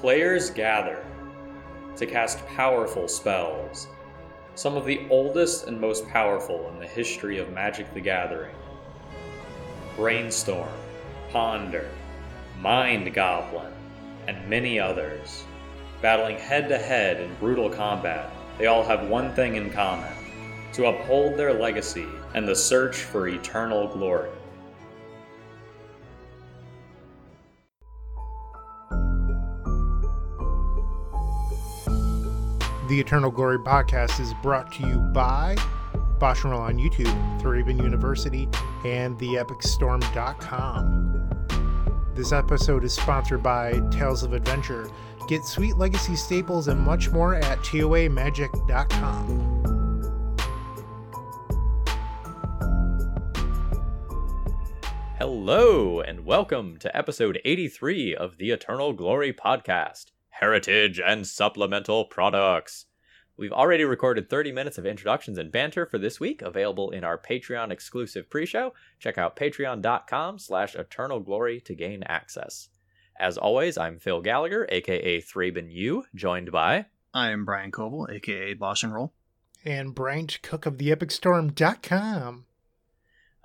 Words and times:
Players 0.00 0.48
gather 0.48 1.04
to 1.96 2.06
cast 2.06 2.46
powerful 2.46 3.06
spells, 3.06 3.86
some 4.54 4.74
of 4.74 4.86
the 4.86 5.06
oldest 5.10 5.66
and 5.66 5.78
most 5.78 6.08
powerful 6.08 6.70
in 6.70 6.78
the 6.78 6.86
history 6.86 7.36
of 7.36 7.52
Magic 7.52 7.92
the 7.92 8.00
Gathering. 8.00 8.54
Brainstorm, 9.96 10.72
Ponder, 11.28 11.86
Mind 12.60 13.12
Goblin, 13.12 13.74
and 14.26 14.48
many 14.48 14.80
others. 14.80 15.44
Battling 16.00 16.38
head 16.38 16.70
to 16.70 16.78
head 16.78 17.20
in 17.20 17.34
brutal 17.34 17.68
combat, 17.68 18.30
they 18.56 18.68
all 18.68 18.82
have 18.82 19.06
one 19.06 19.34
thing 19.34 19.56
in 19.56 19.68
common 19.68 20.14
to 20.72 20.86
uphold 20.86 21.36
their 21.36 21.52
legacy 21.52 22.06
and 22.32 22.48
the 22.48 22.56
search 22.56 22.96
for 23.02 23.28
eternal 23.28 23.86
glory. 23.88 24.30
The 32.90 32.98
Eternal 32.98 33.30
Glory 33.30 33.58
podcast 33.60 34.18
is 34.18 34.34
brought 34.42 34.72
to 34.72 34.84
you 34.84 34.98
by 34.98 35.54
Bosch 36.18 36.42
and 36.42 36.50
Roll 36.50 36.62
on 36.62 36.76
YouTube, 36.76 37.06
Thraben 37.40 37.80
University, 37.80 38.48
and 38.84 39.16
TheEpicStorm.com. 39.16 42.10
This 42.16 42.32
episode 42.32 42.82
is 42.82 42.92
sponsored 42.92 43.44
by 43.44 43.80
Tales 43.92 44.24
of 44.24 44.32
Adventure. 44.32 44.90
Get 45.28 45.44
sweet 45.44 45.76
legacy 45.76 46.16
staples 46.16 46.66
and 46.66 46.80
much 46.80 47.10
more 47.10 47.36
at 47.36 47.60
TOAMagic.com. 47.60 49.46
Hello, 55.16 56.00
and 56.00 56.26
welcome 56.26 56.76
to 56.78 56.96
episode 56.96 57.40
83 57.44 58.16
of 58.16 58.38
the 58.38 58.50
Eternal 58.50 58.92
Glory 58.92 59.32
podcast 59.32 60.06
Heritage 60.40 60.98
and 60.98 61.26
Supplemental 61.26 62.06
Products. 62.06 62.86
We've 63.36 63.52
already 63.52 63.84
recorded 63.84 64.30
30 64.30 64.52
minutes 64.52 64.78
of 64.78 64.86
introductions 64.86 65.36
and 65.36 65.52
banter 65.52 65.84
for 65.84 65.98
this 65.98 66.18
week, 66.18 66.40
available 66.40 66.90
in 66.92 67.04
our 67.04 67.18
Patreon 67.18 67.70
exclusive 67.70 68.30
pre-show. 68.30 68.72
Check 68.98 69.18
out 69.18 69.36
patreon.com 69.36 70.38
slash 70.38 70.74
eternal 70.74 71.20
glory 71.20 71.60
to 71.60 71.74
gain 71.74 72.02
access. 72.04 72.70
As 73.18 73.36
always, 73.36 73.76
I'm 73.76 73.98
Phil 73.98 74.22
Gallagher, 74.22 74.66
aka 74.70 75.20
Thraben 75.20 75.70
U, 75.70 76.04
joined 76.14 76.50
by 76.50 76.86
I'm 77.12 77.44
Brian 77.44 77.70
Coble, 77.70 78.08
aka 78.10 78.54
Bosch 78.54 78.82
and 78.82 78.94
Roll. 78.94 79.12
And 79.62 79.94
Bryant 79.94 80.40
Cook 80.40 80.64
of 80.64 80.78
the 80.78 80.88
TheEpicStorm.com. 80.88 82.46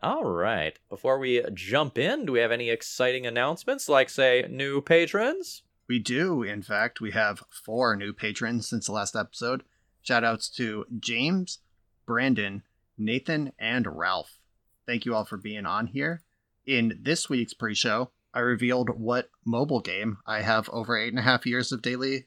All 0.01 0.23
right. 0.23 0.79
Before 0.88 1.19
we 1.19 1.43
jump 1.53 1.97
in, 1.97 2.25
do 2.25 2.31
we 2.31 2.39
have 2.39 2.53
any 2.53 2.69
exciting 2.69 3.25
announcements, 3.25 3.89
like, 3.89 4.09
say, 4.09 4.47
new 4.49 4.79
patrons? 4.79 5.63
We 5.88 6.00
do, 6.00 6.44
in 6.44 6.61
fact. 6.61 7.02
We 7.02 7.11
have 7.11 7.44
four 7.50 7.95
new 7.95 8.14
patrons 8.14 8.67
since 8.67 8.88
the 8.88 8.91
last 8.91 9.16
episode. 9.16 9.64
Shoutouts 10.08 10.53
to 10.55 10.86
James, 11.00 11.59
Brandon, 12.05 12.64
Nathan, 12.97 13.52
and 13.59 13.97
Ralph. 13.97 14.39
Thank 14.86 15.06
you 15.06 15.16
all 15.16 15.25
for 15.25 15.38
being 15.38 15.66
on 15.66 15.88
here. 15.88 16.22
In 16.66 17.00
this 17.02 17.30
week's 17.30 17.53
pre 17.53 17.75
show, 17.75 18.11
I 18.33 18.39
revealed 18.39 19.00
what 19.00 19.30
mobile 19.45 19.80
game 19.80 20.17
I 20.25 20.41
have 20.41 20.69
over 20.69 20.97
eight 20.97 21.09
and 21.09 21.19
a 21.19 21.23
half 21.23 21.45
years 21.45 21.72
of 21.72 21.81
daily 21.81 22.25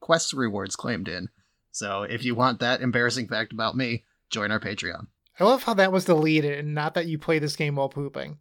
quest 0.00 0.32
rewards 0.32 0.76
claimed 0.76 1.08
in. 1.08 1.28
So 1.70 2.02
if 2.02 2.24
you 2.24 2.34
want 2.34 2.60
that 2.60 2.80
embarrassing 2.80 3.28
fact 3.28 3.52
about 3.52 3.76
me, 3.76 4.04
join 4.30 4.50
our 4.50 4.60
Patreon. 4.60 5.06
I 5.38 5.44
love 5.44 5.64
how 5.64 5.74
that 5.74 5.92
was 5.92 6.04
deleted 6.04 6.58
and 6.58 6.74
not 6.74 6.94
that 6.94 7.06
you 7.06 7.18
play 7.18 7.38
this 7.38 7.56
game 7.56 7.76
while 7.76 7.88
pooping. 7.88 8.38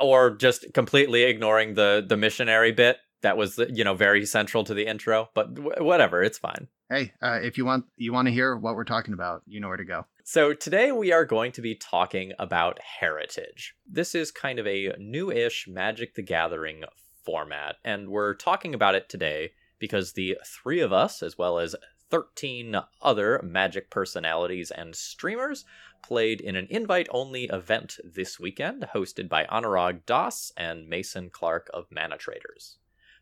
Or 0.00 0.30
just 0.30 0.72
completely 0.74 1.24
ignoring 1.24 1.74
the 1.74 2.04
the 2.06 2.16
missionary 2.16 2.72
bit 2.72 2.98
that 3.22 3.36
was 3.36 3.58
you 3.70 3.84
know 3.84 3.94
very 3.94 4.24
central 4.26 4.64
to 4.64 4.74
the 4.74 4.86
intro, 4.86 5.30
but 5.34 5.54
w- 5.54 5.84
whatever, 5.84 6.22
it's 6.22 6.38
fine. 6.38 6.68
Hey, 6.90 7.12
uh, 7.20 7.38
if 7.42 7.58
you 7.58 7.64
want 7.64 7.86
you 7.96 8.12
want 8.12 8.26
to 8.26 8.32
hear 8.32 8.56
what 8.56 8.74
we're 8.74 8.84
talking 8.84 9.14
about, 9.14 9.42
you 9.46 9.60
know 9.60 9.68
where 9.68 9.76
to 9.76 9.84
go. 9.84 10.06
So 10.24 10.52
today 10.52 10.92
we 10.92 11.12
are 11.12 11.24
going 11.24 11.52
to 11.52 11.62
be 11.62 11.74
talking 11.74 12.32
about 12.38 12.78
heritage. 13.00 13.74
This 13.86 14.14
is 14.14 14.30
kind 14.30 14.58
of 14.58 14.66
a 14.66 14.94
new-ish 14.98 15.66
Magic 15.66 16.14
the 16.14 16.22
Gathering 16.22 16.84
format, 17.24 17.76
and 17.84 18.08
we're 18.08 18.34
talking 18.34 18.74
about 18.74 18.94
it 18.94 19.08
today 19.08 19.52
because 19.78 20.12
the 20.12 20.36
three 20.44 20.80
of 20.80 20.92
us, 20.92 21.22
as 21.22 21.38
well 21.38 21.58
as 21.58 21.74
13 22.10 22.76
other 23.02 23.40
Magic 23.42 23.90
personalities 23.90 24.70
and 24.70 24.94
streamers, 24.96 25.64
played 26.02 26.40
in 26.40 26.56
an 26.56 26.66
invite 26.70 27.08
only 27.10 27.44
event 27.44 27.98
this 28.04 28.38
weekend, 28.40 28.86
hosted 28.94 29.28
by 29.28 29.44
Anurag 29.44 30.06
Das 30.06 30.52
and 30.56 30.88
Mason 30.88 31.30
Clark 31.30 31.70
of 31.74 31.86
Mana 31.90 32.16
Traders. 32.16 32.78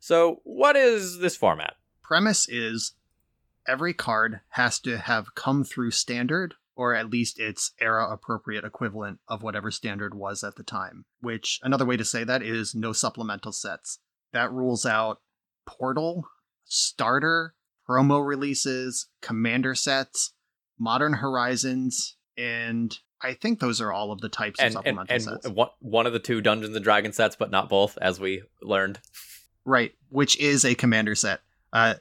So, 0.07 0.41
what 0.45 0.77
is 0.77 1.19
this 1.19 1.35
format? 1.35 1.75
Premise 2.01 2.49
is 2.49 2.93
every 3.67 3.93
card 3.93 4.39
has 4.51 4.79
to 4.83 4.99
have 4.99 5.35
come 5.35 5.65
through 5.65 5.91
standard 5.91 6.55
or 6.77 6.95
at 6.95 7.11
least 7.11 7.41
its 7.41 7.73
era 7.81 8.09
appropriate 8.09 8.65
equivalent 8.65 9.19
of 9.27 9.43
whatever 9.43 9.73
standard 9.73 10.15
was 10.15 10.45
at 10.45 10.55
the 10.55 10.63
time. 10.63 11.07
Which 11.21 11.59
another 11.65 11.85
way 11.85 11.97
to 11.97 12.05
say 12.05 12.23
that 12.23 12.41
is 12.41 12.73
no 12.73 12.93
supplemental 12.93 13.51
sets. 13.51 13.99
That 14.31 14.53
rules 14.53 14.87
out 14.87 15.23
Portal, 15.67 16.29
Starter, 16.65 17.57
promo 17.89 18.25
releases, 18.25 19.09
Commander 19.21 19.75
sets, 19.75 20.35
Modern 20.79 21.15
Horizons, 21.15 22.15
and 22.39 22.97
I 23.21 23.35
think 23.35 23.59
those 23.59 23.81
are 23.81 23.93
all 23.93 24.13
of 24.13 24.21
the 24.21 24.29
types 24.29 24.61
And, 24.61 24.69
of 24.69 24.73
supplemental 24.75 25.13
and 25.13 25.23
sets. 25.25 25.49
one, 25.49 25.71
one 25.81 26.07
of 26.07 26.13
the 26.13 26.21
two 26.21 26.41
Dungeons 26.41 26.77
and 26.77 26.85
Dragons 26.85 27.17
sets, 27.17 27.35
but 27.35 27.51
not 27.51 27.69
both, 27.69 27.99
as 28.01 28.21
we 28.21 28.45
learned. 28.63 29.01
Right, 29.67 29.95
which 30.09 30.39
is 30.39 30.65
a 30.65 30.75
commander 30.75 31.15
set. 31.15 31.41
Uh, 31.73 31.95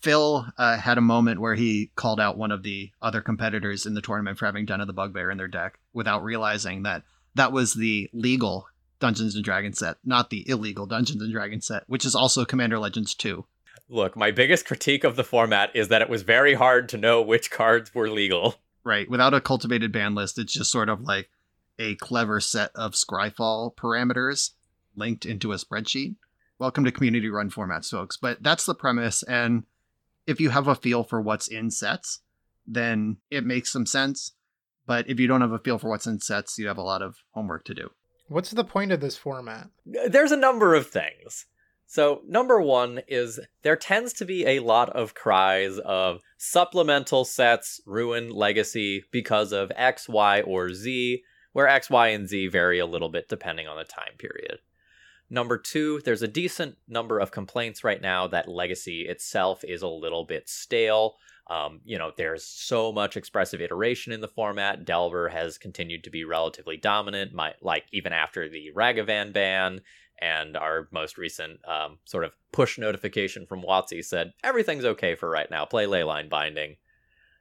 Phil 0.00 0.44
uh, 0.58 0.76
had 0.76 0.98
a 0.98 1.02
moment 1.02 1.40
where 1.40 1.54
he 1.54 1.92
called 1.94 2.18
out 2.18 2.36
one 2.36 2.50
of 2.50 2.64
the 2.64 2.90
other 3.00 3.20
competitors 3.20 3.86
in 3.86 3.94
the 3.94 4.02
tournament 4.02 4.36
for 4.36 4.46
having 4.46 4.66
done 4.66 4.80
of 4.80 4.88
the 4.88 4.92
Bugbear 4.92 5.30
in 5.30 5.38
their 5.38 5.48
deck 5.48 5.78
without 5.92 6.24
realizing 6.24 6.82
that 6.82 7.04
that 7.36 7.52
was 7.52 7.74
the 7.74 8.10
legal 8.12 8.66
Dungeons 8.98 9.36
and 9.36 9.44
Dragons 9.44 9.78
set, 9.78 9.98
not 10.04 10.30
the 10.30 10.48
illegal 10.48 10.86
Dungeons 10.86 11.22
and 11.22 11.32
Dragons 11.32 11.66
set, 11.66 11.84
which 11.86 12.04
is 12.04 12.16
also 12.16 12.44
Commander 12.44 12.80
Legends 12.80 13.14
2. 13.14 13.44
Look, 13.88 14.16
my 14.16 14.32
biggest 14.32 14.66
critique 14.66 15.04
of 15.04 15.14
the 15.14 15.24
format 15.24 15.74
is 15.74 15.88
that 15.88 16.02
it 16.02 16.08
was 16.08 16.22
very 16.22 16.54
hard 16.54 16.88
to 16.88 16.98
know 16.98 17.22
which 17.22 17.50
cards 17.50 17.94
were 17.94 18.10
legal. 18.10 18.56
Right, 18.84 19.08
without 19.08 19.34
a 19.34 19.40
cultivated 19.40 19.92
ban 19.92 20.16
list, 20.16 20.38
it's 20.38 20.52
just 20.52 20.72
sort 20.72 20.88
of 20.88 21.02
like 21.02 21.30
a 21.78 21.94
clever 21.96 22.40
set 22.40 22.72
of 22.74 22.92
Scryfall 22.92 23.76
parameters 23.76 24.50
linked 24.96 25.24
into 25.24 25.52
a 25.52 25.56
spreadsheet. 25.56 26.16
Welcome 26.62 26.84
to 26.84 26.92
community 26.92 27.28
run 27.28 27.50
formats, 27.50 27.90
folks. 27.90 28.16
But 28.16 28.40
that's 28.40 28.66
the 28.66 28.74
premise, 28.76 29.24
and 29.24 29.64
if 30.28 30.40
you 30.40 30.50
have 30.50 30.68
a 30.68 30.76
feel 30.76 31.02
for 31.02 31.20
what's 31.20 31.48
in 31.48 31.72
sets, 31.72 32.20
then 32.64 33.16
it 33.32 33.44
makes 33.44 33.72
some 33.72 33.84
sense. 33.84 34.34
But 34.86 35.10
if 35.10 35.18
you 35.18 35.26
don't 35.26 35.40
have 35.40 35.50
a 35.50 35.58
feel 35.58 35.78
for 35.78 35.88
what's 35.88 36.06
in 36.06 36.20
sets, 36.20 36.60
you 36.60 36.68
have 36.68 36.78
a 36.78 36.82
lot 36.82 37.02
of 37.02 37.16
homework 37.32 37.64
to 37.64 37.74
do. 37.74 37.90
What's 38.28 38.52
the 38.52 38.62
point 38.62 38.92
of 38.92 39.00
this 39.00 39.16
format? 39.16 39.70
There's 39.84 40.30
a 40.30 40.36
number 40.36 40.76
of 40.76 40.86
things. 40.86 41.46
So, 41.88 42.22
number 42.28 42.62
one 42.62 43.00
is 43.08 43.40
there 43.62 43.74
tends 43.74 44.12
to 44.12 44.24
be 44.24 44.46
a 44.46 44.60
lot 44.60 44.88
of 44.90 45.14
cries 45.14 45.80
of 45.80 46.20
supplemental 46.38 47.24
sets 47.24 47.80
ruin 47.86 48.30
legacy 48.30 49.02
because 49.10 49.50
of 49.50 49.72
X, 49.74 50.08
Y, 50.08 50.42
or 50.42 50.72
Z, 50.72 51.24
where 51.54 51.66
X, 51.66 51.90
Y, 51.90 52.06
and 52.06 52.28
Z 52.28 52.46
vary 52.46 52.78
a 52.78 52.86
little 52.86 53.08
bit 53.08 53.28
depending 53.28 53.66
on 53.66 53.76
the 53.76 53.82
time 53.82 54.14
period. 54.16 54.60
Number 55.32 55.56
two, 55.56 56.02
there's 56.04 56.20
a 56.20 56.28
decent 56.28 56.76
number 56.86 57.18
of 57.18 57.30
complaints 57.30 57.82
right 57.82 58.02
now 58.02 58.26
that 58.26 58.48
legacy 58.48 59.06
itself 59.08 59.64
is 59.64 59.80
a 59.80 59.88
little 59.88 60.26
bit 60.26 60.46
stale. 60.46 61.14
Um, 61.48 61.80
you 61.86 61.96
know, 61.96 62.12
there's 62.14 62.44
so 62.44 62.92
much 62.92 63.16
expressive 63.16 63.62
iteration 63.62 64.12
in 64.12 64.20
the 64.20 64.28
format. 64.28 64.84
Delver 64.84 65.30
has 65.30 65.56
continued 65.56 66.04
to 66.04 66.10
be 66.10 66.24
relatively 66.24 66.76
dominant, 66.76 67.32
my, 67.32 67.54
like 67.62 67.84
even 67.94 68.12
after 68.12 68.46
the 68.50 68.72
Ragavan 68.76 69.32
ban. 69.32 69.80
And 70.20 70.54
our 70.54 70.88
most 70.92 71.16
recent 71.16 71.60
um, 71.66 71.96
sort 72.04 72.24
of 72.24 72.32
push 72.52 72.76
notification 72.76 73.46
from 73.46 73.62
WotC 73.62 74.04
said 74.04 74.34
everything's 74.44 74.84
okay 74.84 75.14
for 75.14 75.30
right 75.30 75.50
now. 75.50 75.64
Play 75.64 75.86
Leyline 75.86 76.28
Binding. 76.28 76.76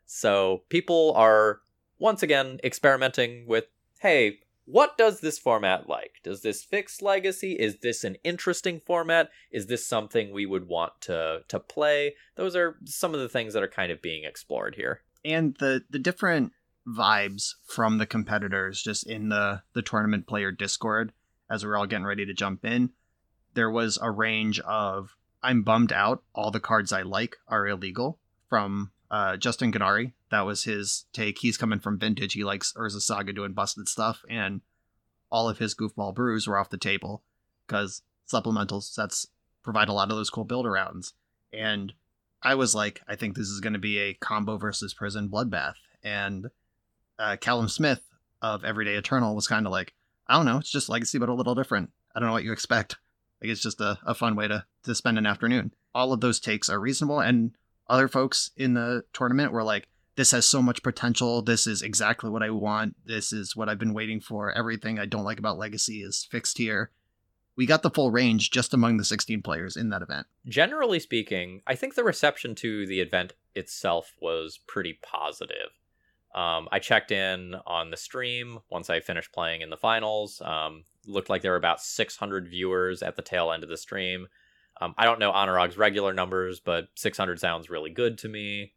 So 0.06 0.64
people 0.70 1.14
are 1.18 1.60
once 2.00 2.24
again 2.24 2.62
experimenting 2.64 3.48
with, 3.48 3.66
hey, 4.00 4.40
what 4.66 4.98
does 4.98 5.20
this 5.20 5.40
format 5.40 5.90
like? 5.90 6.20
Does 6.24 6.42
this 6.42 6.64
fix 6.64 7.02
legacy? 7.02 7.54
Is 7.54 7.78
this 7.82 8.04
an 8.04 8.16
interesting 8.24 8.82
format? 8.86 9.30
Is 9.52 9.68
this 9.68 9.86
something 9.86 10.32
we 10.32 10.46
would 10.46 10.68
want 10.68 10.94
to 11.02 11.42
to 11.48 11.60
play? 11.60 12.16
Those 12.36 12.56
are 12.56 12.78
some 12.86 13.14
of 13.14 13.20
the 13.20 13.30
things 13.30 13.54
that 13.54 13.64
are 13.64 13.68
kind 13.68 13.92
of 13.92 14.02
being 14.02 14.24
explored 14.24 14.76
here. 14.76 15.02
And 15.26 15.56
the 15.60 15.84
the 15.90 16.00
different 16.00 16.54
vibes 16.88 17.56
from 17.66 17.98
the 17.98 18.06
competitors 18.06 18.82
just 18.82 19.06
in 19.06 19.30
the 19.30 19.64
the 19.74 19.82
tournament 19.82 20.28
player 20.28 20.52
Discord 20.52 21.14
as 21.50 21.64
we 21.64 21.70
we're 21.70 21.78
all 21.78 21.86
getting 21.86 22.06
ready 22.06 22.26
to 22.26 22.34
jump 22.34 22.64
in, 22.64 22.92
there 23.54 23.70
was 23.70 24.00
a 24.02 24.10
range 24.10 24.60
of 24.62 25.16
I'm 25.44 25.64
bummed 25.64 25.92
out. 25.92 26.24
All 26.34 26.52
the 26.52 26.60
cards 26.60 26.94
I 26.94 27.02
like 27.02 27.36
are 27.48 27.68
illegal 27.68 28.20
from 28.48 28.92
uh, 29.12 29.38
Justin 29.38 29.72
Gennari. 29.72 30.14
That 30.32 30.46
was 30.46 30.64
his 30.64 31.06
take. 31.14 31.40
He's 31.40 31.58
coming 31.58 31.80
from 31.80 32.00
vintage. 32.00 32.34
He 32.34 32.44
likes 32.44 32.74
Urza 32.74 33.02
Saga 33.02 33.34
doing 33.34 33.52
busted 33.52 33.88
stuff, 33.88 34.24
and 34.30 34.62
all 35.30 35.50
of 35.50 35.60
his 35.60 35.76
goofball 35.76 36.16
brews 36.16 36.48
were 36.48 36.58
off 36.58 36.70
the 36.70 36.78
table 36.78 37.22
because 37.68 38.02
supplemental 38.26 38.82
sets 38.82 39.28
provide 39.64 39.90
a 39.90 39.94
lot 39.94 40.10
of 40.10 40.18
those 40.18 40.30
cool 40.30 40.46
build 40.46 40.66
arounds. 40.66 41.14
And 41.54 41.94
I 42.42 42.56
was 42.56 42.74
like, 42.74 43.02
I 43.08 43.16
think 43.16 43.36
this 43.36 43.48
is 43.48 43.60
going 43.60 43.74
to 43.74 43.80
be 43.80 44.00
a 44.00 44.14
combo 44.16 44.58
versus 44.58 44.94
prison 44.94 45.30
bloodbath. 45.30 45.76
And 46.04 46.48
uh, 47.20 47.38
Callum 47.40 47.68
Smith 47.68 48.02
of 48.42 48.66
Everyday 48.66 48.96
Eternal 48.96 49.36
was 49.36 49.48
kind 49.48 49.66
of 49.66 49.72
like, 49.72 49.94
I 50.28 50.36
don't 50.36 50.46
know, 50.46 50.58
it's 50.58 50.72
just 50.72 50.90
Legacy, 50.90 51.20
but 51.20 51.30
a 51.30 51.34
little 51.34 51.56
different. 51.56 51.92
I 52.16 52.20
don't 52.20 52.28
know 52.28 52.34
what 52.34 52.44
you 52.44 52.52
expect. 52.52 52.98
Like 53.42 53.52
it's 53.52 53.62
just 53.62 53.82
a, 53.82 54.00
a 54.06 54.14
fun 54.14 54.36
way 54.36 54.48
to, 54.48 54.66
to 54.84 54.96
spend 54.96 55.18
an 55.18 55.26
afternoon. 55.26 55.74
All 55.94 56.14
of 56.14 56.22
those 56.22 56.40
takes 56.40 56.70
are 56.70 56.80
reasonable. 56.80 57.20
And 57.20 57.52
other 57.92 58.08
folks 58.08 58.52
in 58.56 58.74
the 58.74 59.04
tournament 59.14 59.52
were 59.52 59.64
like, 59.64 59.88
this 60.16 60.32
has 60.32 60.48
so 60.48 60.62
much 60.62 60.82
potential. 60.84 61.42
This 61.42 61.68
is 61.68 61.82
exactly 61.82 62.30
what 62.30 62.44
I 62.44 62.50
want. 62.50 62.96
This 63.06 63.32
is 63.32 63.56
what 63.56 63.70
I've 63.70 63.80
been 63.80 63.94
waiting 63.94 64.20
for. 64.20 64.52
Everything 64.52 64.98
I 64.98 65.06
don't 65.06 65.24
like 65.24 65.40
about 65.40 65.58
Legacy 65.58 66.02
is 66.02 66.28
fixed 66.30 66.58
here. 66.58 66.92
We 67.56 67.66
got 67.66 67.84
the 67.84 67.90
full 67.90 68.12
range 68.12 68.50
just 68.50 68.74
among 68.74 68.98
the 68.98 69.04
16 69.04 69.42
players 69.42 69.76
in 69.76 69.90
that 69.90 70.02
event. 70.02 70.28
Generally 70.48 71.02
speaking, 71.02 71.62
I 71.68 71.76
think 71.76 71.96
the 71.96 72.04
reception 72.04 72.56
to 72.56 72.86
the 72.88 73.02
event 73.02 73.34
itself 73.56 74.16
was 74.22 74.60
pretty 74.68 74.98
positive. 75.02 75.70
Um, 76.34 76.70
I 76.72 76.80
checked 76.80 77.12
in 77.12 77.56
on 77.68 77.92
the 77.92 77.98
stream 77.98 78.60
once 78.70 78.90
I 78.90 79.02
finished 79.02 79.34
playing 79.34 79.62
in 79.62 79.70
the 79.70 79.78
finals. 79.78 80.42
Um, 80.44 80.86
looked 81.06 81.30
like 81.30 81.42
there 81.42 81.52
were 81.52 81.58
about 81.58 81.82
600 81.82 82.48
viewers 82.48 83.04
at 83.04 83.16
the 83.18 83.22
tail 83.22 83.52
end 83.52 83.64
of 83.64 83.70
the 83.70 83.78
stream. 83.78 84.28
Um, 84.82 84.96
I 84.98 85.06
don't 85.06 85.20
know 85.20 85.32
Anurag's 85.32 85.78
regular 85.78 86.12
numbers, 86.12 86.60
but 86.60 86.88
600 86.96 87.40
sounds 87.40 87.70
really 87.70 87.92
good 87.92 88.18
to 88.20 88.28
me. 88.28 88.74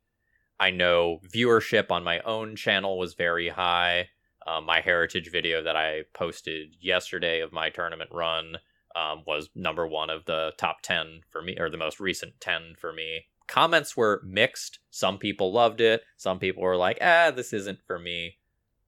I 0.61 0.71
know 0.71 1.21
viewership 1.35 1.91
on 1.91 2.05
my 2.05 2.21
own 2.21 2.57
channel 2.57 2.99
was 2.99 3.15
very 3.15 3.49
high. 3.49 4.11
Um, 4.47 4.67
my 4.67 4.81
heritage 4.81 5.31
video 5.33 5.63
that 5.63 5.77
I 5.77 6.03
posted 6.13 6.77
yesterday 6.79 7.41
of 7.41 7.53
my 7.53 7.71
tournament 7.71 8.11
run 8.13 8.59
um, 8.95 9.23
was 9.27 9.49
number 9.55 9.87
one 9.87 10.11
of 10.11 10.27
the 10.27 10.53
top 10.59 10.83
10 10.83 11.23
for 11.31 11.43
me, 11.43 11.57
or 11.59 11.71
the 11.71 11.79
most 11.79 11.99
recent 11.99 12.41
10 12.41 12.75
for 12.79 12.93
me. 12.93 13.25
Comments 13.47 13.97
were 13.97 14.23
mixed. 14.25 14.79
Some 14.91 15.19
people 15.19 15.53
loved 15.53 15.81
it. 15.81 16.03
Some 16.17 16.39
people 16.39 16.63
were 16.63 16.77
like, 16.77 16.99
ah, 17.01 17.33
this 17.35 17.53
isn't 17.53 17.81
for 17.87 17.99
me. 17.99 18.39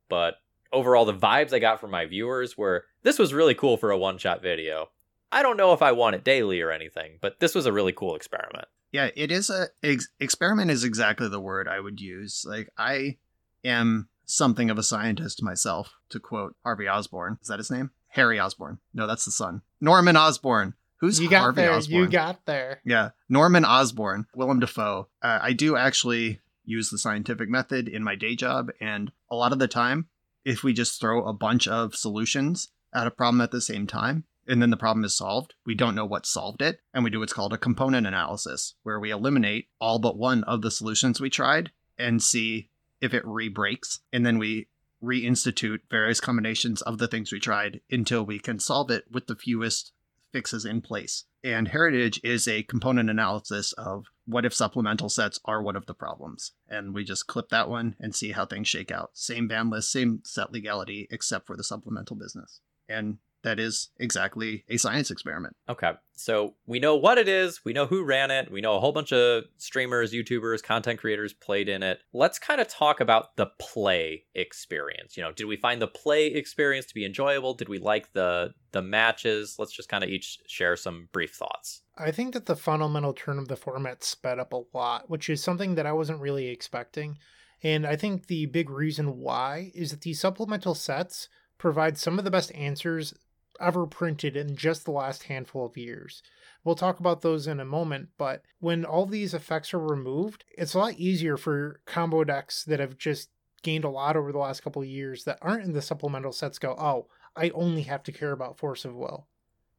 But 0.09 0.37
overall, 0.73 1.05
the 1.05 1.15
vibes 1.15 1.53
I 1.53 1.59
got 1.59 1.81
from 1.81 1.91
my 1.91 2.07
viewers 2.07 2.57
were 2.57 2.85
this 3.03 3.19
was 3.19 3.35
really 3.35 3.55
cool 3.55 3.77
for 3.77 3.91
a 3.91 3.99
one 3.99 4.19
shot 4.19 4.43
video. 4.43 4.91
I 5.32 5.43
don't 5.43 5.56
know 5.56 5.73
if 5.73 5.82
I 5.82 5.93
want 5.93 6.17
it 6.17 6.25
daily 6.25 6.61
or 6.61 6.70
anything, 6.70 7.19
but 7.20 7.40
this 7.40 7.55
was 7.55 7.67
a 7.67 7.73
really 7.73 7.93
cool 7.93 8.14
experiment. 8.14 8.67
Yeah, 8.93 9.11
it 9.17 9.31
is 9.31 9.50
a 9.50 9.69
ex- 9.82 10.08
experiment 10.20 10.70
is 10.70 10.84
exactly 10.84 11.28
the 11.28 11.40
word 11.40 11.69
I 11.69 11.81
would 11.81 12.00
use. 12.00 12.44
Like 12.49 12.70
I 12.78 13.17
am 13.64 14.08
something 14.25 14.70
of 14.70 14.78
a 14.78 14.82
scientist 14.82 15.43
myself, 15.43 15.94
to 16.11 16.20
quote 16.20 16.56
Harvey 16.64 16.88
Osborn. 16.88 17.38
Is 17.43 17.49
that 17.49 17.58
his 17.58 17.70
name? 17.70 17.90
Harry 18.08 18.40
Osborn. 18.40 18.78
No, 18.94 19.06
that's 19.06 19.25
the 19.25 19.31
son. 19.31 19.62
Norman 19.81 20.17
Osborn. 20.17 20.75
Who's 20.99 21.20
you 21.20 21.28
got 21.28 21.40
Harvey 21.40 21.62
there. 21.62 21.73
Osborn? 21.73 22.02
You 22.02 22.08
got 22.08 22.46
there. 22.46 22.81
Yeah, 22.84 23.11
Norman 23.28 23.64
Osborn, 23.64 24.26
Willem 24.34 24.61
Dafoe. 24.61 25.08
Uh, 25.20 25.40
I 25.43 25.52
do 25.52 25.76
actually 25.76 26.40
use 26.64 26.88
the 26.88 26.99
scientific 26.99 27.49
method 27.49 27.88
in 27.88 28.02
my 28.02 28.14
day 28.14 28.34
job, 28.34 28.70
and 28.81 29.12
a 29.31 29.37
lot 29.37 29.52
of 29.52 29.58
the 29.58 29.69
time, 29.69 30.08
if 30.44 30.62
we 30.62 30.73
just 30.73 30.99
throw 31.00 31.25
a 31.25 31.34
bunch 31.34 31.69
of 31.69 31.94
solutions 31.94 32.69
at 32.94 33.06
a 33.06 33.11
problem 33.11 33.43
at 33.43 33.50
the 33.50 33.61
same 33.61 33.87
time, 33.87 34.25
and 34.47 34.63
then 34.63 34.71
the 34.71 34.77
problem 34.77 35.05
is 35.05 35.17
solved, 35.17 35.55
we 35.65 35.75
don't 35.75 35.95
know 35.95 36.07
what 36.07 36.27
solved 36.27 36.63
it, 36.63 36.81
and 36.95 37.05
we 37.05 37.11
do 37.11 37.21
what's 37.21 37.33
called 37.33 37.53
a 37.53 37.59
component 37.59 38.07
analysis, 38.07 38.75
where 38.83 39.01
we 39.01 39.11
eliminate 39.11 39.69
all 39.81 39.99
but 39.99 40.17
one 40.17 40.45
of 40.45 40.63
the 40.63 40.71
solutions 40.71 41.21
we 41.21 41.31
tried 41.31 41.71
and 41.99 42.23
see 42.23 42.71
if 43.01 43.13
it 43.13 43.27
re-breaks, 43.27 44.01
and 44.13 44.25
then 44.25 44.39
we 44.39 44.69
reinstitute 45.03 45.81
various 45.91 46.21
combinations 46.21 46.83
of 46.83 46.99
the 46.99 47.09
things 47.09 47.31
we 47.31 47.39
tried 47.39 47.81
until 47.91 48.25
we 48.25 48.39
can 48.39 48.59
solve 48.59 48.91
it 48.91 49.05
with 49.11 49.27
the 49.27 49.37
fewest 49.37 49.93
fixes 50.33 50.65
in 50.65 50.81
place. 50.81 51.25
And 51.45 51.69
Heritage 51.69 52.21
is 52.25 52.49
a 52.49 52.65
component 52.65 53.09
analysis 53.09 53.73
of 53.75 54.07
what 54.27 54.45
if 54.45 54.53
supplemental 54.53 55.09
sets 55.09 55.39
are 55.45 55.63
one 55.63 55.77
of 55.77 55.87
the 55.87 55.95
problems. 55.95 56.53
And 56.69 56.93
we 56.93 57.05
just 57.05 57.29
clip 57.29 57.51
that 57.51 57.69
one 57.69 57.95
and 58.01 58.15
see 58.15 58.33
how 58.33 58.47
things 58.47 58.67
shake 58.67 58.91
out. 58.91 59.11
Same 59.13 59.47
ban 59.47 59.71
list, 59.71 59.93
same 59.93 60.23
set 60.25 60.53
legality, 60.53 61.07
except 61.11 61.47
for 61.47 61.57
the 61.57 61.63
supplemental 61.63 62.17
business. 62.17 62.61
And 62.89 63.19
that 63.47 63.61
is 63.61 63.91
exactly 63.99 64.65
a 64.69 64.77
science 64.77 65.09
experiment. 65.11 65.55
Okay. 65.69 65.93
So 66.15 66.55
we 66.67 66.81
know 66.81 66.97
what 66.97 67.17
it 67.17 67.29
is, 67.29 67.65
we 67.65 67.73
know 67.73 67.87
who 67.87 68.03
ran 68.03 68.33
it, 68.33 68.51
we 68.51 68.61
know 68.61 68.75
a 68.75 68.81
whole 68.81 68.91
bunch 68.91 69.13
of 69.13 69.45
streamers, 69.57 70.13
YouTubers, 70.13 70.65
content 70.65 70.99
creators 70.99 71.33
played 71.33 71.69
in 71.69 71.85
it. 71.85 72.01
Let's 72.13 72.41
kind 72.41 72.61
of 72.61 72.67
talk 72.67 73.01
about 73.01 73.37
the 73.37 73.47
play 73.61 74.25
experience. 74.35 75.17
You 75.17 75.23
know, 75.23 75.31
did 75.31 75.45
we 75.45 75.57
find 75.57 75.81
the 75.81 75.87
play 75.87 76.27
experience 76.27 76.87
to 76.87 76.95
be 76.95 77.05
enjoyable? 77.05 77.55
Did 77.55 77.69
we 77.69 77.79
like 77.79 78.13
the 78.15 78.53
the 78.73 78.83
matches? 78.83 79.55
Let's 79.61 79.73
just 79.73 79.89
kind 79.89 80.03
of 80.03 80.11
each 80.11 80.39
share 80.49 80.75
some 80.75 81.09
brief 81.13 81.35
thoughts. 81.35 81.83
I 81.97 82.11
think 82.11 82.35
that 82.35 82.47
the 82.47 82.57
fundamental 82.57 83.13
turn 83.13 83.39
of 83.39 83.47
the 83.47 83.57
format 83.57 84.03
sped 84.03 84.41
up 84.41 84.53
a 84.53 84.63
lot, 84.75 85.09
which 85.09 85.31
is 85.31 85.43
something 85.43 85.77
that 85.77 85.87
I 85.87 85.93
wasn't 85.93 86.21
really 86.21 86.49
expecting. 86.49 87.19
And 87.63 87.87
I 87.87 87.95
think 87.95 88.27
the 88.27 88.47
big 88.47 88.71
reason 88.71 89.19
why 89.19 89.71
is 89.73 89.93
that 89.93 90.01
the 90.01 90.15
supplemental 90.15 90.75
sets 90.75 91.29
provide 91.59 91.99
some 91.99 92.19
of 92.19 92.25
the 92.25 92.31
best 92.31 92.53
answers 92.55 93.15
ever 93.61 93.87
printed 93.87 94.37
in 94.37 94.56
just 94.56 94.85
the 94.85 94.91
last 94.91 95.25
handful 95.25 95.67
of 95.67 95.76
years. 95.76 96.23
We'll 96.64 96.75
talk 96.75 96.99
about 96.99 97.23
those 97.23 97.47
in 97.47 97.61
a 97.61 97.64
moment, 97.64 98.08
but 98.19 98.43
when 98.58 98.85
all 98.85 99.06
these 99.06 99.35
effects 99.35 99.73
are 99.73 99.79
removed, 99.79 100.44
it's 100.56 100.75
a 100.75 100.79
lot 100.79 100.94
easier 100.94 101.37
for 101.37 101.81
combo 101.87 102.25
decks 102.25 102.64
that 102.64 102.81
have 102.81 102.99
just 102.99 103.31
gained 103.62 103.85
a 103.85 103.91
lot 103.91 104.17
over 104.17 104.32
the 104.32 104.38
last 104.38 104.62
couple 104.62 104.82
of 104.82 104.88
years 104.88 105.25
that 105.25 105.38
aren't 105.43 105.64
in 105.64 105.73
the 105.73 105.82
supplemental 105.82 106.32
sets 106.32 106.58
go, 106.58 106.75
oh, 106.79 107.06
I 107.37 107.50
only 107.50 107.82
have 107.82 108.03
to 108.05 108.12
care 108.12 108.32
about 108.32 108.58
Force 108.58 108.85
of 108.85 108.94
Will. 108.94 109.26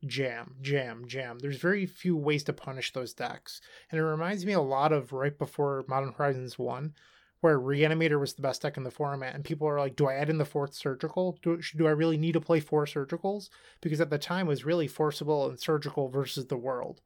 Jam, 0.05 0.55
jam, 0.61 1.05
jam. 1.07 1.39
There's 1.39 1.57
very 1.57 1.85
few 1.85 2.15
ways 2.15 2.43
to 2.43 2.53
punish 2.53 2.93
those 2.93 3.13
decks. 3.13 3.61
And 3.91 3.99
it 3.99 4.03
reminds 4.03 4.45
me 4.45 4.53
a 4.53 4.61
lot 4.61 4.91
of 4.91 5.11
right 5.11 5.37
before 5.37 5.83
Modern 5.87 6.13
Horizons 6.13 6.59
1, 6.59 6.93
where 7.41 7.59
Reanimator 7.59 8.19
was 8.19 8.33
the 8.33 8.41
best 8.41 8.61
deck 8.61 8.77
in 8.77 8.83
the 8.83 8.91
format, 8.91 9.35
and 9.35 9.43
people 9.43 9.67
are 9.67 9.79
like, 9.79 9.95
"Do 9.95 10.07
I 10.07 10.15
add 10.15 10.29
in 10.29 10.37
the 10.37 10.45
fourth 10.45 10.73
surgical? 10.73 11.37
Do 11.41 11.61
do 11.75 11.87
I 11.87 11.91
really 11.91 12.17
need 12.17 12.33
to 12.33 12.41
play 12.41 12.59
four 12.59 12.85
surgicals?" 12.85 13.49
Because 13.81 14.01
at 14.01 14.09
the 14.09 14.17
time 14.17 14.47
it 14.47 14.49
was 14.49 14.65
really 14.65 14.87
Force 14.87 15.21
of 15.21 15.27
Will 15.27 15.49
and 15.49 15.59
surgical 15.59 16.09
versus 16.09 16.47
the 16.47 16.57
world, 16.57 17.01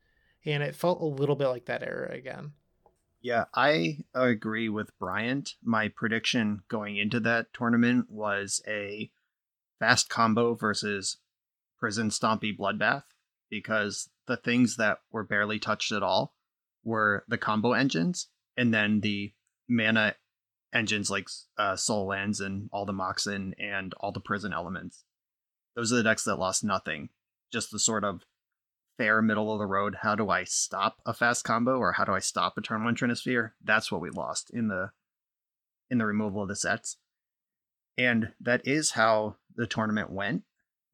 and 0.45 0.63
it 0.63 0.75
felt 0.75 1.01
a 1.01 1.05
little 1.05 1.35
bit 1.35 1.47
like 1.47 1.65
that 1.65 1.83
era 1.83 2.11
again. 2.11 2.53
Yeah, 3.21 3.45
I 3.53 3.99
agree 4.15 4.67
with 4.67 4.97
Bryant. 4.97 5.55
My 5.61 5.89
prediction 5.89 6.63
going 6.67 6.97
into 6.97 7.19
that 7.19 7.53
tournament 7.53 8.09
was 8.09 8.63
a 8.67 9.11
fast 9.79 10.09
combo 10.09 10.55
versus 10.55 11.17
prison 11.77 12.09
stompy 12.09 12.55
bloodbath 12.55 13.03
because 13.49 14.09
the 14.27 14.37
things 14.37 14.77
that 14.77 14.99
were 15.11 15.23
barely 15.23 15.59
touched 15.59 15.91
at 15.91 16.03
all 16.03 16.33
were 16.83 17.23
the 17.27 17.37
combo 17.37 17.73
engines 17.73 18.27
and 18.57 18.73
then 18.73 19.01
the 19.01 19.33
mana 19.67 20.15
engines 20.73 21.09
like 21.09 21.27
uh, 21.57 21.75
Sol 21.75 22.07
Lands 22.07 22.39
and 22.39 22.69
all 22.71 22.85
the 22.85 22.93
Moxen 22.93 23.53
and 23.59 23.93
all 23.95 24.11
the 24.11 24.19
prison 24.19 24.53
elements. 24.53 25.03
Those 25.75 25.91
are 25.91 25.97
the 25.97 26.03
decks 26.03 26.23
that 26.25 26.37
lost 26.37 26.63
nothing. 26.63 27.09
Just 27.51 27.71
the 27.71 27.79
sort 27.79 28.03
of 28.03 28.23
fair 28.97 29.21
middle 29.21 29.51
of 29.51 29.59
the 29.59 29.65
road. 29.65 29.97
How 30.01 30.15
do 30.15 30.29
I 30.29 30.43
stop 30.43 31.01
a 31.05 31.13
fast 31.13 31.43
combo 31.43 31.77
or 31.77 31.93
how 31.93 32.05
do 32.05 32.13
I 32.13 32.19
stop 32.19 32.57
Eternal 32.57 32.91
Intrinosphere? 32.91 33.51
That's 33.63 33.91
what 33.91 34.01
we 34.01 34.09
lost 34.09 34.51
in 34.51 34.67
the 34.67 34.91
in 35.89 35.97
the 35.97 36.05
removal 36.05 36.41
of 36.41 36.47
the 36.47 36.55
sets. 36.55 36.97
And 37.97 38.31
that 38.39 38.65
is 38.65 38.91
how 38.91 39.35
the 39.55 39.67
tournament 39.67 40.09
went. 40.09 40.43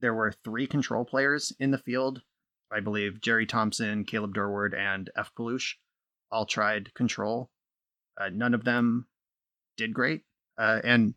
There 0.01 0.13
were 0.13 0.31
three 0.31 0.67
control 0.67 1.05
players 1.05 1.53
in 1.59 1.71
the 1.71 1.77
field. 1.77 2.23
I 2.71 2.79
believe 2.79 3.21
Jerry 3.21 3.45
Thompson, 3.45 4.03
Caleb 4.03 4.33
Durward, 4.33 4.73
and 4.75 5.09
F. 5.15 5.31
Kalush 5.37 5.75
all 6.31 6.45
tried 6.45 6.93
control. 6.93 7.51
Uh, 8.19 8.29
none 8.29 8.53
of 8.53 8.63
them 8.63 9.07
did 9.77 9.93
great. 9.93 10.23
Uh, 10.57 10.81
and 10.83 11.13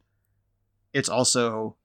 it's 0.92 1.08
also 1.08 1.76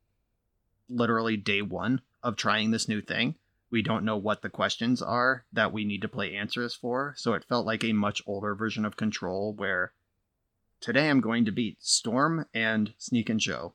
literally 0.89 1.37
day 1.37 1.61
one 1.61 2.01
of 2.21 2.35
trying 2.35 2.71
this 2.71 2.87
new 2.87 3.01
thing. 3.01 3.35
We 3.71 3.81
don't 3.81 4.05
know 4.05 4.17
what 4.17 4.41
the 4.41 4.49
questions 4.49 5.01
are 5.01 5.45
that 5.51 5.73
we 5.73 5.85
need 5.85 6.01
to 6.01 6.07
play 6.07 6.35
answers 6.35 6.75
for. 6.75 7.13
So 7.17 7.33
it 7.33 7.45
felt 7.45 7.65
like 7.65 7.83
a 7.83 7.93
much 7.93 8.21
older 8.27 8.55
version 8.55 8.85
of 8.85 8.97
Control 8.97 9.53
where 9.53 9.93
today 10.79 11.09
I'm 11.09 11.21
going 11.21 11.45
to 11.45 11.51
beat 11.51 11.83
Storm 11.83 12.45
and 12.53 12.93
Sneak 12.97 13.29
and 13.29 13.41
Show 13.41 13.73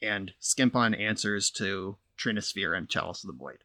and 0.00 0.32
skimp 0.40 0.74
on 0.74 0.94
answers 0.94 1.50
to 1.50 1.96
Trinisphere 2.18 2.76
and 2.76 2.88
Chalice 2.88 3.22
of 3.22 3.28
the 3.28 3.36
Void. 3.36 3.64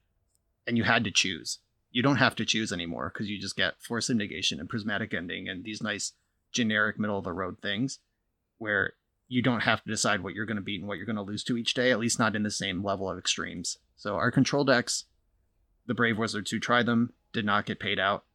And 0.68 0.78
you 0.78 0.84
had 0.84 1.04
to 1.06 1.12
choose. 1.12 1.60
You 1.92 2.02
don't 2.02 2.18
have 2.18 2.36
to 2.36 2.46
choose 2.46 2.72
anymore 2.72 3.12
because 3.14 3.30
you 3.30 3.40
just 3.40 3.56
get 3.56 3.82
Force 3.82 4.10
of 4.10 4.18
Negation 4.18 4.60
and 4.60 4.70
Prismatic 4.70 5.14
Ending 5.14 5.48
and 5.48 5.64
these 5.64 5.82
nice 5.82 6.14
generic 6.52 7.00
middle 7.00 7.18
of 7.18 7.24
the 7.24 7.34
road 7.34 7.58
things 7.62 8.00
where 8.58 8.94
you 9.28 9.42
don't 9.42 9.62
have 9.64 9.84
to 9.84 9.90
decide 9.90 10.22
what 10.22 10.34
you're 10.34 10.46
going 10.46 10.58
to 10.58 10.62
beat 10.62 10.80
and 10.80 10.88
what 10.88 10.98
you're 10.98 11.06
going 11.06 11.16
to 11.16 11.22
lose 11.22 11.44
to 11.46 11.58
each 11.58 11.74
day, 11.74 11.92
at 11.92 12.00
least 12.00 12.20
not 12.20 12.36
in 12.36 12.44
the 12.44 12.52
same 12.52 12.84
level 12.84 13.10
of 13.10 13.18
extremes. 13.18 13.78
So 13.96 14.16
our 14.16 14.32
control 14.32 14.64
decks, 14.64 15.06
the 15.86 15.94
Brave 15.94 16.18
Wizards 16.18 16.52
who 16.52 16.60
tried 16.60 16.86
them 16.86 17.14
did 17.32 17.46
not 17.46 17.66
get 17.66 17.80
paid 17.80 18.00
out. 18.00 18.26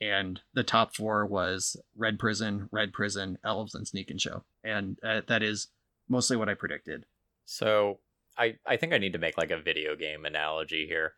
And 0.00 0.40
the 0.52 0.64
top 0.64 0.94
four 0.94 1.24
was 1.24 1.76
Red 1.96 2.18
Prison, 2.18 2.68
Red 2.72 2.92
Prison, 2.92 3.38
Elves, 3.44 3.74
and 3.74 3.86
Sneak 3.86 4.10
and 4.10 4.20
Show. 4.20 4.44
And 4.64 4.98
uh, 5.04 5.22
that 5.28 5.42
is 5.42 5.68
mostly 6.08 6.36
what 6.36 6.48
I 6.48 6.54
predicted. 6.54 7.06
So 7.44 8.00
I, 8.36 8.56
I 8.66 8.76
think 8.76 8.92
I 8.92 8.98
need 8.98 9.12
to 9.12 9.18
make 9.18 9.38
like 9.38 9.50
a 9.50 9.60
video 9.60 9.94
game 9.94 10.24
analogy 10.24 10.86
here. 10.86 11.14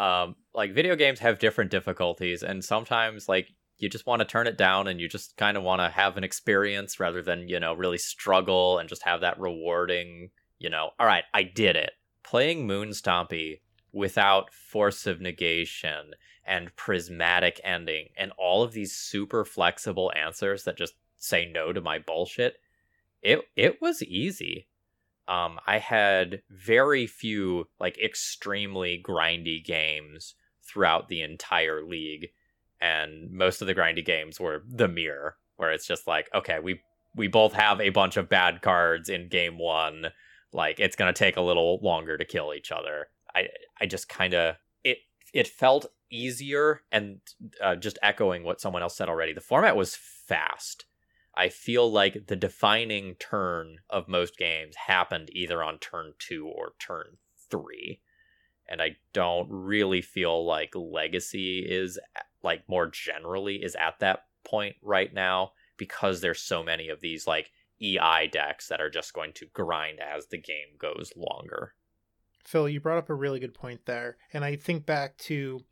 Um, 0.00 0.36
like 0.54 0.74
video 0.74 0.96
games 0.96 1.20
have 1.20 1.38
different 1.38 1.70
difficulties, 1.70 2.42
and 2.42 2.64
sometimes 2.64 3.28
like 3.28 3.48
you 3.78 3.88
just 3.88 4.06
want 4.06 4.20
to 4.20 4.26
turn 4.26 4.46
it 4.46 4.58
down 4.58 4.88
and 4.88 5.00
you 5.00 5.08
just 5.08 5.36
kind 5.36 5.56
of 5.56 5.62
want 5.62 5.80
to 5.80 5.88
have 5.88 6.16
an 6.16 6.24
experience 6.24 6.98
rather 6.98 7.22
than, 7.22 7.48
you 7.48 7.60
know, 7.60 7.74
really 7.74 7.98
struggle 7.98 8.78
and 8.78 8.88
just 8.88 9.04
have 9.04 9.20
that 9.20 9.38
rewarding, 9.38 10.30
you 10.58 10.68
know, 10.68 10.90
all 10.98 11.06
right, 11.06 11.24
I 11.32 11.44
did 11.44 11.76
it. 11.76 11.92
Playing 12.24 12.66
Moon 12.66 12.90
Stompy 12.90 13.60
without 13.92 14.52
force 14.52 15.06
of 15.06 15.20
negation 15.20 16.14
and 16.44 16.74
prismatic 16.76 17.60
ending 17.62 18.08
and 18.16 18.32
all 18.38 18.62
of 18.62 18.72
these 18.72 18.96
super 18.96 19.44
flexible 19.44 20.12
answers 20.16 20.64
that 20.64 20.76
just 20.76 20.94
say 21.16 21.50
no 21.50 21.72
to 21.72 21.80
my 21.80 21.98
bullshit, 21.98 22.56
it 23.22 23.40
it 23.56 23.80
was 23.80 24.02
easy. 24.02 24.68
Um, 25.26 25.58
I 25.66 25.78
had 25.78 26.42
very 26.50 27.06
few 27.06 27.68
like 27.78 27.98
extremely 27.98 29.02
grindy 29.02 29.62
games 29.62 30.34
throughout 30.62 31.08
the 31.08 31.22
entire 31.22 31.84
league, 31.84 32.28
and 32.80 33.30
most 33.30 33.60
of 33.60 33.66
the 33.66 33.74
grindy 33.74 34.04
games 34.04 34.38
were 34.40 34.62
the 34.68 34.88
mirror, 34.88 35.36
where 35.56 35.72
it's 35.72 35.86
just 35.86 36.06
like, 36.06 36.28
okay, 36.34 36.58
we 36.58 36.80
we 37.14 37.28
both 37.28 37.52
have 37.52 37.80
a 37.80 37.90
bunch 37.90 38.16
of 38.16 38.28
bad 38.28 38.62
cards 38.62 39.08
in 39.08 39.28
game 39.28 39.58
one. 39.58 40.06
Like 40.52 40.80
it's 40.80 40.96
gonna 40.96 41.12
take 41.12 41.36
a 41.36 41.42
little 41.42 41.78
longer 41.82 42.16
to 42.16 42.24
kill 42.24 42.54
each 42.54 42.72
other. 42.72 43.08
I 43.34 43.48
I 43.80 43.86
just 43.86 44.08
kind 44.08 44.34
of 44.34 44.56
it 44.84 44.98
it 45.32 45.48
felt 45.48 45.86
easier 46.10 46.82
and 46.90 47.20
uh, 47.62 47.76
just 47.76 47.98
echoing 48.02 48.44
what 48.44 48.60
someone 48.60 48.82
else 48.82 48.96
said 48.96 49.08
already. 49.08 49.32
The 49.32 49.40
format 49.40 49.76
was 49.76 49.96
fast. 49.96 50.86
I 51.34 51.48
feel 51.50 51.90
like 51.90 52.26
the 52.26 52.36
defining 52.36 53.14
turn 53.14 53.78
of 53.88 54.08
most 54.08 54.36
games 54.36 54.74
happened 54.74 55.30
either 55.32 55.62
on 55.62 55.78
turn 55.78 56.14
two 56.18 56.46
or 56.48 56.72
turn 56.80 57.18
three. 57.48 58.00
And 58.68 58.82
I 58.82 58.96
don't 59.12 59.48
really 59.48 60.02
feel 60.02 60.44
like 60.44 60.74
Legacy 60.74 61.60
is, 61.60 61.98
like, 62.42 62.68
more 62.68 62.86
generally, 62.86 63.56
is 63.56 63.74
at 63.74 63.98
that 64.00 64.24
point 64.44 64.76
right 64.82 65.12
now 65.12 65.52
because 65.76 66.20
there's 66.20 66.40
so 66.40 66.62
many 66.62 66.88
of 66.88 67.00
these, 67.00 67.26
like, 67.26 67.50
EI 67.80 68.28
decks 68.30 68.68
that 68.68 68.80
are 68.80 68.90
just 68.90 69.12
going 69.12 69.32
to 69.34 69.46
grind 69.52 70.00
as 70.00 70.26
the 70.26 70.38
game 70.38 70.76
goes 70.78 71.12
longer. 71.16 71.74
Phil, 72.44 72.68
you 72.68 72.80
brought 72.80 72.98
up 72.98 73.10
a 73.10 73.14
really 73.14 73.40
good 73.40 73.54
point 73.54 73.82
there. 73.84 74.16
And 74.32 74.44
I 74.44 74.56
think 74.56 74.86
back 74.86 75.16
to 75.18 75.64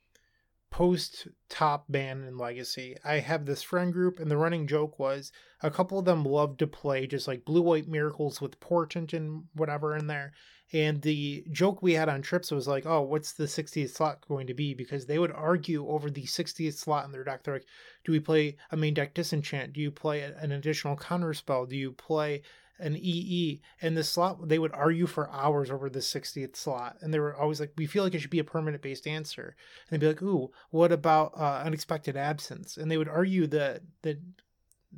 post 0.71 1.29
top 1.49 1.87
ban 1.89 2.23
and 2.25 2.39
legacy 2.39 2.97
i 3.05 3.19
have 3.19 3.47
this 3.47 3.63
friend 3.63 3.93
group 3.93 4.19
and 4.19 4.31
the 4.31 4.37
running 4.37 4.67
joke 4.67 4.99
was 4.99 5.31
a 5.63 5.71
couple 5.71 5.99
of 5.99 6.05
them 6.05 6.25
loved 6.25 6.59
to 6.59 6.67
play 6.67 7.07
just 7.07 7.29
like 7.29 7.45
blue 7.45 7.63
white 7.63 7.89
miracles 7.89 8.41
with 8.41 8.59
portent 8.61 9.13
and 9.13 9.45
whatever 9.55 9.97
in 9.97 10.07
there 10.07 10.33
and 10.73 11.03
the 11.03 11.45
joke 11.51 11.83
we 11.83 11.93
had 11.93 12.09
on 12.09 12.23
trips 12.23 12.51
was 12.51 12.67
like 12.67 12.87
oh 12.87 13.03
what's 13.03 13.33
the 13.33 13.45
60th 13.45 13.91
slot 13.91 14.27
going 14.29 14.47
to 14.47 14.55
be? 14.55 14.75
because 14.75 15.07
they 15.07 15.19
would 15.19 15.33
argue 15.33 15.87
over 15.89 16.11
the 16.11 16.25
60th 16.25 16.75
slot 16.75 17.05
in 17.05 17.13
their 17.13 17.25
deck. 17.25 17.43
They're 17.43 17.55
like 17.55 17.67
do 18.05 18.13
we 18.13 18.21
play 18.21 18.57
a 18.71 18.77
main 18.77 18.95
deck 18.95 19.15
disenchant? 19.15 19.73
Do 19.73 19.81
you 19.81 19.91
play 19.91 20.23
an 20.23 20.53
additional 20.53 20.97
counter 20.97 21.35
spell? 21.35 21.67
Do 21.67 21.77
you 21.77 21.93
play 21.93 22.43
an 22.79 22.97
EE, 22.97 23.61
and 23.81 23.97
the 23.97 24.05
slot 24.05 24.49
they 24.49 24.59
would 24.59 24.73
argue 24.73 25.07
for 25.07 25.31
hours 25.31 25.71
over 25.71 25.89
the 25.89 26.01
60th 26.01 26.57
slot, 26.57 26.97
and 27.01 27.13
they 27.13 27.19
were 27.19 27.35
always 27.35 27.61
like, 27.61 27.73
"We 27.77 27.87
feel 27.87 28.05
like 28.05 28.15
it 28.15 28.21
should 28.21 28.31
be 28.31 28.39
a 28.39 28.45
permanent 28.45 28.83
based 28.83 29.07
answer," 29.07 29.57
and 29.91 30.01
they'd 30.01 30.07
be 30.07 30.13
like, 30.13 30.23
"Ooh, 30.23 30.51
what 30.71 30.93
about 30.93 31.33
uh, 31.37 31.63
unexpected 31.65 32.17
absence?" 32.17 32.77
And 32.77 32.91
they 32.91 32.99
would 32.99 33.09
argue 33.09 33.47
that 33.49 33.83
the 34.03 34.21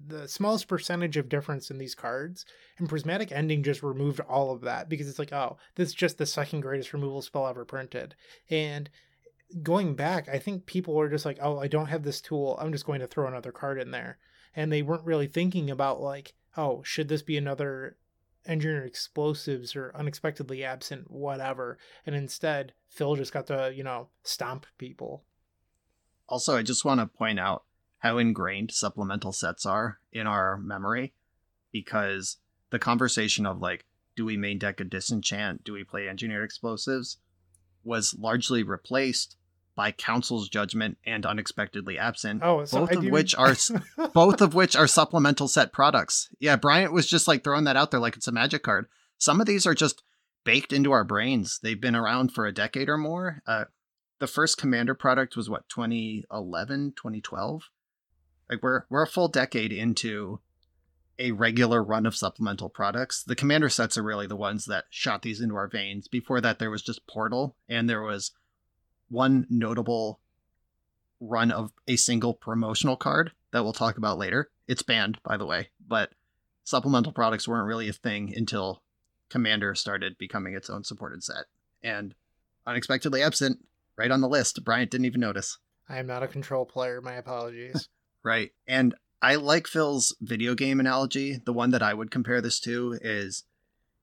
the 0.07 0.29
smallest 0.29 0.69
percentage 0.69 1.17
of 1.17 1.29
difference 1.29 1.71
in 1.71 1.79
these 1.79 1.95
cards, 1.95 2.45
and 2.79 2.89
prismatic 2.89 3.33
ending 3.33 3.63
just 3.63 3.83
removed 3.83 4.21
all 4.21 4.53
of 4.53 4.61
that 4.63 4.89
because 4.89 5.09
it's 5.09 5.19
like, 5.19 5.33
oh, 5.33 5.57
this 5.75 5.89
is 5.89 5.95
just 5.95 6.19
the 6.19 6.27
second 6.27 6.61
greatest 6.61 6.93
removal 6.93 7.23
spell 7.23 7.47
ever 7.47 7.65
printed, 7.65 8.15
and 8.51 8.91
going 9.63 9.95
back, 9.95 10.29
I 10.29 10.39
think 10.39 10.67
people 10.67 10.95
were 10.95 11.09
just 11.09 11.25
like, 11.25 11.39
oh, 11.41 11.59
I 11.59 11.69
don't 11.69 11.87
have 11.87 12.03
this 12.03 12.21
tool. 12.21 12.59
I'm 12.61 12.73
just 12.73 12.87
going 12.87 13.01
to 13.01 13.07
throw 13.07 13.27
another 13.27 13.53
card 13.53 13.81
in 13.81 13.91
there. 13.91 14.19
And 14.55 14.73
they 14.73 14.83
weren't 14.83 15.05
really 15.05 15.27
thinking 15.27 15.71
about 15.71 16.01
like, 16.01 16.35
oh, 16.57 16.83
should 16.83 17.09
this 17.09 17.23
be 17.23 17.37
another 17.37 17.97
engineered 18.47 18.87
explosives 18.87 19.77
or 19.77 19.93
unexpectedly 19.95 20.65
absent, 20.65 21.11
whatever. 21.11 21.79
And 22.07 22.15
instead, 22.15 22.73
Phil 22.89 23.17
just 23.17 23.33
got 23.33 23.47
to, 23.49 23.73
you 23.75 23.85
know, 23.85 24.09
stomp 24.23 24.67
people. 24.79 25.25
Also, 26.29 26.57
I 26.57 26.63
just 26.63 26.85
want 26.85 27.01
to 27.01 27.07
point 27.07 27.39
out 27.39 27.65
how 27.99 28.19
ingrained 28.19 28.73
supplemental 28.73 29.33
sets 29.33 29.67
are 29.67 29.99
in 30.13 30.27
our 30.27 30.57
memory 30.59 31.13
because 31.73 32.37
the 32.71 32.79
conversation 32.79 33.47
of 33.47 33.61
like, 33.61 33.85
do 34.17 34.25
we 34.25 34.37
main 34.37 34.59
deck 34.59 34.81
a 34.81 34.85
disenchant? 34.85 35.65
Do 35.65 35.73
we 35.73 35.85
play 35.85 36.09
engineered 36.09 36.45
explosives? 36.45 37.19
was 37.85 38.15
largely 38.19 38.63
replaced 38.63 39.37
by 39.75 39.93
council's 39.93 40.49
judgment 40.49 40.99
and 41.07 41.25
unexpectedly 41.25 41.97
absent 41.97 42.43
oh 42.43 42.65
so 42.65 42.81
both 42.81 42.91
I 42.91 42.95
of 42.97 43.03
do... 43.03 43.11
which 43.11 43.35
are 43.37 43.55
both 44.13 44.41
of 44.41 44.53
which 44.53 44.75
are 44.75 44.89
supplemental 44.89 45.49
set 45.49 45.73
products. 45.73 46.29
Yeah 46.41 46.57
bryant 46.57 46.93
was 46.93 47.07
just 47.07 47.29
like 47.29 47.45
throwing 47.45 47.65
that 47.65 47.77
out 47.77 47.91
there 47.91 48.01
like 48.01 48.17
it's 48.17 48.29
a 48.29 48.33
magic 48.33 48.63
card. 48.63 48.87
Some 49.19 49.41
of 49.41 49.47
these 49.47 49.67
are 49.67 49.75
just 49.75 50.03
baked 50.45 50.73
into 50.73 50.93
our 50.93 51.05
brains. 51.05 51.61
They've 51.63 51.81
been 51.81 51.97
around 51.97 52.33
for 52.33 52.47
a 52.47 52.53
decade 52.53 52.89
or 52.89 52.99
more. 52.99 53.43
Uh, 53.47 53.65
the 54.19 54.27
first 54.27 54.59
commander 54.59 54.95
product 54.95 55.37
was 55.37 55.49
what 55.49 55.69
2011 55.69 56.95
2012 56.97 57.63
like 58.51 58.63
we're 58.63 58.83
we're 58.89 59.03
a 59.03 59.07
full 59.07 59.29
decade 59.29 59.73
into 59.73 60.41
a 61.19 61.33
regular 61.33 61.83
run 61.83 62.07
of 62.07 62.17
supplemental 62.17 62.69
products 62.69 63.25
the 63.25 63.35
commander 63.35 63.69
sets 63.69 63.99
are 63.99 64.03
really 64.03 64.27
the 64.27 64.37
ones 64.37 64.67
that 64.67 64.85
shot 64.91 65.23
these 65.23 65.41
into 65.41 65.57
our 65.57 65.69
veins 65.69 66.07
before 66.09 66.41
that 66.41 66.59
there 66.59 66.71
was 66.71 66.83
just 66.83 67.07
portal 67.07 67.57
and 67.69 67.89
there 67.89 68.03
was 68.03 68.33
one 69.09 69.47
notable 69.51 70.21
run 71.21 71.51
of 71.51 71.73
a 71.87 71.97
single 71.97 72.35
promotional 72.35 72.97
card 72.97 73.33
that 73.53 73.63
we'll 73.63 73.73
talk 73.73 73.97
about 73.97 74.19
later. 74.19 74.51
It's 74.67 74.83
banned, 74.83 75.19
by 75.23 75.37
the 75.37 75.47
way, 75.47 75.71
but 75.87 76.11
supplemental 76.65 77.13
products 77.13 77.49
weren't 77.49 77.67
really 77.67 77.89
a 77.89 77.93
thing 77.93 78.33
until 78.37 78.83
Commander 79.31 79.75
started 79.75 80.17
becoming 80.19 80.55
its 80.55 80.71
own 80.71 80.85
supported 80.85 81.23
set. 81.23 81.47
And 81.83 82.15
unexpectedly 82.67 83.23
absent, 83.23 83.65
right 83.97 84.11
on 84.11 84.21
the 84.21 84.29
list. 84.29 84.65
Bryant 84.65 84.91
didn't 84.91 85.07
even 85.07 85.21
notice. 85.21 85.59
I 85.89 85.99
am 85.99 86.07
not 86.07 86.23
a 86.23 86.29
control 86.29 86.65
player. 86.65 87.01
My 87.01 87.15
apologies. 87.15 87.89
Right. 88.23 88.53
And 88.67 88.95
I 89.21 89.35
like 89.35 89.67
Phil's 89.67 90.15
video 90.21 90.55
game 90.55 90.79
analogy. 90.79 91.41
The 91.45 91.53
one 91.53 91.71
that 91.71 91.83
I 91.83 91.95
would 91.95 92.11
compare 92.11 92.41
this 92.41 92.61
to 92.61 92.99
is 93.01 93.45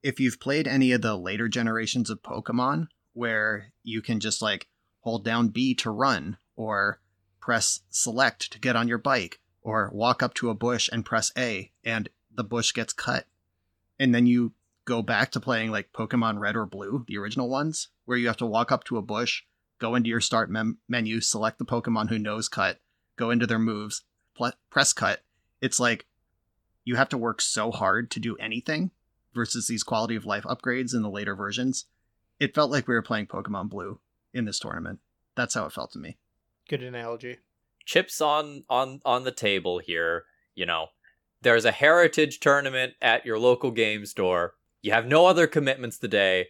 if 0.03 0.19
you've 0.19 0.39
played 0.39 0.67
any 0.67 0.91
of 0.91 1.01
the 1.01 1.15
later 1.15 1.47
generations 1.47 2.09
of 2.09 2.21
Pokemon, 2.21 2.87
where 3.13 3.71
you 3.83 4.01
can 4.01 4.19
just 4.19 4.41
like 4.41 4.67
hold 5.01 5.23
down 5.23 5.49
B 5.49 5.73
to 5.75 5.89
run, 5.89 6.37
or 6.55 6.99
press 7.39 7.81
select 7.89 8.51
to 8.51 8.59
get 8.59 8.75
on 8.75 8.87
your 8.87 8.97
bike, 8.97 9.39
or 9.61 9.89
walk 9.93 10.21
up 10.21 10.33
to 10.35 10.49
a 10.49 10.55
bush 10.55 10.89
and 10.91 11.05
press 11.05 11.31
A 11.37 11.71
and 11.83 12.09
the 12.33 12.43
bush 12.43 12.73
gets 12.73 12.93
cut. 12.93 13.25
And 13.97 14.13
then 14.13 14.25
you 14.25 14.53
go 14.83 15.01
back 15.01 15.31
to 15.31 15.39
playing 15.39 15.71
like 15.71 15.93
Pokemon 15.93 16.39
Red 16.39 16.55
or 16.55 16.65
Blue, 16.65 17.05
the 17.07 17.17
original 17.17 17.49
ones, 17.49 17.89
where 18.05 18.17
you 18.17 18.27
have 18.27 18.37
to 18.37 18.45
walk 18.45 18.71
up 18.71 18.83
to 18.85 18.97
a 18.97 19.01
bush, 19.01 19.43
go 19.79 19.95
into 19.95 20.09
your 20.09 20.21
start 20.21 20.49
mem- 20.49 20.77
menu, 20.87 21.21
select 21.21 21.57
the 21.57 21.65
Pokemon 21.65 22.09
who 22.09 22.19
knows 22.19 22.47
cut, 22.47 22.79
go 23.15 23.29
into 23.29 23.47
their 23.47 23.59
moves, 23.59 24.03
pl- 24.35 24.53
press 24.69 24.93
cut. 24.93 25.21
It's 25.61 25.79
like 25.79 26.05
you 26.83 26.95
have 26.95 27.09
to 27.09 27.17
work 27.17 27.41
so 27.41 27.71
hard 27.71 28.11
to 28.11 28.19
do 28.19 28.35
anything 28.37 28.91
versus 29.33 29.67
these 29.67 29.83
quality 29.83 30.15
of 30.15 30.25
life 30.25 30.43
upgrades 30.43 30.93
in 30.93 31.01
the 31.01 31.09
later 31.09 31.35
versions. 31.35 31.85
It 32.39 32.55
felt 32.55 32.71
like 32.71 32.87
we 32.87 32.95
were 32.95 33.01
playing 33.01 33.27
Pokemon 33.27 33.69
Blue 33.69 33.99
in 34.33 34.45
this 34.45 34.59
tournament. 34.59 34.99
That's 35.35 35.53
how 35.53 35.65
it 35.65 35.73
felt 35.73 35.91
to 35.93 35.99
me. 35.99 36.17
Good 36.69 36.83
analogy. 36.83 37.37
Chips 37.85 38.19
on 38.21 38.63
on 38.69 38.99
on 39.05 39.23
the 39.23 39.31
table 39.31 39.79
here, 39.79 40.23
you 40.55 40.65
know. 40.65 40.87
There's 41.41 41.65
a 41.65 41.71
heritage 41.71 42.39
tournament 42.39 42.93
at 43.01 43.25
your 43.25 43.37
local 43.37 43.69
game 43.69 44.05
store. 44.05 44.55
You 44.81 44.93
have 44.93 45.05
no 45.05 45.27
other 45.27 45.45
commitments 45.45 45.99
today. 45.99 46.47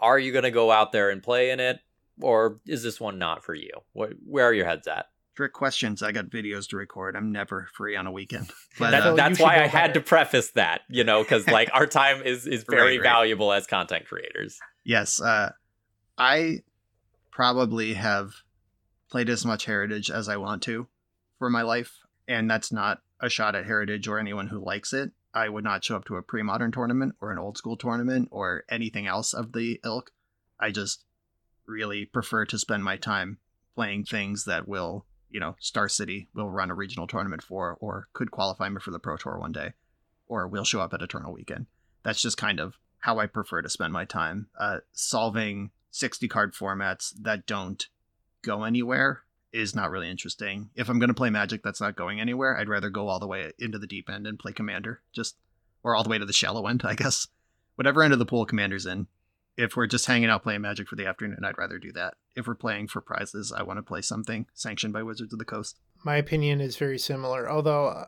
Are 0.00 0.18
you 0.18 0.32
going 0.32 0.44
to 0.44 0.50
go 0.50 0.70
out 0.70 0.92
there 0.92 1.10
and 1.10 1.22
play 1.22 1.50
in 1.50 1.60
it 1.60 1.80
or 2.20 2.60
is 2.66 2.82
this 2.82 3.00
one 3.00 3.18
not 3.18 3.44
for 3.44 3.54
you? 3.54 3.70
What, 3.92 4.12
where 4.24 4.46
are 4.46 4.54
your 4.54 4.66
heads 4.66 4.86
at? 4.86 5.06
Trick 5.36 5.52
questions. 5.52 6.02
I 6.02 6.12
got 6.12 6.26
videos 6.26 6.68
to 6.68 6.76
record. 6.76 7.16
I'm 7.16 7.32
never 7.32 7.66
free 7.72 7.96
on 7.96 8.06
a 8.06 8.12
weekend. 8.12 8.50
But, 8.78 8.90
that, 8.90 9.02
uh, 9.04 9.14
that's 9.14 9.38
why 9.38 9.62
I 9.62 9.66
had 9.68 9.94
to 9.94 10.00
preface 10.00 10.50
that, 10.52 10.80
you 10.88 11.04
know, 11.04 11.22
because 11.22 11.46
like 11.46 11.70
our 11.72 11.86
time 11.86 12.22
is 12.22 12.44
is 12.46 12.64
very 12.68 12.98
Right, 12.98 13.04
right. 13.04 13.12
valuable 13.12 13.52
as 13.52 13.66
content 13.68 14.06
creators. 14.06 14.58
yes, 14.84 15.20
uh, 15.20 15.52
I 16.18 16.60
probably 17.30 17.94
have 17.94 18.32
played 19.10 19.28
as 19.28 19.44
much 19.44 19.64
Heritage 19.66 20.10
as 20.10 20.28
I 20.28 20.36
want 20.36 20.62
to 20.64 20.88
for 21.38 21.50
my 21.50 21.62
life, 21.62 21.98
and 22.26 22.50
that's 22.50 22.72
not 22.72 23.00
a 23.20 23.28
shot 23.28 23.54
at 23.54 23.64
Heritage 23.66 24.08
or 24.08 24.18
anyone 24.18 24.48
who 24.48 24.58
likes 24.64 24.92
it. 24.92 25.12
I 25.32 25.48
would 25.48 25.64
not 25.64 25.84
show 25.84 25.96
up 25.96 26.04
to 26.06 26.16
a 26.16 26.22
pre 26.22 26.42
modern 26.42 26.72
tournament 26.72 27.14
or 27.20 27.30
an 27.32 27.38
old 27.38 27.56
school 27.56 27.76
tournament 27.76 28.28
or 28.30 28.64
anything 28.68 29.06
else 29.06 29.32
of 29.34 29.52
the 29.52 29.80
ilk. 29.84 30.10
I 30.60 30.70
just 30.70 31.04
really 31.66 32.04
prefer 32.06 32.44
to 32.46 32.58
spend 32.58 32.84
my 32.84 32.96
time 32.96 33.38
playing 33.74 34.04
things 34.04 34.44
that 34.44 34.68
will, 34.68 35.06
you 35.34 35.40
know, 35.40 35.56
Star 35.58 35.88
City 35.88 36.28
will 36.32 36.48
run 36.48 36.70
a 36.70 36.74
regional 36.74 37.08
tournament 37.08 37.42
for 37.42 37.76
or 37.80 38.06
could 38.12 38.30
qualify 38.30 38.68
me 38.68 38.80
for 38.80 38.92
the 38.92 39.00
Pro 39.00 39.16
Tour 39.16 39.36
one 39.36 39.50
day 39.50 39.72
or 40.28 40.46
will 40.46 40.62
show 40.62 40.80
up 40.80 40.94
at 40.94 41.02
Eternal 41.02 41.32
Weekend. 41.32 41.66
That's 42.04 42.22
just 42.22 42.36
kind 42.36 42.60
of 42.60 42.78
how 43.00 43.18
I 43.18 43.26
prefer 43.26 43.60
to 43.60 43.68
spend 43.68 43.92
my 43.92 44.04
time. 44.04 44.46
Uh, 44.56 44.78
solving 44.92 45.72
60 45.90 46.28
card 46.28 46.54
formats 46.54 47.12
that 47.20 47.46
don't 47.46 47.84
go 48.42 48.62
anywhere 48.62 49.22
is 49.52 49.74
not 49.74 49.90
really 49.90 50.08
interesting. 50.08 50.70
If 50.76 50.88
I'm 50.88 51.00
going 51.00 51.08
to 51.08 51.14
play 51.14 51.30
Magic 51.30 51.64
that's 51.64 51.80
not 51.80 51.96
going 51.96 52.20
anywhere, 52.20 52.56
I'd 52.56 52.68
rather 52.68 52.88
go 52.88 53.08
all 53.08 53.18
the 53.18 53.26
way 53.26 53.52
into 53.58 53.80
the 53.80 53.88
deep 53.88 54.08
end 54.08 54.28
and 54.28 54.38
play 54.38 54.52
Commander. 54.52 55.02
Just 55.12 55.34
or 55.82 55.96
all 55.96 56.04
the 56.04 56.10
way 56.10 56.18
to 56.18 56.24
the 56.24 56.32
shallow 56.32 56.68
end, 56.68 56.82
I 56.84 56.94
guess. 56.94 57.26
Whatever 57.74 58.04
end 58.04 58.12
of 58.12 58.20
the 58.20 58.26
pool 58.26 58.46
Commander's 58.46 58.86
in. 58.86 59.08
If 59.56 59.76
we're 59.76 59.86
just 59.86 60.06
hanging 60.06 60.30
out 60.30 60.42
playing 60.42 60.62
Magic 60.62 60.88
for 60.88 60.96
the 60.96 61.06
afternoon, 61.06 61.44
I'd 61.44 61.58
rather 61.58 61.78
do 61.78 61.92
that. 61.92 62.14
If 62.34 62.46
we're 62.46 62.54
playing 62.54 62.88
for 62.88 63.00
prizes, 63.00 63.52
I 63.52 63.62
want 63.62 63.78
to 63.78 63.82
play 63.82 64.02
something 64.02 64.46
sanctioned 64.52 64.92
by 64.92 65.02
Wizards 65.02 65.32
of 65.32 65.38
the 65.38 65.44
Coast. 65.44 65.78
My 66.04 66.16
opinion 66.16 66.60
is 66.60 66.76
very 66.76 66.98
similar, 66.98 67.48
although 67.48 67.86
uh, 67.86 68.06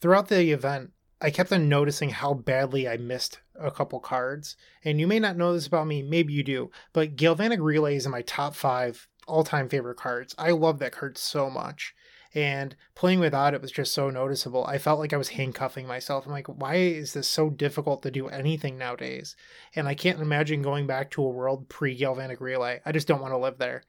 throughout 0.00 0.28
the 0.28 0.50
event, 0.50 0.92
I 1.20 1.30
kept 1.30 1.52
on 1.52 1.68
noticing 1.68 2.10
how 2.10 2.34
badly 2.34 2.88
I 2.88 2.96
missed 2.96 3.40
a 3.58 3.70
couple 3.70 4.00
cards. 4.00 4.56
And 4.84 5.00
you 5.00 5.06
may 5.06 5.18
not 5.18 5.36
know 5.36 5.52
this 5.52 5.66
about 5.66 5.86
me, 5.86 6.02
maybe 6.02 6.32
you 6.32 6.42
do, 6.42 6.70
but 6.92 7.16
Galvanic 7.16 7.60
Relay 7.60 7.96
is 7.96 8.06
in 8.06 8.12
my 8.12 8.22
top 8.22 8.54
five 8.54 9.08
all 9.26 9.44
time 9.44 9.68
favorite 9.68 9.96
cards. 9.96 10.34
I 10.38 10.52
love 10.52 10.78
that 10.78 10.92
card 10.92 11.18
so 11.18 11.50
much. 11.50 11.94
And 12.38 12.76
playing 12.94 13.18
without 13.18 13.52
it 13.52 13.60
was 13.60 13.72
just 13.72 13.92
so 13.92 14.10
noticeable. 14.10 14.64
I 14.64 14.78
felt 14.78 15.00
like 15.00 15.12
I 15.12 15.16
was 15.16 15.30
handcuffing 15.30 15.88
myself. 15.88 16.24
I'm 16.24 16.30
like, 16.30 16.46
why 16.46 16.76
is 16.76 17.12
this 17.12 17.26
so 17.26 17.50
difficult 17.50 18.00
to 18.04 18.12
do 18.12 18.28
anything 18.28 18.78
nowadays? 18.78 19.34
And 19.74 19.88
I 19.88 19.94
can't 19.94 20.20
imagine 20.20 20.62
going 20.62 20.86
back 20.86 21.10
to 21.10 21.24
a 21.24 21.28
world 21.28 21.68
pre 21.68 21.96
Galvanic 21.96 22.40
Relay. 22.40 22.80
I 22.86 22.92
just 22.92 23.08
don't 23.08 23.20
want 23.20 23.32
to 23.32 23.38
live 23.38 23.58
there. 23.58 23.82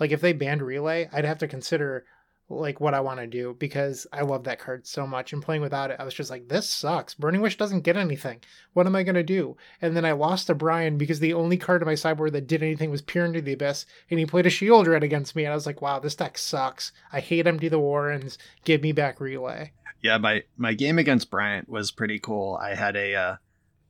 Like, 0.00 0.10
if 0.10 0.20
they 0.20 0.32
banned 0.32 0.62
Relay, 0.62 1.08
I'd 1.12 1.24
have 1.24 1.38
to 1.38 1.46
consider 1.46 2.04
like 2.48 2.80
what 2.80 2.94
I 2.94 3.00
want 3.00 3.20
to 3.20 3.26
do 3.26 3.56
because 3.58 4.06
I 4.12 4.22
love 4.22 4.44
that 4.44 4.58
card 4.58 4.86
so 4.86 5.06
much. 5.06 5.32
And 5.32 5.42
playing 5.42 5.62
without 5.62 5.90
it, 5.90 5.96
I 5.98 6.04
was 6.04 6.14
just 6.14 6.30
like, 6.30 6.48
this 6.48 6.68
sucks. 6.68 7.14
Burning 7.14 7.40
Wish 7.40 7.56
doesn't 7.56 7.80
get 7.80 7.96
anything. 7.96 8.40
What 8.72 8.86
am 8.86 8.96
I 8.96 9.02
gonna 9.02 9.22
do? 9.22 9.56
And 9.80 9.96
then 9.96 10.04
I 10.04 10.12
lost 10.12 10.46
to 10.46 10.54
Brian 10.54 10.98
because 10.98 11.20
the 11.20 11.34
only 11.34 11.56
card 11.56 11.82
in 11.82 11.86
my 11.86 11.94
sideboard 11.94 12.32
that 12.34 12.46
did 12.46 12.62
anything 12.62 12.90
was 12.90 13.02
Peer 13.02 13.24
into 13.24 13.40
the 13.40 13.54
Abyss, 13.54 13.86
and 14.10 14.18
he 14.18 14.26
played 14.26 14.46
a 14.46 14.50
Sheoldred 14.50 15.02
against 15.02 15.34
me, 15.34 15.44
and 15.44 15.52
I 15.52 15.56
was 15.56 15.66
like, 15.66 15.82
wow, 15.82 15.98
this 15.98 16.14
deck 16.14 16.38
sucks. 16.38 16.92
I 17.12 17.20
hate 17.20 17.46
Empty 17.46 17.68
the 17.68 17.78
Warrens. 17.78 18.38
Give 18.64 18.82
me 18.82 18.92
back 18.92 19.20
Relay. 19.20 19.72
Yeah, 20.02 20.18
my 20.18 20.42
my 20.56 20.74
game 20.74 20.98
against 20.98 21.30
Bryant 21.30 21.68
was 21.68 21.90
pretty 21.90 22.18
cool. 22.18 22.58
I 22.60 22.74
had 22.74 22.96
a 22.96 23.14
uh, 23.14 23.36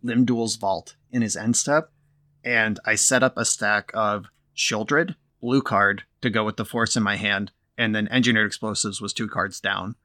Lim-Dûl's 0.03 0.57
Vault 0.57 0.97
in 1.11 1.23
his 1.23 1.37
end 1.37 1.57
step, 1.57 1.91
and 2.45 2.79
I 2.85 2.95
set 2.97 3.23
up 3.23 3.37
a 3.37 3.45
stack 3.45 3.91
of 3.95 4.27
Sheoldred, 4.55 5.17
blue 5.41 5.63
card, 5.63 6.05
to 6.21 6.31
go 6.31 6.45
with 6.45 6.57
the 6.57 6.65
force 6.65 6.97
in 6.97 7.03
my 7.03 7.17
hand 7.17 7.51
and 7.77 7.95
then 7.95 8.09
engineered 8.09 8.47
explosives 8.47 9.01
was 9.01 9.13
two 9.13 9.29
cards 9.29 9.61
down. 9.61 9.97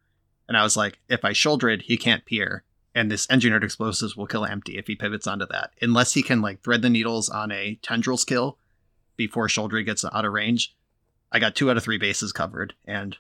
And 0.47 0.55
I 0.55 0.63
was 0.63 0.77
like, 0.77 0.99
if 1.09 1.25
I 1.25 1.31
Sheoldred, 1.31 1.83
he 1.83 1.97
can't 1.97 2.25
peer, 2.25 2.63
and 2.95 3.11
this 3.11 3.27
engineered 3.29 3.63
explosives 3.63 4.15
will 4.15 4.27
kill 4.27 4.45
empty 4.45 4.77
if 4.77 4.87
he 4.87 4.95
pivots 4.95 5.27
onto 5.27 5.45
that, 5.47 5.71
unless 5.81 6.13
he 6.13 6.23
can 6.23 6.41
like 6.41 6.61
thread 6.61 6.81
the 6.81 6.89
needles 6.89 7.29
on 7.29 7.51
a 7.51 7.75
tendrils 7.81 8.23
kill 8.23 8.57
before 9.15 9.47
Sheoldred 9.47 9.85
gets 9.85 10.05
out 10.05 10.25
of 10.25 10.31
range. 10.31 10.75
I 11.31 11.39
got 11.39 11.55
two 11.55 11.69
out 11.69 11.77
of 11.77 11.83
three 11.83 11.97
bases 11.97 12.31
covered, 12.31 12.73
and 12.85 13.17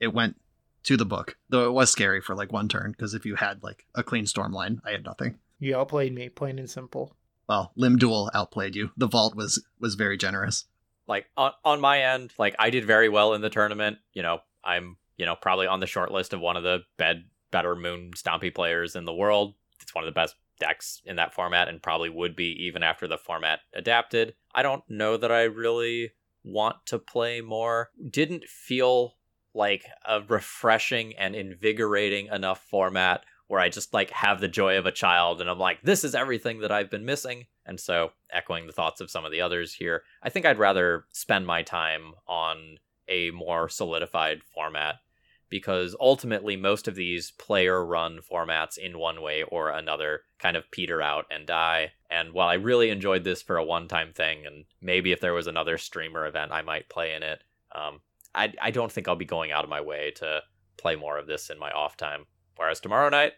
it 0.00 0.14
went 0.14 0.40
to 0.84 0.96
the 0.96 1.04
book. 1.04 1.36
Though 1.50 1.66
it 1.66 1.72
was 1.72 1.90
scary 1.90 2.20
for 2.20 2.34
like 2.34 2.52
one 2.52 2.68
turn 2.68 2.92
because 2.92 3.14
if 3.14 3.26
you 3.26 3.36
had 3.36 3.62
like 3.62 3.86
a 3.94 4.02
clean 4.02 4.26
storm 4.26 4.52
line, 4.52 4.80
I 4.84 4.92
had 4.92 5.04
nothing. 5.04 5.38
You 5.58 5.76
outplayed 5.76 6.14
me, 6.14 6.28
plain 6.28 6.58
and 6.58 6.68
simple. 6.68 7.14
Well, 7.46 7.72
Lim-Dûl 7.76 8.30
outplayed 8.32 8.74
you. 8.74 8.90
The 8.96 9.06
vault 9.06 9.36
was 9.36 9.62
was 9.78 9.94
very 9.94 10.16
generous 10.16 10.64
like 11.06 11.26
on, 11.36 11.52
on 11.64 11.80
my 11.80 12.02
end 12.02 12.32
like 12.38 12.54
i 12.58 12.70
did 12.70 12.84
very 12.84 13.08
well 13.08 13.34
in 13.34 13.40
the 13.40 13.50
tournament. 13.50 13.98
You 14.12 14.22
know 14.22 14.40
i'm 14.64 14.96
you 15.16 15.26
know 15.26 15.36
probably 15.36 15.66
on 15.66 15.80
the 15.80 15.86
short 15.86 16.10
list 16.10 16.32
of 16.32 16.40
one 16.40 16.56
of 16.56 16.62
the 16.62 16.80
bed 16.96 17.24
better 17.50 17.76
moon 17.76 18.10
stompy 18.16 18.52
players 18.52 18.96
in 18.96 19.04
the 19.04 19.14
world. 19.14 19.54
It's 19.80 19.94
one 19.94 20.04
of 20.04 20.08
the 20.08 20.20
best 20.20 20.34
decks 20.58 21.00
in 21.04 21.16
that 21.16 21.34
format 21.34 21.68
and 21.68 21.82
probably 21.82 22.08
would 22.08 22.34
be 22.34 22.64
even 22.64 22.82
after 22.82 23.06
the 23.06 23.18
format 23.18 23.60
adapted. 23.74 24.34
I 24.54 24.62
don't 24.62 24.82
know 24.88 25.16
that 25.16 25.32
i 25.32 25.42
really 25.42 26.12
want 26.44 26.84
to 26.86 26.98
play 26.98 27.40
more. 27.40 27.90
Didn't 28.10 28.44
feel 28.44 29.16
like 29.54 29.84
a 30.06 30.20
refreshing 30.20 31.14
and 31.16 31.34
invigorating 31.34 32.26
enough 32.26 32.62
format 32.64 33.24
where 33.46 33.60
I 33.60 33.68
just 33.68 33.94
like 33.94 34.10
have 34.10 34.40
the 34.40 34.48
joy 34.48 34.76
of 34.78 34.86
a 34.86 34.92
child 34.92 35.40
and 35.40 35.48
I'm 35.48 35.58
like, 35.58 35.82
this 35.82 36.04
is 36.04 36.14
everything 36.14 36.60
that 36.60 36.72
I've 36.72 36.90
been 36.90 37.04
missing. 37.04 37.46
And 37.66 37.80
so, 37.80 38.12
echoing 38.30 38.66
the 38.66 38.72
thoughts 38.72 39.00
of 39.00 39.10
some 39.10 39.24
of 39.24 39.32
the 39.32 39.40
others 39.40 39.74
here, 39.74 40.02
I 40.22 40.28
think 40.28 40.44
I'd 40.44 40.58
rather 40.58 41.06
spend 41.12 41.46
my 41.46 41.62
time 41.62 42.14
on 42.26 42.78
a 43.08 43.30
more 43.30 43.68
solidified 43.68 44.42
format 44.42 44.96
because 45.50 45.94
ultimately 46.00 46.56
most 46.56 46.88
of 46.88 46.94
these 46.94 47.30
player 47.30 47.84
run 47.84 48.18
formats 48.18 48.76
in 48.76 48.98
one 48.98 49.22
way 49.22 49.42
or 49.44 49.70
another 49.70 50.22
kind 50.38 50.56
of 50.56 50.70
peter 50.70 51.00
out 51.00 51.26
and 51.30 51.46
die. 51.46 51.92
And 52.10 52.32
while 52.32 52.48
I 52.48 52.54
really 52.54 52.90
enjoyed 52.90 53.24
this 53.24 53.40
for 53.40 53.56
a 53.56 53.64
one 53.64 53.88
time 53.88 54.12
thing, 54.12 54.46
and 54.46 54.64
maybe 54.80 55.12
if 55.12 55.20
there 55.20 55.34
was 55.34 55.46
another 55.46 55.78
streamer 55.78 56.26
event, 56.26 56.52
I 56.52 56.62
might 56.62 56.88
play 56.88 57.14
in 57.14 57.22
it, 57.22 57.44
um, 57.74 58.00
I, 58.34 58.52
I 58.60 58.70
don't 58.70 58.90
think 58.90 59.06
I'll 59.06 59.16
be 59.16 59.24
going 59.24 59.52
out 59.52 59.64
of 59.64 59.70
my 59.70 59.80
way 59.80 60.12
to 60.16 60.42
play 60.76 60.96
more 60.96 61.18
of 61.18 61.26
this 61.26 61.50
in 61.50 61.58
my 61.58 61.70
off 61.70 61.96
time. 61.96 62.26
Whereas 62.56 62.80
tomorrow 62.80 63.08
night, 63.08 63.34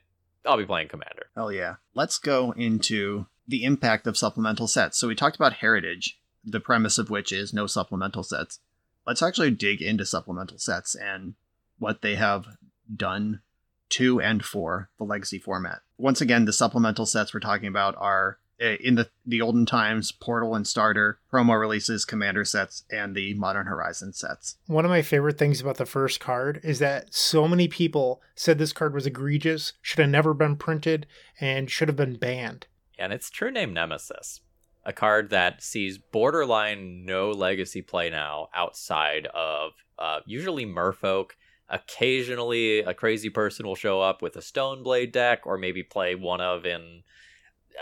I'll 0.46 0.56
be 0.56 0.64
playing 0.64 0.88
Commander. 0.88 1.26
Oh 1.36 1.48
yeah. 1.48 1.74
Let's 1.94 2.18
go 2.18 2.52
into 2.52 3.26
the 3.48 3.64
impact 3.64 4.06
of 4.06 4.16
supplemental 4.16 4.66
sets. 4.66 4.98
So 4.98 5.08
we 5.08 5.14
talked 5.14 5.36
about 5.36 5.54
heritage, 5.54 6.18
the 6.44 6.60
premise 6.60 6.98
of 6.98 7.10
which 7.10 7.32
is 7.32 7.52
no 7.52 7.66
supplemental 7.66 8.22
sets. 8.22 8.60
Let's 9.06 9.22
actually 9.22 9.52
dig 9.52 9.80
into 9.80 10.04
supplemental 10.04 10.58
sets 10.58 10.94
and 10.94 11.34
what 11.78 12.02
they 12.02 12.16
have 12.16 12.46
done 12.94 13.40
to 13.88 14.20
and 14.20 14.44
for 14.44 14.90
the 14.98 15.04
legacy 15.04 15.38
format. 15.38 15.80
Once 15.98 16.20
again, 16.20 16.44
the 16.44 16.52
supplemental 16.52 17.06
sets 17.06 17.32
we're 17.32 17.40
talking 17.40 17.68
about 17.68 17.94
are 17.98 18.38
eh, 18.60 18.76
in 18.80 18.96
the 18.96 19.08
the 19.24 19.40
olden 19.40 19.64
times 19.64 20.10
portal 20.10 20.54
and 20.54 20.66
starter 20.66 21.18
promo 21.32 21.58
releases 21.58 22.04
commander 22.04 22.44
sets 22.44 22.84
and 22.90 23.14
the 23.14 23.34
modern 23.34 23.66
horizon 23.66 24.12
sets 24.12 24.56
one 24.66 24.84
of 24.84 24.90
my 24.90 25.02
favorite 25.02 25.36
things 25.36 25.60
about 25.60 25.76
the 25.76 25.84
first 25.84 26.20
card 26.20 26.58
is 26.62 26.78
that 26.78 27.12
so 27.12 27.46
many 27.46 27.68
people 27.68 28.22
said 28.34 28.56
this 28.56 28.72
card 28.72 28.94
was 28.94 29.06
egregious 29.06 29.74
should 29.82 29.98
have 29.98 30.08
never 30.08 30.32
been 30.32 30.56
printed 30.56 31.06
and 31.38 31.70
should 31.70 31.88
have 31.88 31.96
been 31.96 32.16
banned 32.16 32.66
and 32.98 33.12
it's 33.12 33.30
true 33.30 33.50
name 33.50 33.72
Nemesis, 33.72 34.40
a 34.84 34.92
card 34.92 35.30
that 35.30 35.62
sees 35.62 35.98
borderline 35.98 37.04
no 37.04 37.30
legacy 37.30 37.82
play 37.82 38.10
now 38.10 38.48
outside 38.54 39.26
of 39.34 39.72
uh, 39.98 40.20
usually 40.26 40.64
Merfolk. 40.64 41.32
Occasionally, 41.68 42.80
a 42.80 42.94
crazy 42.94 43.28
person 43.28 43.66
will 43.66 43.74
show 43.74 44.00
up 44.00 44.22
with 44.22 44.36
a 44.36 44.40
Stoneblade 44.40 45.10
deck, 45.10 45.40
or 45.44 45.58
maybe 45.58 45.82
play 45.82 46.14
one 46.14 46.40
of 46.40 46.64
in 46.64 47.02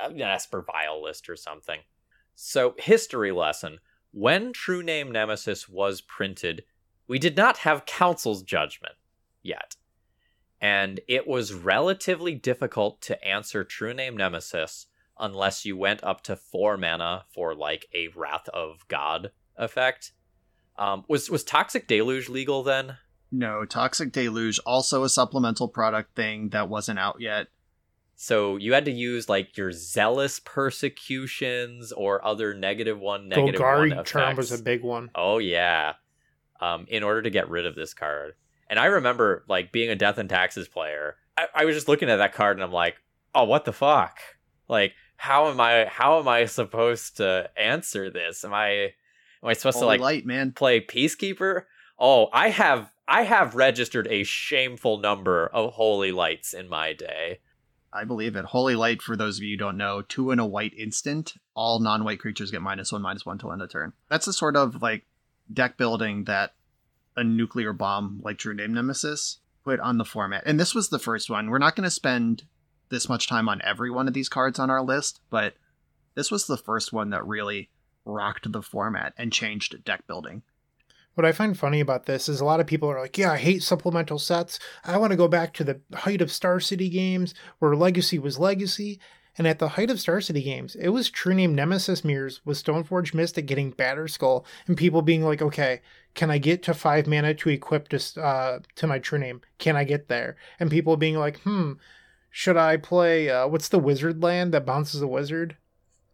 uh, 0.03 0.09
an 0.09 0.23
Esper 0.23 0.63
Vial 0.63 1.03
list 1.03 1.29
or 1.29 1.37
something. 1.37 1.81
So, 2.35 2.75
history 2.79 3.31
lesson: 3.31 3.81
when 4.11 4.55
True 4.55 4.83
Name 4.83 5.13
Nemesis 5.13 5.69
was 5.69 6.01
printed, 6.01 6.65
we 7.07 7.19
did 7.19 7.37
not 7.37 7.59
have 7.59 7.85
Council's 7.85 8.43
Judgment 8.43 8.95
yet. 9.43 9.77
And 10.61 11.01
it 11.07 11.27
was 11.27 11.53
relatively 11.53 12.35
difficult 12.35 13.03
to 13.03 13.23
answer 13.23 13.65
True 13.65 13.93
Name 13.93 14.17
Nemesis 14.17 14.87
unless 15.19 15.65
you 15.65 15.77
went 15.77 16.03
up 16.03 16.23
to 16.23 16.37
four 16.37 16.77
mana 16.77 17.25
for 17.33 17.55
like 17.55 17.87
a 17.95 18.09
Wrath 18.09 18.49
of 18.49 18.87
God 18.89 19.31
effect. 19.57 20.13
Um, 20.77 21.05
was 21.09 21.31
was 21.31 21.45
Toxic 21.45 21.87
Deluge 21.87 22.29
legal 22.29 22.63
then? 22.63 22.97
No, 23.31 23.65
Toxic 23.65 24.13
Deluge 24.13 24.59
also 24.67 25.05
a 25.05 25.09
supplemental 25.09 25.69
product 25.69 26.15
thing 26.15 26.51
that 26.51 26.69
wasn't 26.69 26.99
out 26.99 27.21
yet. 27.21 27.49
So 28.17 28.57
you 28.57 28.73
had 28.73 28.85
to 28.85 28.93
use 28.93 29.29
like 29.29 29.57
your 29.57 29.73
zealous 29.73 30.41
persecutions 30.41 31.91
or 31.93 32.25
other 32.25 32.55
negative 32.55 32.99
one, 32.99 33.29
negative 33.29 33.61
Golgari 33.61 33.79
one 33.79 33.93
effects. 33.93 34.11
charm 34.11 34.37
was 34.37 34.53
a 34.53 34.63
big 34.63 34.83
one 34.83 35.11
Oh 35.15 35.39
yeah, 35.39 35.95
um, 36.61 36.87
in 36.89 37.03
order 37.03 37.23
to 37.23 37.31
get 37.31 37.49
rid 37.49 37.67
of 37.67 37.75
this 37.75 37.95
card. 37.95 38.35
And 38.69 38.79
I 38.79 38.87
remember 38.87 39.45
like 39.49 39.73
being 39.73 39.91
a 39.91 39.97
Death 39.97 40.19
and 40.19 40.29
Taxes 40.29 40.69
player. 40.69 41.17
I, 41.37 41.47
I 41.55 41.65
was 41.65 41.75
just 41.75 41.89
looking 41.89 42.09
at 42.09 42.17
that 42.17 42.35
card 42.35 42.57
and 42.57 42.65
I'm 42.65 42.73
like, 42.73 42.97
oh, 43.35 43.45
what 43.45 43.65
the 43.65 43.73
fuck? 43.73 44.19
Like, 44.69 44.95
how 45.17 45.49
am 45.49 45.61
I? 45.61 45.87
How 45.87 46.19
am 46.19 46.29
I 46.29 46.47
supposed 46.47 47.19
to 47.19 47.51
answer 47.57 48.11
this? 48.11 48.45
Am 48.45 48.53
I? 48.53 48.93
Am 49.43 49.51
I 49.51 49.53
supposed 49.53 49.79
to 49.79 49.87
like 49.87 50.01
light, 50.01 50.27
man. 50.27 50.53
play 50.53 50.81
Peacekeeper? 50.81 51.65
Oh, 51.99 52.29
I 52.33 52.49
have 52.51 52.91
I 53.07 53.23
have 53.23 53.55
registered 53.55 54.09
a 54.09 54.25
shameful 54.25 54.99
number 54.99 55.47
of 55.47 55.75
holy 55.75 56.13
lights 56.13 56.55
in 56.55 56.69
my 56.69 56.93
day. 56.93 57.41
I 57.93 58.05
believe 58.05 58.35
it. 58.35 58.47
Holy 58.47 58.75
Light, 58.75 59.01
for 59.01 59.17
those 59.17 59.39
of 59.39 59.45
you 59.45 59.53
who 59.53 59.59
don't 59.59 59.77
know, 59.77 60.03
two 60.03 60.33
in 60.33 60.41
a 60.41 60.47
white 60.47 60.75
instant. 60.75 61.35
All 61.55 61.79
non-white 61.79 62.19
creatures 62.19 62.51
get 62.51 62.61
minus 62.61 62.91
one, 62.91 63.03
minus 63.03 63.25
one 63.25 63.39
till 63.39 63.53
end 63.53 63.63
of 63.63 63.71
turn. 63.71 63.93
That's 64.09 64.27
the 64.27 64.33
sort 64.33 64.57
of 64.57 64.83
like 64.83 65.07
deck 65.53 65.77
building 65.77 66.25
that 66.25 66.55
a 67.17 67.23
nuclear 67.23 67.73
bomb 67.73 68.21
like 68.25 68.39
True 68.39 68.55
Name 68.55 68.75
Nemesis 68.75 69.39
put 69.63 69.79
on 69.79 69.99
the 69.99 70.05
format. 70.05 70.43
And 70.45 70.59
this 70.59 70.75
was 70.75 70.89
the 70.89 70.99
first 70.99 71.31
one. 71.31 71.49
We're 71.49 71.59
not 71.59 71.77
going 71.77 71.85
to 71.85 71.91
spend 71.91 72.43
this 72.95 73.09
much 73.09 73.29
time 73.29 73.49
on 73.49 73.61
every 73.63 73.91
one 73.91 74.09
of 74.09 74.15
these 74.15 74.29
cards 74.29 74.59
on 74.59 74.71
our 74.71 74.83
list, 74.83 75.21
but 75.29 75.55
this 76.15 76.31
was 76.31 76.47
the 76.47 76.57
first 76.57 76.93
one 76.93 77.11
that 77.11 77.27
really 77.27 77.69
rocked 78.05 78.51
the 78.51 78.63
format 78.63 79.13
and 79.19 79.33
changed 79.33 79.85
deck 79.85 80.07
building. 80.07 80.43
What 81.15 81.25
I 81.25 81.33
find 81.33 81.59
funny 81.59 81.81
about 81.81 82.07
this 82.07 82.29
is 82.29 82.41
a 82.41 82.45
lot 82.45 82.61
of 82.61 82.67
people 82.67 82.89
are 82.91 83.01
like, 83.01 83.19
yeah, 83.19 83.33
I 83.33 83.37
hate 83.37 83.63
supplemental 83.63 84.19
sets. 84.19 84.59
I 84.85 84.97
want 84.97 85.13
to 85.13 85.17
go 85.17 85.29
back 85.29 85.53
to 85.55 85.65
the 85.65 85.81
height 85.93 86.21
of 86.21 86.33
Star 86.33 86.59
City 86.61 86.89
games 86.89 87.35
where 87.59 87.77
Legacy 87.77 88.19
was 88.19 88.39
Legacy. 88.39 89.01
And 89.37 89.49
at 89.49 89.59
the 89.59 89.71
height 89.71 89.91
of 89.91 90.01
Star 90.01 90.21
City 90.21 90.43
games, 90.43 90.77
it 90.77 90.91
was 90.91 91.11
true 91.11 91.35
name 91.35 91.55
Nemesis 91.55 92.05
Mirrors 92.05 92.41
with 92.45 92.63
Stoneforge 92.63 93.15
Mystic 93.15 93.47
getting 93.47 93.73
Batterskull 93.73 94.45
and 94.69 94.77
people 94.77 95.03
being 95.03 95.25
like, 95.25 95.43
okay, 95.43 95.81
can 96.15 96.31
I 96.31 96.39
get 96.39 96.63
to 96.65 96.75
five 96.75 97.09
mana 97.09 97.35
to 97.35 97.49
equip 97.49 97.89
to, 97.89 98.23
uh, 98.23 98.61
to 98.77 98.87
my 98.87 99.01
true 99.01 99.19
name? 99.19 99.41
Can 99.59 99.75
I 99.77 99.83
get 99.83 100.09
there? 100.09 100.37
And 100.61 100.71
people 100.71 100.97
being 100.97 101.17
like, 101.17 101.41
hmm, 101.41 101.73
should 102.37 102.57
I 102.57 102.79
play, 102.79 103.31
uh, 103.31 103.47
what's 103.47 103.69
the 103.69 103.79
wizard 103.79 104.21
land 104.21 104.53
that 104.55 104.67
bounces 104.67 105.01
a 105.01 105.07
wizard? 105.07 105.57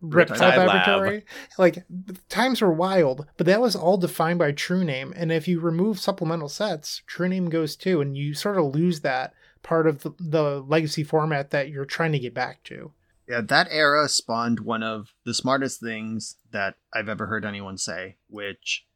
Reptile 0.03 0.37
Riptide 0.37 0.67
Laboratory. 0.67 1.15
Lab. 1.15 1.25
Like 1.57 1.85
times 2.29 2.61
were 2.61 2.71
wild, 2.71 3.27
but 3.39 3.47
that 3.47 3.63
was 3.63 3.75
all 3.75 3.97
defined 3.97 4.39
by 4.39 4.53
true 4.53 4.85
name. 4.85 5.15
And 5.17 5.33
if 5.33 5.49
you 5.49 5.61
remove 5.61 5.99
supplemental 5.99 6.51
sets, 6.51 7.01
true 7.07 7.27
name 7.27 7.49
goes 7.49 7.75
too, 7.75 8.03
and 8.03 8.19
you 8.19 8.35
sort 8.35 8.59
of 8.59 8.75
lose 8.75 9.01
that 9.01 9.33
part 9.63 9.87
of 9.87 10.03
the, 10.03 10.13
the 10.21 10.61
legacy 10.61 11.05
format 11.05 11.53
that 11.53 11.71
you're 11.71 11.87
trying 11.87 12.13
to 12.13 12.19
get 12.19 12.35
back 12.35 12.63
to. 12.65 12.93
Yeah, 13.27 13.41
that 13.41 13.69
era 13.71 14.07
spawned 14.07 14.61
one 14.61 14.83
of 14.83 15.15
the 15.25 15.33
smartest 15.33 15.81
things 15.81 16.37
that 16.53 16.75
I've 16.93 17.09
ever 17.09 17.29
heard 17.29 17.47
anyone 17.47 17.79
say, 17.79 18.19
which 18.29 18.87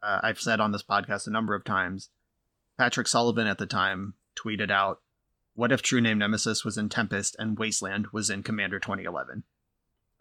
uh, 0.00 0.20
I've 0.22 0.38
said 0.38 0.60
on 0.60 0.70
this 0.70 0.84
podcast 0.84 1.26
a 1.26 1.30
number 1.30 1.56
of 1.56 1.64
times. 1.64 2.10
Patrick 2.78 3.08
Sullivan 3.08 3.48
at 3.48 3.58
the 3.58 3.66
time 3.66 4.14
tweeted 4.36 4.70
out, 4.70 5.00
What 5.58 5.72
if 5.72 5.82
True 5.82 6.00
Name 6.00 6.18
Nemesis 6.18 6.64
was 6.64 6.78
in 6.78 6.88
Tempest 6.88 7.34
and 7.36 7.58
Wasteland 7.58 8.06
was 8.12 8.30
in 8.30 8.44
Commander 8.44 8.78
2011? 8.78 9.42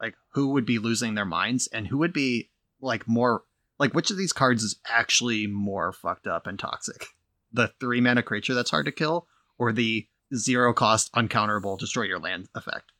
Like, 0.01 0.15
who 0.33 0.47
would 0.47 0.65
be 0.65 0.79
losing 0.79 1.13
their 1.13 1.25
minds 1.25 1.67
and 1.67 1.85
who 1.85 1.99
would 1.99 2.11
be, 2.11 2.49
like, 2.81 3.07
more. 3.07 3.43
Like, 3.77 3.93
which 3.93 4.09
of 4.09 4.17
these 4.17 4.33
cards 4.33 4.63
is 4.63 4.79
actually 4.89 5.45
more 5.45 5.93
fucked 5.93 6.25
up 6.25 6.47
and 6.47 6.57
toxic? 6.57 7.05
The 7.53 7.71
three 7.79 8.01
mana 8.01 8.23
creature 8.23 8.55
that's 8.55 8.71
hard 8.71 8.87
to 8.87 8.91
kill, 8.91 9.27
or 9.59 9.71
the 9.71 10.07
zero 10.35 10.73
cost 10.73 11.11
uncounterable 11.13 11.77
destroy 11.77 12.03
your 12.03 12.19
land 12.19 12.49
effect? 12.55 12.91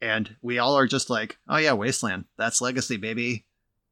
and 0.00 0.36
we 0.42 0.58
all 0.58 0.76
are 0.76 0.86
just 0.86 1.08
like, 1.10 1.38
oh 1.48 1.56
yeah, 1.56 1.72
Wasteland, 1.72 2.24
that's 2.36 2.60
legacy, 2.60 2.96
baby. 2.96 3.46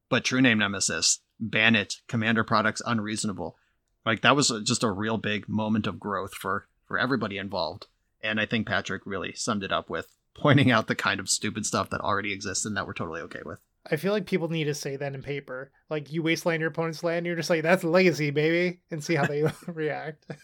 But 0.09 0.23
True 0.23 0.41
Name 0.41 0.59
Nemesis, 0.59 1.21
ban 1.39 1.75
it, 1.75 2.01
Commander 2.07 2.43
products 2.43 2.81
unreasonable. 2.85 3.57
Like 4.05 4.21
that 4.21 4.35
was 4.35 4.53
just 4.63 4.83
a 4.83 4.91
real 4.91 5.17
big 5.17 5.49
moment 5.49 5.87
of 5.87 5.99
growth 5.99 6.35
for 6.35 6.67
for 6.85 6.99
everybody 6.99 7.37
involved. 7.37 7.87
And 8.25 8.39
I 8.39 8.45
think 8.45 8.67
Patrick 8.67 9.03
really 9.05 9.33
summed 9.33 9.63
it 9.63 9.71
up 9.71 9.89
with 9.89 10.07
pointing 10.35 10.71
out 10.71 10.87
the 10.87 10.95
kind 10.95 11.19
of 11.19 11.29
stupid 11.29 11.65
stuff 11.65 11.89
that 11.89 12.01
already 12.01 12.33
exists 12.33 12.65
and 12.65 12.75
that 12.75 12.85
we're 12.85 12.93
totally 12.93 13.21
okay 13.21 13.41
with. 13.45 13.59
I 13.89 13.97
feel 13.97 14.13
like 14.13 14.25
people 14.25 14.49
need 14.49 14.65
to 14.65 14.73
say 14.73 14.95
that 14.95 15.13
in 15.13 15.21
paper. 15.21 15.71
Like 15.89 16.11
you 16.11 16.23
wasteland 16.23 16.59
your 16.59 16.69
opponent's 16.71 17.03
land, 17.03 17.25
you're 17.25 17.35
just 17.35 17.49
like, 17.49 17.61
that's 17.61 17.83
lazy, 17.83 18.31
baby, 18.31 18.79
and 18.89 19.03
see 19.03 19.15
how 19.15 19.25
they 19.25 19.43
react. 19.67 20.25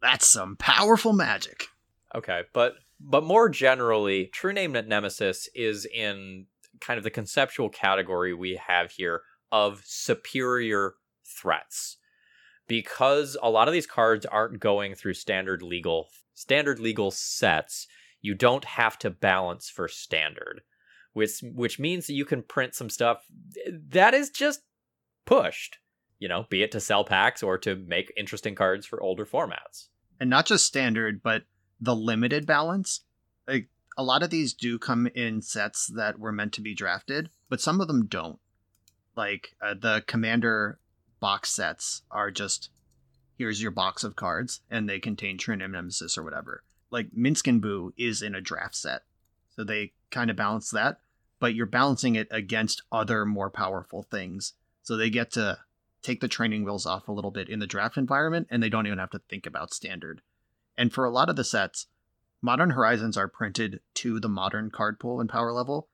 That's 0.00 0.28
some 0.28 0.54
powerful 0.54 1.12
magic. 1.12 1.64
Okay, 2.14 2.42
but 2.52 2.74
but 3.00 3.24
more 3.24 3.48
generally, 3.48 4.26
True 4.26 4.52
Name 4.52 4.72
Nemesis 4.72 5.48
is 5.56 5.86
in 5.92 6.46
kind 6.80 6.98
of 6.98 7.04
the 7.04 7.10
conceptual 7.10 7.68
category 7.68 8.32
we 8.32 8.60
have 8.64 8.92
here 8.92 9.22
of 9.50 9.82
superior 9.84 10.94
threats. 11.24 11.96
Because 12.68 13.36
a 13.42 13.50
lot 13.50 13.66
of 13.66 13.74
these 13.74 13.86
cards 13.86 14.26
aren't 14.26 14.60
going 14.60 14.94
through 14.94 15.14
standard 15.14 15.62
legal 15.62 16.08
standard 16.34 16.78
legal 16.78 17.10
sets, 17.10 17.88
you 18.20 18.34
don't 18.34 18.64
have 18.64 18.98
to 19.00 19.10
balance 19.10 19.68
for 19.68 19.88
standard. 19.88 20.60
Which 21.14 21.40
which 21.42 21.78
means 21.78 22.06
that 22.06 22.12
you 22.12 22.24
can 22.24 22.42
print 22.42 22.74
some 22.74 22.90
stuff 22.90 23.24
that 23.90 24.14
is 24.14 24.30
just 24.30 24.60
pushed. 25.24 25.78
You 26.18 26.28
know, 26.28 26.46
be 26.48 26.62
it 26.62 26.72
to 26.72 26.80
sell 26.80 27.04
packs 27.04 27.42
or 27.42 27.58
to 27.58 27.76
make 27.76 28.12
interesting 28.16 28.54
cards 28.54 28.86
for 28.86 29.02
older 29.02 29.24
formats. 29.24 29.88
And 30.20 30.28
not 30.28 30.46
just 30.46 30.66
standard, 30.66 31.22
but 31.22 31.44
the 31.80 31.94
limited 31.94 32.46
balance. 32.46 33.00
Like 33.46 33.68
a 33.96 34.02
lot 34.02 34.22
of 34.22 34.30
these 34.30 34.52
do 34.52 34.78
come 34.78 35.06
in 35.14 35.42
sets 35.42 35.90
that 35.96 36.18
were 36.18 36.32
meant 36.32 36.52
to 36.54 36.60
be 36.60 36.74
drafted, 36.74 37.30
but 37.48 37.60
some 37.60 37.80
of 37.80 37.88
them 37.88 38.06
don't. 38.06 38.38
Like 39.16 39.54
uh, 39.60 39.74
the 39.74 40.04
commander 40.06 40.78
box 41.20 41.50
sets 41.50 42.02
are 42.10 42.30
just 42.30 42.70
here's 43.36 43.62
your 43.62 43.70
box 43.70 44.04
of 44.04 44.16
cards 44.16 44.60
and 44.70 44.88
they 44.88 44.98
contain 44.98 45.38
True 45.38 45.56
Name 45.56 45.72
Nemesis 45.72 46.18
or 46.18 46.24
whatever. 46.24 46.64
Like 46.90 47.10
Minsc 47.12 47.46
and 47.46 47.62
Boo 47.62 47.92
is 47.96 48.22
in 48.22 48.34
a 48.34 48.40
draft 48.40 48.74
set. 48.74 49.02
So 49.54 49.64
they 49.64 49.92
kind 50.10 50.30
of 50.30 50.36
balance 50.36 50.70
that, 50.70 51.00
but 51.38 51.54
you're 51.54 51.66
balancing 51.66 52.16
it 52.16 52.28
against 52.30 52.82
other 52.90 53.24
more 53.24 53.50
powerful 53.50 54.02
things. 54.02 54.54
So 54.82 54.96
they 54.96 55.10
get 55.10 55.30
to 55.32 55.58
take 56.02 56.20
the 56.20 56.28
training 56.28 56.64
wheels 56.64 56.86
off 56.86 57.08
a 57.08 57.12
little 57.12 57.30
bit 57.30 57.48
in 57.48 57.58
the 57.58 57.66
draft 57.66 57.96
environment 57.96 58.48
and 58.50 58.62
they 58.62 58.68
don't 58.68 58.86
even 58.86 58.98
have 58.98 59.10
to 59.10 59.20
think 59.28 59.46
about 59.46 59.74
standard. 59.74 60.22
And 60.76 60.92
for 60.92 61.04
a 61.04 61.10
lot 61.10 61.28
of 61.28 61.36
the 61.36 61.44
sets, 61.44 61.86
Modern 62.40 62.70
Horizons 62.70 63.16
are 63.16 63.28
printed 63.28 63.80
to 63.94 64.20
the 64.20 64.28
modern 64.28 64.70
card 64.70 65.00
pool 65.00 65.20
and 65.20 65.28
power 65.28 65.52
level. 65.52 65.88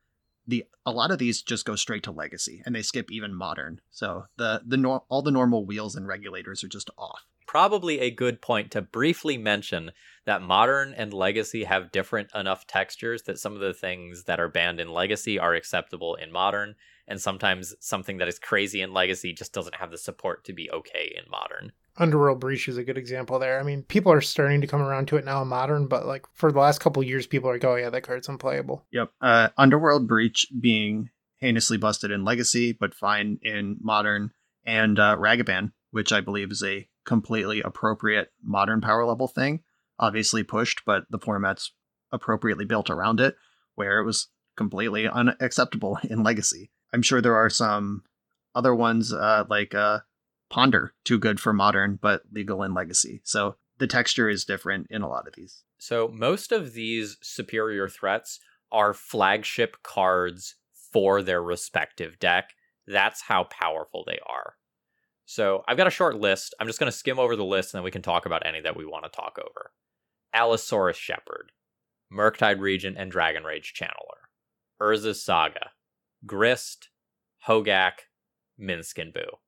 The 0.47 0.65
a 0.85 0.93
lot 0.93 1.11
of 1.11 1.19
these 1.19 1.43
just 1.43 1.65
go 1.65 1.77
straight 1.77 2.03
to 2.05 2.11
legacy 2.13 2.63
and 2.65 2.75
they 2.75 2.83
skip 2.83 3.11
even 3.11 3.35
modern. 3.35 3.81
So 3.91 4.25
the 4.37 4.63
the 4.67 4.77
nor- 4.77 5.05
all 5.09 5.23
the 5.23 5.31
normal 5.31 5.65
wheels 5.65 5.97
and 5.97 6.07
regulators 6.07 6.63
are 6.63 6.69
just 6.69 6.91
off. 6.99 7.25
Probably 7.47 8.01
a 8.01 8.11
good 8.11 8.41
point 8.41 8.71
to 8.73 8.83
briefly 8.83 9.39
mention 9.39 9.93
that 10.25 10.43
modern 10.43 10.93
and 10.95 11.13
legacy 11.13 11.65
have 11.65 11.93
different 11.93 12.31
enough 12.35 12.67
textures 12.67 13.23
that 13.23 13.39
some 13.39 13.55
of 13.55 13.61
the 13.61 13.75
things 13.75 14.25
that 14.25 14.41
are 14.41 14.49
banned 14.49 14.81
in 14.81 14.89
legacy 14.89 15.39
are 15.39 15.55
acceptable 15.55 16.15
in 16.15 16.33
modern, 16.33 16.75
and 17.07 17.21
sometimes 17.21 17.75
something 17.81 18.19
that 18.19 18.29
is 18.29 18.39
crazy 18.39 18.81
in 18.81 18.93
legacy 18.93 19.33
just 19.33 19.53
doesn't 19.53 19.77
have 19.77 19.91
the 19.91 19.99
support 19.99 20.45
to 20.45 20.53
be 20.53 20.71
okay 20.71 21.15
in 21.17 21.31
modern. 21.31 21.73
Underworld 21.97 22.41
Breach 22.41 22.69
is 22.69 22.77
a 22.77 22.85
good 22.85 22.99
example 22.99 23.39
there. 23.39 23.61
I 23.61 23.63
mean, 23.63 23.83
people 23.83 24.13
are 24.13 24.21
starting 24.21 24.61
to 24.61 24.67
come 24.67 24.83
around 24.83 25.07
to 25.09 25.17
it 25.17 25.25
now 25.25 25.43
in 25.43 25.49
modern, 25.49 25.87
but 25.87 26.07
like 26.07 26.27
for 26.33 26.51
the 26.51 26.59
last 26.59 26.81
couple 26.81 27.03
years, 27.03 27.27
people 27.27 27.49
are 27.49 27.55
like, 27.55 27.65
oh 27.65 27.77
yeah, 27.77 27.91
that 27.91 28.03
card's 28.03 28.29
unplayable. 28.29 28.85
Yep. 28.91 29.11
Uh, 29.21 29.49
Underworld 29.57 30.09
Breach 30.09 30.47
being 30.61 31.11
heinously 31.41 31.77
busted 31.77 32.11
in 32.11 32.25
Legacy, 32.25 32.73
but 32.73 32.95
fine 32.95 33.39
in 33.43 33.77
Modern, 33.81 34.33
and 34.65 34.99
uh, 34.99 35.17
Ragavan, 35.17 35.73
which 35.91 36.13
I 36.13 36.21
believe 36.21 36.51
is 36.51 36.63
a 36.65 36.89
completely 37.05 37.61
appropriate 37.61 38.33
modern 38.43 38.81
power 38.81 39.05
level 39.05 39.29
thing. 39.29 39.63
Obviously 39.99 40.43
pushed, 40.43 40.83
but 40.85 41.05
the 41.11 41.19
format's 41.19 41.73
appropriately 42.11 42.65
built 42.65 42.91
around 42.91 43.21
it, 43.21 43.37
where 43.75 44.01
it 44.01 44.05
was 44.05 44.29
completely 44.57 45.09
unacceptable 45.09 45.99
in 46.05 46.23
Legacy. 46.23 46.71
I'm 46.93 47.03
sure 47.03 47.21
there 47.21 47.37
are 47.37 47.51
some 47.51 48.03
other 48.55 48.75
ones 48.75 49.13
uh, 49.13 49.45
like 49.49 49.75
uh, 49.75 50.01
Ponder, 50.51 50.95
too 51.05 51.19
good 51.19 51.41
for 51.41 51.53
modern, 51.53 51.99
but 52.01 52.23
legal 52.33 52.63
in 52.63 52.75
legacy. 52.75 53.21
So 53.25 53.57
the 53.79 53.87
texture 53.87 54.29
is 54.29 54.45
different 54.45 54.87
in 54.91 55.03
a 55.03 55.09
lot 55.09 55.27
of 55.27 55.35
these. 55.35 55.65
So 55.79 56.09
most 56.09 56.53
of 56.53 56.75
these 56.75 57.17
superior 57.23 57.89
threats 57.89 58.41
are 58.71 58.95
flagship 58.95 59.83
cards 59.83 60.57
for 60.93 61.23
their 61.23 61.43
respective 61.43 62.19
deck. 62.19 62.51
That's 62.87 63.23
how 63.23 63.45
powerful 63.45 64.05
they 64.07 64.19
are. 64.27 64.55
So 65.27 65.65
I've 65.67 65.77
got 65.77 65.87
a 65.87 65.91
short 65.91 66.17
list. 66.17 66.55
I'm 66.61 66.67
just 66.67 66.79
going 66.79 66.91
to 66.91 66.97
skim 66.97 67.19
over 67.19 67.35
the 67.35 67.45
list 67.45 67.73
and 67.73 67.79
then 67.79 67.85
we 67.85 67.91
can 67.91 68.03
talk 68.03 68.27
about 68.27 68.47
any 68.47 68.61
that 68.61 68.77
we 68.77 68.85
want 68.85 69.05
to 69.05 69.11
talk 69.11 69.39
over. 69.39 69.73
Allosaurus 70.33 70.97
Shepherd, 70.97 71.53
Murktide 72.13 72.61
Regent 72.61 72.97
and 72.99 73.11
Dragon 73.11 73.45
Rage 73.45 73.73
Channeler, 73.75 74.29
Urza's 74.81 75.23
Saga, 75.23 75.71
Grist, 76.27 76.91
Hogak, 77.47 77.93
Minsc 78.61 78.99
and 78.99 79.13
Boo 79.13 79.39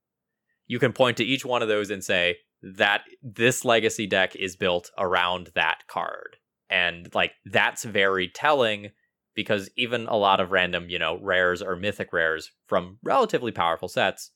you 0.66 0.78
can 0.78 0.92
point 0.92 1.16
to 1.18 1.24
each 1.24 1.44
one 1.44 1.62
of 1.62 1.68
those 1.68 1.90
and 1.90 2.02
say 2.02 2.36
that 2.62 3.02
this 3.22 3.64
legacy 3.64 4.06
deck 4.06 4.34
is 4.36 4.56
built 4.56 4.90
around 4.98 5.50
that 5.54 5.86
card. 5.88 6.36
And 6.68 7.12
like 7.14 7.32
that's 7.44 7.84
very 7.84 8.28
telling 8.28 8.90
because 9.34 9.70
even 9.76 10.06
a 10.06 10.16
lot 10.16 10.40
of 10.40 10.50
random, 10.50 10.88
you 10.88 10.98
know, 10.98 11.18
rares 11.20 11.62
or 11.62 11.76
mythic 11.76 12.12
rares 12.12 12.50
from 12.66 12.98
relatively 13.02 13.52
powerful 13.52 13.88
sets 13.88 14.32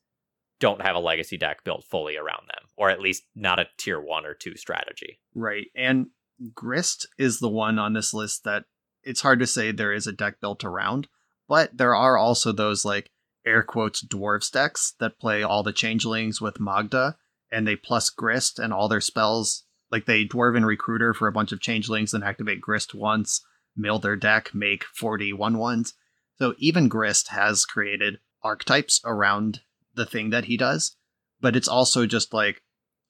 don't 0.61 0.83
have 0.83 0.95
a 0.95 1.01
legacy 1.01 1.39
deck 1.39 1.65
built 1.65 1.85
fully 1.85 2.17
around 2.17 2.47
them, 2.49 2.69
or 2.77 2.91
at 2.91 3.01
least 3.01 3.25
not 3.35 3.59
a 3.59 3.67
tier 3.79 3.99
one 3.99 4.27
or 4.27 4.35
two 4.35 4.57
strategy. 4.57 5.19
Right. 5.35 5.69
And 5.75 6.09
Grist 6.55 7.09
is 7.19 7.41
the 7.41 7.49
one 7.49 7.79
on 7.79 7.95
this 7.95 8.15
list 8.15 8.45
that 8.45 8.65
it's 9.03 9.23
hard 9.23 9.41
to 9.41 9.47
say 9.47 9.73
there 9.73 9.93
is 9.93 10.07
a 10.07 10.13
deck 10.13 10.41
built 10.41 10.63
around, 10.63 11.09
but 11.49 11.77
there 11.77 11.95
are 11.95 12.19
also 12.19 12.53
those 12.53 12.85
like 12.85 13.11
air 13.47 13.63
quotes 13.63 14.05
dwarves 14.05 14.51
decks 14.51 14.95
that 15.01 15.19
play 15.19 15.43
all 15.43 15.63
the 15.63 15.73
changelings 15.73 16.41
with 16.41 16.61
Magda 16.61 17.17
and 17.51 17.67
they 17.67 17.77
plus 17.77 18.11
Grist 18.11 18.59
and 18.59 18.73
all 18.73 18.89
their 18.89 19.01
spells. 19.01 19.65
Like 19.91 20.07
they 20.07 20.25
dwarven 20.25 20.65
recruiter 20.65 21.13
for 21.15 21.27
a 21.27 21.33
bunch 21.33 21.53
of 21.53 21.61
changelings 21.61 22.15
and 22.15 22.23
activate 22.23 22.61
Grist 22.61 22.95
once, 22.95 23.45
mill 23.77 23.99
their 23.99 24.17
deck, 24.17 24.55
make 24.55 24.85
40 24.85 25.33
one 25.33 25.59
ones. 25.59 25.95
So 26.39 26.55
even 26.59 26.89
Grist 26.89 27.29
has 27.29 27.65
created 27.65 28.19
archetypes 28.43 29.01
around 29.05 29.61
the 29.95 30.07
thing 30.07 30.31
that 30.31 30.47
he 30.47 30.57
does, 30.57 30.97
but 31.41 31.57
it's 31.57 31.69
also 31.69 32.07
just 32.07 32.33
like 32.33 32.63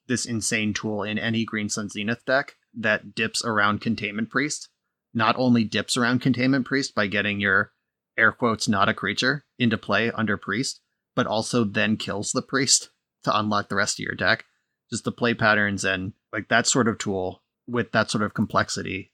this 0.06 0.26
insane 0.26 0.74
tool 0.74 1.02
in 1.02 1.18
any 1.18 1.44
Green 1.44 1.68
Sun 1.68 1.90
Zenith 1.90 2.24
deck 2.24 2.56
that 2.74 3.14
dips 3.14 3.44
around 3.44 3.80
Containment 3.80 4.30
Priest. 4.30 4.68
Not 5.12 5.36
only 5.36 5.64
dips 5.64 5.96
around 5.96 6.20
Containment 6.20 6.66
Priest 6.66 6.94
by 6.94 7.06
getting 7.06 7.40
your 7.40 7.72
air 8.16 8.32
quotes 8.32 8.68
not 8.68 8.88
a 8.88 8.94
creature 8.94 9.44
into 9.60 9.78
play 9.78 10.10
under 10.10 10.36
priest, 10.36 10.80
but 11.14 11.26
also 11.26 11.62
then 11.62 11.96
kills 11.96 12.32
the 12.32 12.42
priest 12.42 12.90
to 13.22 13.38
unlock 13.38 13.68
the 13.68 13.76
rest 13.76 14.00
of 14.00 14.04
your 14.04 14.14
deck. 14.14 14.44
Just 14.90 15.04
the 15.04 15.12
play 15.12 15.34
patterns 15.34 15.84
and 15.84 16.14
like 16.32 16.48
that 16.48 16.66
sort 16.66 16.88
of 16.88 16.98
tool 16.98 17.42
with 17.68 17.92
that 17.92 18.10
sort 18.10 18.24
of 18.24 18.34
complexity 18.34 19.12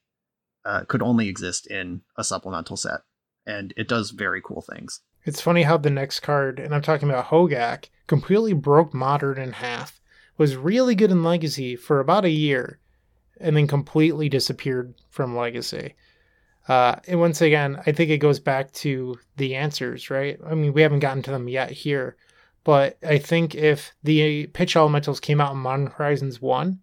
uh, 0.64 0.84
could 0.84 1.02
only 1.02 1.28
exist 1.28 1.66
in 1.66 2.02
a 2.16 2.24
supplemental 2.24 2.76
set, 2.76 3.00
and 3.46 3.74
it 3.76 3.88
does 3.88 4.10
very 4.10 4.40
cool 4.42 4.62
things. 4.62 5.00
It's 5.24 5.40
funny 5.40 5.62
how 5.62 5.76
the 5.76 5.90
next 5.90 6.20
card, 6.20 6.58
and 6.58 6.74
I'm 6.74 6.82
talking 6.82 7.10
about 7.10 7.26
Hogak, 7.26 7.90
completely 8.06 8.52
broke 8.52 8.94
Modern 8.94 9.38
in 9.38 9.52
half, 9.52 10.00
was 10.38 10.56
really 10.56 10.94
good 10.94 11.10
in 11.10 11.24
Legacy 11.24 11.76
for 11.76 12.00
about 12.00 12.24
a 12.24 12.30
year, 12.30 12.78
and 13.40 13.56
then 13.56 13.66
completely 13.66 14.28
disappeared 14.28 14.94
from 15.10 15.36
Legacy. 15.36 15.94
Uh, 16.68 16.96
and 17.06 17.20
once 17.20 17.40
again, 17.40 17.80
I 17.86 17.92
think 17.92 18.10
it 18.10 18.18
goes 18.18 18.40
back 18.40 18.72
to 18.72 19.18
the 19.36 19.54
answers, 19.54 20.10
right? 20.10 20.38
I 20.44 20.54
mean, 20.54 20.72
we 20.72 20.82
haven't 20.82 21.00
gotten 21.00 21.22
to 21.24 21.30
them 21.30 21.48
yet 21.48 21.70
here, 21.70 22.16
but 22.64 22.98
I 23.06 23.18
think 23.18 23.54
if 23.54 23.92
the 24.02 24.48
pitch 24.48 24.74
elementals 24.74 25.20
came 25.20 25.40
out 25.40 25.52
in 25.52 25.58
Modern 25.58 25.86
Horizons 25.86 26.42
1, 26.42 26.80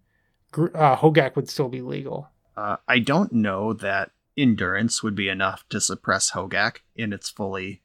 uh, 0.56 0.96
Hogak 0.96 1.36
would 1.36 1.50
still 1.50 1.68
be 1.68 1.82
legal. 1.82 2.30
Uh, 2.56 2.76
I 2.88 3.00
don't 3.00 3.32
know 3.32 3.72
that 3.74 4.12
endurance 4.36 5.02
would 5.02 5.14
be 5.14 5.28
enough 5.28 5.64
to 5.68 5.80
suppress 5.80 6.30
Hogak 6.32 6.78
in 6.96 7.12
its 7.12 7.28
fully 7.28 7.82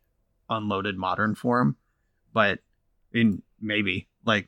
unloaded 0.49 0.97
modern 0.97 1.35
form, 1.35 1.77
but 2.33 2.59
in 3.11 3.41
maybe 3.59 4.07
like 4.25 4.47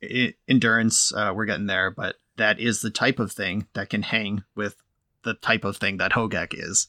it, 0.00 0.36
endurance, 0.48 1.12
uh, 1.14 1.32
we're 1.34 1.46
getting 1.46 1.66
there, 1.66 1.90
but 1.90 2.16
that 2.36 2.60
is 2.60 2.80
the 2.80 2.90
type 2.90 3.18
of 3.18 3.32
thing 3.32 3.66
that 3.74 3.90
can 3.90 4.02
hang 4.02 4.44
with 4.54 4.76
the 5.24 5.34
type 5.34 5.64
of 5.64 5.76
thing 5.76 5.98
that 5.98 6.12
Hogak 6.12 6.52
is. 6.52 6.88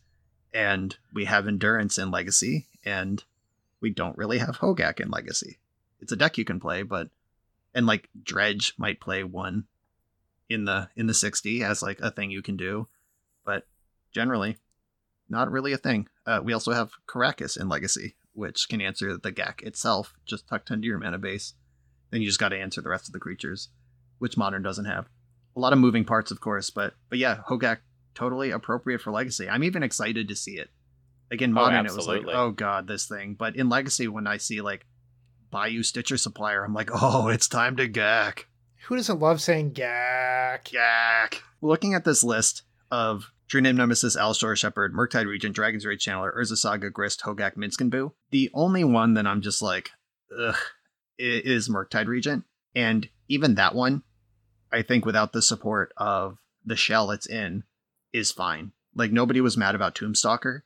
And 0.54 0.96
we 1.14 1.26
have 1.26 1.48
endurance 1.48 1.98
in 1.98 2.12
Legacy, 2.12 2.68
and 2.86 3.24
we 3.82 3.90
don't 3.90 4.18
really 4.18 4.38
have 4.38 4.60
Hogak 4.60 5.00
in 5.00 5.10
Legacy. 5.10 5.58
It's 6.00 6.12
a 6.12 6.18
deck 6.18 6.38
you 6.38 6.46
can 6.46 6.60
play, 6.60 6.84
but 6.84 7.10
and 7.74 7.86
like 7.86 8.10
Dredge 8.22 8.74
might 8.78 9.02
play 9.02 9.24
one 9.24 9.66
in 10.50 10.66
the 10.66 10.90
in 10.96 11.08
the 11.08 11.14
60 11.14 11.64
as 11.64 11.82
like 11.82 12.00
a 12.02 12.12
thing 12.12 12.32
you 12.32 12.42
can 12.42 12.58
do, 12.58 12.88
but 13.46 13.68
generally 14.12 14.58
not 15.30 15.52
really 15.52 15.74
a 15.74 15.78
thing. 15.78 16.08
Uh, 16.26 16.42
we 16.44 16.54
also 16.54 16.72
have 16.72 16.92
Karakas 17.08 17.60
in 17.60 17.70
Legacy, 17.70 18.16
which 18.34 18.68
can 18.70 18.82
answer 18.82 19.18
the 19.18 19.32
gak 19.32 19.64
itself, 19.64 20.14
just 20.26 20.48
tucked 20.48 20.70
into 20.70 20.88
your 20.88 21.00
mana 21.00 21.18
base. 21.18 21.54
Then 22.12 22.22
you 22.22 22.28
just 22.28 22.40
got 22.40 22.50
to 22.50 22.60
answer 22.60 22.82
the 22.82 22.90
rest 22.90 23.08
of 23.08 23.14
the 23.14 23.20
creatures, 23.20 23.70
which 24.20 24.38
Modern 24.38 24.62
doesn't 24.62 24.86
have. 24.86 25.08
A 25.56 25.60
lot 25.60 25.74
of 25.74 25.80
moving 25.80 26.06
parts, 26.06 26.32
of 26.32 26.40
course, 26.40 26.70
but 26.70 26.94
but 27.10 27.20
yeah, 27.20 27.42
Hogak 27.50 27.80
totally 28.16 28.52
appropriate 28.52 29.02
for 29.02 29.12
Legacy. 29.12 29.50
I'm 29.50 29.64
even 29.64 29.84
excited 29.84 30.28
to 30.28 30.36
see 30.36 30.54
it. 30.58 30.70
Again, 31.32 31.52
oh, 31.52 31.54
Modern, 31.54 31.88
oh, 31.88 31.90
it 31.90 31.96
was 31.96 32.08
like, 32.08 32.24
oh 32.28 32.52
god, 32.52 32.88
this 32.88 33.08
thing. 33.08 33.36
But 33.36 33.56
in 33.56 33.70
Legacy, 33.70 34.08
when 34.08 34.28
I 34.28 34.38
see 34.38 34.62
like 34.62 34.86
Bayou 35.50 35.84
Stitcher 35.84 36.18
Supplier, 36.18 36.64
I'm 36.64 36.74
like, 36.74 36.90
oh, 36.94 37.28
it's 37.30 37.48
time 37.48 37.76
to 37.78 37.88
GAC. 37.88 38.46
Who 38.88 38.96
doesn't 38.96 39.20
love 39.20 39.42
saying 39.42 39.74
GAC? 39.74 40.66
GAC. 40.66 41.40
Looking 41.62 41.94
at 41.94 42.04
this 42.04 42.24
list 42.24 42.64
of 42.92 43.32
True 43.48 43.62
Name 43.62 43.78
Nemesis, 43.78 44.18
Allosaurus 44.18 44.60
Shepherd, 44.60 44.94
Murktide 44.94 45.28
Regent, 45.28 45.56
Dragon's 45.56 45.86
Rage 45.86 46.06
Channeler, 46.06 46.36
Urza 46.36 46.58
Saga, 46.58 46.90
Grist, 46.90 47.22
Hogak, 47.22 47.56
Minsc 47.56 47.90
Boo. 47.90 48.14
The 48.32 48.50
only 48.54 48.84
one 48.84 49.14
that 49.14 49.28
I'm 49.28 49.42
just 49.42 49.62
like, 49.62 49.92
ugh, 50.38 50.56
is 51.18 51.70
Murktide 51.70 52.08
Regent. 52.08 52.44
And 52.76 53.08
even 53.28 53.56
that 53.56 53.76
one, 53.76 54.04
I 54.72 54.82
think 54.82 55.06
without 55.06 55.34
the 55.34 55.42
support 55.42 55.94
of 55.98 56.38
the 56.66 56.76
shell 56.76 57.12
it's 57.12 57.28
in, 57.28 57.64
is 58.14 58.32
fine. 58.32 58.72
Like 58.96 59.12
nobody 59.12 59.42
was 59.42 59.58
mad 59.58 59.76
about 59.76 59.96
Tombstalker 59.96 60.62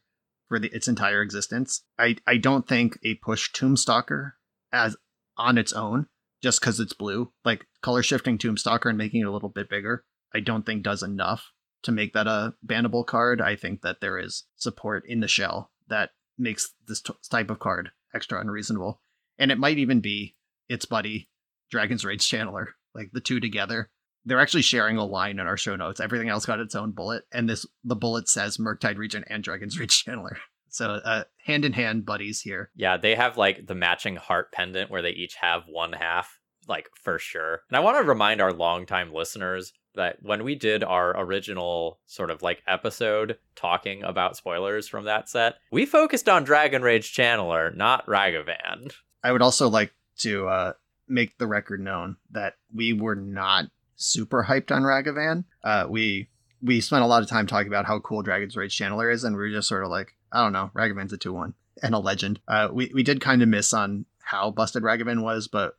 for 0.48 0.60
the, 0.60 0.68
its 0.70 0.88
entire 0.88 1.22
existence. 1.22 1.84
I, 1.98 2.18
I 2.26 2.38
don't 2.38 2.68
think 2.68 3.00
a 3.04 3.16
push 3.16 3.52
Tombstalker 3.52 4.34
as 4.72 4.96
on 5.38 5.58
its 5.58 5.74
own, 5.74 6.08
just 6.42 6.60
because 6.60 6.80
it's 6.80 6.94
blue, 6.94 7.32
like 7.46 7.66
color 7.82 8.04
shifting 8.04 8.38
Tombstalker 8.38 8.90
and 8.90 8.98
making 8.98 9.22
it 9.22 9.28
a 9.28 9.32
little 9.32 9.50
bit 9.50 9.70
bigger, 9.70 10.04
I 10.34 10.40
don't 10.40 10.66
think 10.66 10.84
does 10.84 11.04
enough 11.04 11.52
to 11.84 11.92
make 11.92 12.14
that 12.14 12.28
a 12.28 12.54
bannable 12.66 13.06
card. 13.06 13.42
I 13.42 13.56
think 13.56 13.82
that 13.82 14.02
there 14.02 14.18
is 14.18 14.44
support 14.56 15.04
in 15.08 15.20
the 15.20 15.28
shell 15.28 15.72
that 15.88 16.12
makes 16.38 16.74
this 16.88 17.02
t- 17.02 17.14
type 17.30 17.50
of 17.50 17.60
card 17.60 17.92
extra 18.14 18.40
unreasonable. 18.40 19.02
And 19.40 19.52
it 19.52 19.60
might 19.60 19.78
even 19.78 20.02
be 20.02 20.36
its 20.68 20.86
buddy, 20.86 21.30
Dragon's 21.70 22.04
Rage 22.04 22.28
Channeler, 22.28 22.68
like 22.94 23.12
the 23.14 23.22
two 23.22 23.40
together. 23.40 23.90
They're 24.28 24.42
actually 24.42 24.64
sharing 24.64 24.98
a 24.98 25.06
line 25.06 25.40
in 25.40 25.48
our 25.48 25.58
show 25.58 25.76
notes. 25.76 26.00
Everything 26.00 26.30
else 26.30 26.46
got 26.46 26.60
its 26.60 26.76
own 26.76 26.92
bullet, 26.92 27.24
and 27.32 27.50
this 27.50 27.66
the 27.84 27.96
bullet 27.96 28.28
says 28.30 28.58
Murktide 28.58 28.98
Regent 28.98 29.26
and 29.30 29.44
Dragon's 29.44 29.80
Rage 29.80 30.04
Channeler. 30.04 30.38
So 30.70 30.90
uh, 30.90 31.24
hand 31.46 31.66
in 31.66 31.74
hand 31.74 32.06
buddies 32.06 32.42
here. 32.42 32.70
Yeah, 32.76 32.98
they 32.98 33.16
have 33.16 33.38
like 33.38 33.66
the 33.66 33.74
matching 33.74 34.18
heart 34.18 34.52
pendant 34.52 34.92
where 34.92 35.02
they 35.02 35.12
each 35.12 35.36
have 35.36 35.64
one 35.68 35.94
half, 35.94 36.40
like 36.68 36.90
for 37.02 37.18
sure. 37.18 37.62
And 37.70 37.78
I 37.78 37.80
want 37.80 37.98
to 37.98 38.04
remind 38.04 38.42
our 38.42 38.52
longtime 38.52 39.14
listeners 39.14 39.74
that 39.96 40.18
when 40.22 40.44
we 40.44 40.56
did 40.56 40.84
our 40.84 41.20
original 41.20 42.00
sort 42.06 42.30
of 42.30 42.42
like 42.42 42.64
episode 42.68 43.38
talking 43.56 44.04
about 44.04 44.38
spoilers 44.38 44.88
from 44.88 45.06
that 45.06 45.30
set, 45.30 45.56
we 45.72 45.86
focused 45.86 46.30
on 46.30 46.44
Dragon 46.44 46.82
Rage 46.82 47.14
Channeler, 47.14 47.76
not 47.76 48.06
Ragavan. 48.06 48.94
I 49.24 49.32
would 49.32 49.42
also 49.42 49.70
like 49.70 49.94
to 50.20 50.48
uh, 50.48 50.74
make 51.08 51.38
the 51.38 51.48
record 51.48 51.80
known 51.80 52.18
that 52.32 52.56
we 52.74 52.94
were 52.94 53.16
not 53.16 53.66
super 53.98 54.46
hyped 54.46 54.74
on 54.74 54.84
Ragavan. 54.84 55.44
Uh, 55.64 55.86
we 55.90 56.30
we 56.62 56.82
spent 56.82 57.04
a 57.04 57.08
lot 57.08 57.22
of 57.22 57.30
time 57.30 57.46
talking 57.46 57.68
about 57.68 57.86
how 57.86 58.00
cool 58.00 58.22
Dragon's 58.22 58.56
Rage 58.56 58.78
Channeler 58.78 59.14
is, 59.14 59.24
and 59.24 59.36
we 59.36 59.42
were 59.42 59.50
just 59.50 59.68
sort 59.68 59.84
of 59.84 59.90
like, 59.90 60.16
I 60.32 60.42
don't 60.42 60.54
know, 60.54 60.72
Ragavan's 60.74 61.14
a 61.14 61.18
2 61.18 61.34
1 61.34 61.54
and 61.84 61.94
a 61.94 62.00
legend. 62.00 62.40
Uh, 62.48 62.70
we, 62.72 62.90
we 62.94 63.04
did 63.04 63.22
kind 63.22 63.42
of 63.42 63.50
miss 63.50 63.74
on 63.74 64.06
how 64.24 64.50
busted 64.50 64.84
Ragavan 64.84 65.22
was, 65.22 65.48
but 65.48 65.78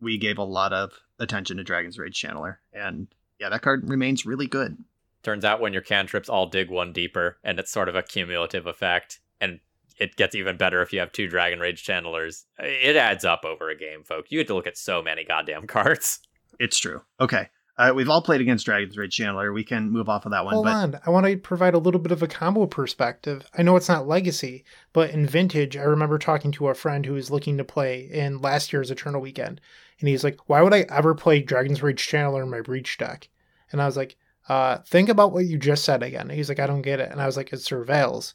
we 0.00 0.18
gave 0.18 0.38
a 0.38 0.44
lot 0.44 0.72
of 0.72 0.92
attention 1.18 1.56
to 1.56 1.64
Dragon's 1.64 1.98
Rage 1.98 2.20
Channeler, 2.20 2.56
and 2.72 3.08
yeah, 3.38 3.48
that 3.48 3.62
card 3.62 3.88
remains 3.88 4.26
really 4.26 4.46
good. 4.46 4.84
Turns 5.22 5.44
out 5.44 5.60
when 5.60 5.72
your 5.72 5.82
cantrips 5.82 6.28
all 6.28 6.46
dig 6.46 6.70
one 6.70 6.92
deeper, 6.92 7.38
and 7.42 7.58
it's 7.58 7.70
sort 7.70 7.88
of 7.88 7.94
a 7.94 8.02
cumulative 8.02 8.66
effect, 8.66 9.20
and 9.40 9.60
it 9.98 10.16
gets 10.16 10.34
even 10.34 10.56
better 10.56 10.80
if 10.80 10.92
you 10.92 11.00
have 11.00 11.12
two 11.12 11.28
Dragon 11.28 11.60
Rage 11.60 11.84
channelers. 11.84 12.44
It 12.58 12.96
adds 12.96 13.24
up 13.24 13.44
over 13.44 13.68
a 13.68 13.76
game, 13.76 14.02
folk. 14.02 14.26
You 14.30 14.38
had 14.38 14.46
to 14.46 14.54
look 14.54 14.66
at 14.66 14.78
so 14.78 15.02
many 15.02 15.24
goddamn 15.24 15.66
cards. 15.66 16.20
It's 16.58 16.78
true. 16.78 17.02
Okay. 17.20 17.48
Uh, 17.80 17.94
we've 17.94 18.10
all 18.10 18.20
played 18.20 18.42
against 18.42 18.66
Dragon's 18.66 18.98
Rage 18.98 19.16
Channeler. 19.16 19.54
We 19.54 19.64
can 19.64 19.90
move 19.90 20.10
off 20.10 20.26
of 20.26 20.32
that 20.32 20.44
one. 20.44 20.52
Hold 20.52 20.66
but... 20.66 20.74
on. 20.74 21.00
I 21.06 21.08
want 21.08 21.24
to 21.24 21.38
provide 21.38 21.72
a 21.72 21.78
little 21.78 21.98
bit 21.98 22.12
of 22.12 22.22
a 22.22 22.26
combo 22.26 22.66
perspective. 22.66 23.48
I 23.56 23.62
know 23.62 23.74
it's 23.74 23.88
not 23.88 24.06
Legacy, 24.06 24.64
but 24.92 25.08
in 25.08 25.26
Vintage, 25.26 25.78
I 25.78 25.84
remember 25.84 26.18
talking 26.18 26.52
to 26.52 26.68
a 26.68 26.74
friend 26.74 27.06
who 27.06 27.14
was 27.14 27.30
looking 27.30 27.56
to 27.56 27.64
play 27.64 28.02
in 28.12 28.42
last 28.42 28.70
year's 28.70 28.90
Eternal 28.90 29.22
Weekend. 29.22 29.62
And 29.98 30.10
he's 30.10 30.22
like, 30.22 30.38
why 30.46 30.60
would 30.60 30.74
I 30.74 30.84
ever 30.90 31.14
play 31.14 31.40
Dragon's 31.40 31.82
Rage 31.82 32.06
Channeler 32.06 32.42
in 32.42 32.50
my 32.50 32.60
Breach 32.60 32.98
deck? 32.98 33.30
And 33.72 33.80
I 33.80 33.86
was 33.86 33.96
like, 33.96 34.16
uh, 34.50 34.78
think 34.86 35.08
about 35.08 35.32
what 35.32 35.46
you 35.46 35.56
just 35.56 35.82
said 35.82 36.02
again. 36.02 36.28
And 36.28 36.32
he's 36.32 36.50
like, 36.50 36.60
I 36.60 36.66
don't 36.66 36.82
get 36.82 37.00
it. 37.00 37.10
And 37.10 37.18
I 37.18 37.24
was 37.24 37.38
like, 37.38 37.50
it 37.50 37.60
surveils 37.60 38.34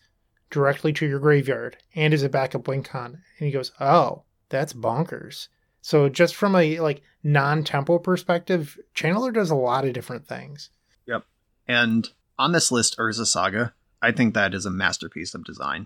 directly 0.50 0.92
to 0.94 1.06
your 1.06 1.20
graveyard 1.20 1.78
and 1.94 2.16
is 2.16 2.24
a 2.24 2.30
backup 2.30 2.68
win 2.68 2.82
con. 2.82 3.22
And 3.38 3.46
he 3.46 3.52
goes, 3.52 3.72
oh, 3.80 4.24
that's 4.50 4.74
bonkers. 4.74 5.50
So 5.86 6.10
just 6.10 6.34
from 6.34 6.56
a 6.56 6.80
like 6.80 7.04
non-tempo 7.24 8.00
perspective, 8.00 8.76
Channeler 8.96 9.32
does 9.32 9.52
a 9.52 9.56
lot 9.56 9.86
of 9.86 9.94
different 9.94 10.26
things. 10.28 10.72
Yep. 11.06 11.26
And 11.68 12.10
on 12.40 12.54
this 12.54 12.72
list, 12.72 12.98
Urza 12.98 13.28
Saga, 13.28 13.76
I 14.02 14.12
think 14.12 14.34
that 14.34 14.56
is 14.56 14.66
a 14.66 14.72
masterpiece 14.72 15.36
of 15.36 15.44
design. 15.44 15.86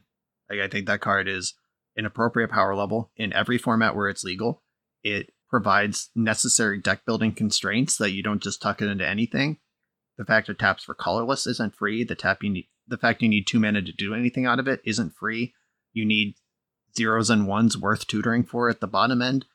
Like 0.50 0.62
I 0.62 0.70
think 0.70 0.88
that 0.88 1.02
card 1.02 1.28
is 1.28 1.56
an 1.98 2.06
appropriate 2.06 2.50
power 2.50 2.78
level 2.78 3.12
in 3.18 3.34
every 3.34 3.58
format 3.58 3.94
where 3.94 4.08
it's 4.08 4.24
legal. 4.24 4.64
It 5.04 5.34
provides 5.50 6.12
necessary 6.16 6.80
deck 6.80 7.06
building 7.06 7.34
constraints 7.34 7.98
that 7.98 8.14
you 8.14 8.24
don't 8.24 8.42
just 8.42 8.62
tuck 8.62 8.82
it 8.82 8.88
into 8.88 9.06
anything. 9.06 9.58
The 10.18 10.24
fact 10.24 10.48
it 10.48 10.60
taps 10.60 10.86
for 10.86 10.94
colorless 10.94 11.46
isn't 11.46 11.76
free. 11.76 12.06
The 12.06 12.16
tap 12.16 12.42
you 12.42 12.52
need, 12.52 12.70
the 12.88 12.98
fact 12.98 13.22
you 13.22 13.28
need 13.28 13.48
two 13.48 13.60
mana 13.60 13.82
to 13.82 13.92
do 13.92 14.14
anything 14.14 14.46
out 14.46 14.60
of 14.60 14.68
it 14.70 14.80
isn't 14.86 15.16
free. 15.20 15.54
You 15.92 16.06
need 16.06 16.36
zeros 16.96 17.30
and 17.30 17.48
ones 17.48 17.78
worth 17.78 18.08
tutoring 18.08 18.46
for 18.46 18.70
at 18.70 18.80
the 18.80 18.88
bottom 18.88 19.22
end. 19.22 19.46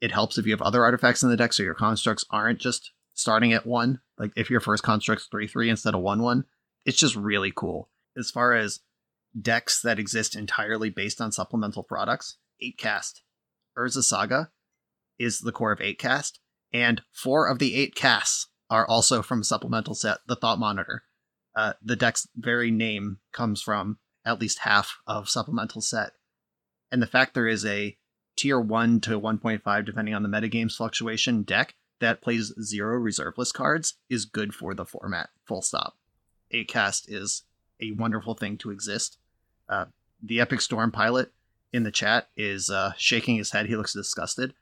It 0.00 0.12
helps 0.12 0.38
if 0.38 0.46
you 0.46 0.52
have 0.52 0.62
other 0.62 0.84
artifacts 0.84 1.22
in 1.22 1.30
the 1.30 1.36
deck 1.36 1.52
so 1.52 1.62
your 1.62 1.74
constructs 1.74 2.24
aren't 2.30 2.60
just 2.60 2.92
starting 3.14 3.52
at 3.52 3.66
one. 3.66 4.00
Like 4.18 4.32
if 4.36 4.50
your 4.50 4.60
first 4.60 4.82
construct's 4.82 5.26
3 5.30 5.46
3 5.46 5.70
instead 5.70 5.94
of 5.94 6.00
1 6.00 6.22
1, 6.22 6.44
it's 6.84 6.98
just 6.98 7.16
really 7.16 7.52
cool. 7.54 7.90
As 8.16 8.30
far 8.30 8.54
as 8.54 8.80
decks 9.40 9.80
that 9.82 9.98
exist 9.98 10.36
entirely 10.36 10.90
based 10.90 11.20
on 11.20 11.32
supplemental 11.32 11.82
products, 11.82 12.38
8 12.60 12.78
cast. 12.78 13.22
Urza 13.76 14.02
Saga 14.02 14.50
is 15.18 15.40
the 15.40 15.52
core 15.52 15.72
of 15.72 15.80
8 15.80 15.98
cast, 15.98 16.40
and 16.72 17.02
four 17.12 17.48
of 17.48 17.58
the 17.58 17.74
eight 17.74 17.94
casts 17.94 18.48
are 18.68 18.86
also 18.86 19.22
from 19.22 19.42
supplemental 19.42 19.94
set, 19.94 20.18
the 20.26 20.36
Thought 20.36 20.58
Monitor. 20.58 21.04
Uh, 21.54 21.72
the 21.82 21.96
deck's 21.96 22.28
very 22.36 22.70
name 22.70 23.18
comes 23.32 23.62
from 23.62 23.98
at 24.24 24.40
least 24.40 24.60
half 24.60 24.98
of 25.06 25.30
supplemental 25.30 25.80
set. 25.80 26.12
And 26.90 27.00
the 27.00 27.06
fact 27.06 27.34
there 27.34 27.48
is 27.48 27.64
a 27.64 27.96
tier 28.36 28.60
1 28.60 29.00
to 29.00 29.20
1.5, 29.20 29.84
depending 29.84 30.14
on 30.14 30.22
the 30.22 30.28
metagame's 30.28 30.76
fluctuation, 30.76 31.42
deck 31.42 31.74
that 31.98 32.20
plays 32.20 32.52
zero 32.60 32.96
reserveless 32.98 33.52
cards 33.52 33.94
is 34.10 34.26
good 34.26 34.54
for 34.54 34.74
the 34.74 34.84
format, 34.84 35.30
full 35.44 35.62
stop. 35.62 35.96
8 36.50 36.68
cast 36.68 37.10
is 37.10 37.42
a 37.80 37.92
wonderful 37.92 38.34
thing 38.34 38.56
to 38.58 38.70
exist. 38.70 39.18
Uh, 39.68 39.86
the 40.22 40.40
Epic 40.40 40.60
Storm 40.60 40.92
pilot 40.92 41.32
in 41.72 41.82
the 41.82 41.90
chat 41.90 42.28
is 42.36 42.70
uh, 42.70 42.92
shaking 42.96 43.36
his 43.36 43.50
head. 43.50 43.66
He 43.66 43.76
looks 43.76 43.92
disgusted 43.92 44.54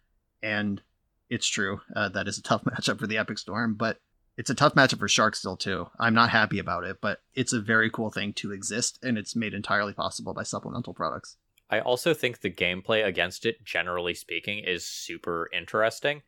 and 0.42 0.82
it's 1.30 1.48
true 1.48 1.80
uh, 1.96 2.08
that 2.10 2.28
is 2.28 2.38
a 2.38 2.42
tough 2.42 2.64
matchup 2.64 2.98
for 3.00 3.06
the 3.06 3.18
Epic 3.18 3.38
Storm. 3.38 3.74
But 3.74 3.98
It's 4.36 4.50
a 4.50 4.54
tough 4.54 4.74
matchup 4.74 4.98
for 4.98 5.08
Shark 5.08 5.34
still 5.34 5.56
too. 5.56 5.88
I'm 5.98 6.14
not 6.14 6.30
happy 6.30 6.58
about 6.58 6.84
it, 6.84 7.00
but 7.00 7.20
it's 7.34 7.52
a 7.52 7.60
very 7.60 7.90
cool 7.90 8.10
thing 8.10 8.32
to 8.34 8.52
exist, 8.52 8.98
and 9.02 9.16
it's 9.16 9.34
made 9.34 9.54
entirely 9.54 9.92
possible 9.92 10.34
by 10.34 10.42
supplemental 10.42 10.92
products. 10.92 11.36
I 11.74 11.80
also 11.80 12.14
think 12.14 12.40
the 12.40 12.50
gameplay 12.50 13.04
against 13.04 13.44
it, 13.46 13.64
generally 13.64 14.14
speaking, 14.14 14.58
is 14.60 14.86
super 14.86 15.48
interesting. 15.52 16.22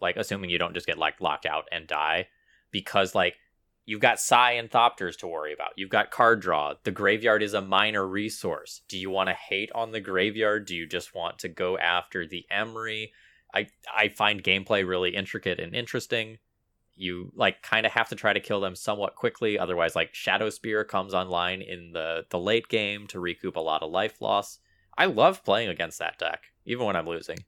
Like, 0.00 0.16
assuming 0.16 0.50
you 0.50 0.58
don't 0.58 0.74
just 0.74 0.86
get 0.86 0.98
like 0.98 1.20
locked 1.20 1.46
out 1.46 1.64
and 1.70 1.86
die, 1.86 2.28
because 2.70 3.14
like 3.14 3.36
you've 3.84 4.00
got 4.00 4.20
Sai 4.20 4.52
and 4.52 4.70
Thopters 4.70 5.16
to 5.18 5.28
worry 5.28 5.52
about. 5.52 5.72
You've 5.76 5.88
got 5.88 6.10
card 6.10 6.40
draw. 6.40 6.74
The 6.82 6.90
graveyard 6.90 7.42
is 7.42 7.54
a 7.54 7.62
minor 7.62 8.06
resource. 8.06 8.82
Do 8.88 8.98
you 8.98 9.08
want 9.08 9.28
to 9.28 9.34
hate 9.34 9.70
on 9.74 9.92
the 9.92 10.00
graveyard? 10.00 10.66
Do 10.66 10.74
you 10.74 10.86
just 10.86 11.14
want 11.14 11.38
to 11.40 11.48
go 11.48 11.78
after 11.78 12.26
the 12.26 12.44
Emry? 12.52 13.10
I 13.54 13.68
I 13.96 14.08
find 14.08 14.42
gameplay 14.42 14.86
really 14.86 15.14
intricate 15.14 15.60
and 15.60 15.74
interesting 15.74 16.38
you 16.98 17.30
like 17.34 17.62
kind 17.62 17.86
of 17.86 17.92
have 17.92 18.08
to 18.08 18.16
try 18.16 18.32
to 18.32 18.40
kill 18.40 18.60
them 18.60 18.74
somewhat 18.74 19.14
quickly 19.14 19.58
otherwise 19.58 19.94
like 19.94 20.14
shadow 20.14 20.50
spear 20.50 20.84
comes 20.84 21.14
online 21.14 21.62
in 21.62 21.92
the 21.92 22.26
the 22.30 22.38
late 22.38 22.68
game 22.68 23.06
to 23.06 23.20
recoup 23.20 23.56
a 23.56 23.60
lot 23.60 23.82
of 23.82 23.90
life 23.90 24.20
loss 24.20 24.58
i 24.98 25.06
love 25.06 25.42
playing 25.44 25.70
against 25.70 25.98
that 25.98 26.18
deck 26.18 26.42
even 26.66 26.84
when 26.84 26.96
i'm 26.96 27.06
losing 27.06 27.38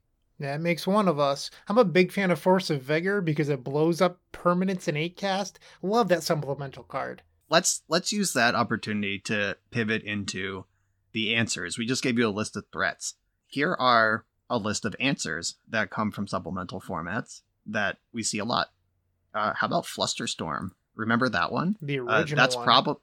that 0.41 0.59
makes 0.59 0.87
one 0.87 1.07
of 1.07 1.19
us. 1.19 1.51
I'm 1.67 1.77
a 1.77 1.85
big 1.85 2.11
fan 2.11 2.31
of 2.31 2.39
Force 2.39 2.71
of 2.71 2.81
Vigor 2.81 3.21
because 3.21 3.47
it 3.47 3.63
blows 3.63 4.01
up 4.01 4.19
permanents 4.33 4.87
in 4.87 4.97
8 4.97 5.15
cast. 5.15 5.59
Love 5.83 6.07
that 6.07 6.23
supplemental 6.23 6.83
card. 6.83 7.21
Let's 7.47 7.83
let's 7.87 8.11
use 8.11 8.33
that 8.33 8.55
opportunity 8.55 9.19
to 9.19 9.57
pivot 9.69 10.01
into 10.01 10.65
the 11.11 11.35
answers. 11.35 11.77
We 11.77 11.85
just 11.85 12.01
gave 12.01 12.17
you 12.17 12.27
a 12.27 12.29
list 12.29 12.55
of 12.55 12.65
threats. 12.71 13.15
Here 13.45 13.75
are 13.77 14.25
a 14.49 14.57
list 14.57 14.83
of 14.83 14.95
answers 14.99 15.55
that 15.69 15.91
come 15.91 16.11
from 16.11 16.27
supplemental 16.27 16.81
formats 16.81 17.41
that 17.67 17.97
we 18.11 18.23
see 18.23 18.39
a 18.39 18.45
lot. 18.45 18.69
Uh, 19.35 19.53
how 19.53 19.67
about 19.67 19.85
Flusterstorm? 19.85 20.71
Remember 20.95 21.29
that 21.29 21.51
one? 21.51 21.77
The 21.81 21.99
original. 21.99 22.39
Uh, 22.39 22.43
that's 22.43 22.55
probably 22.55 23.01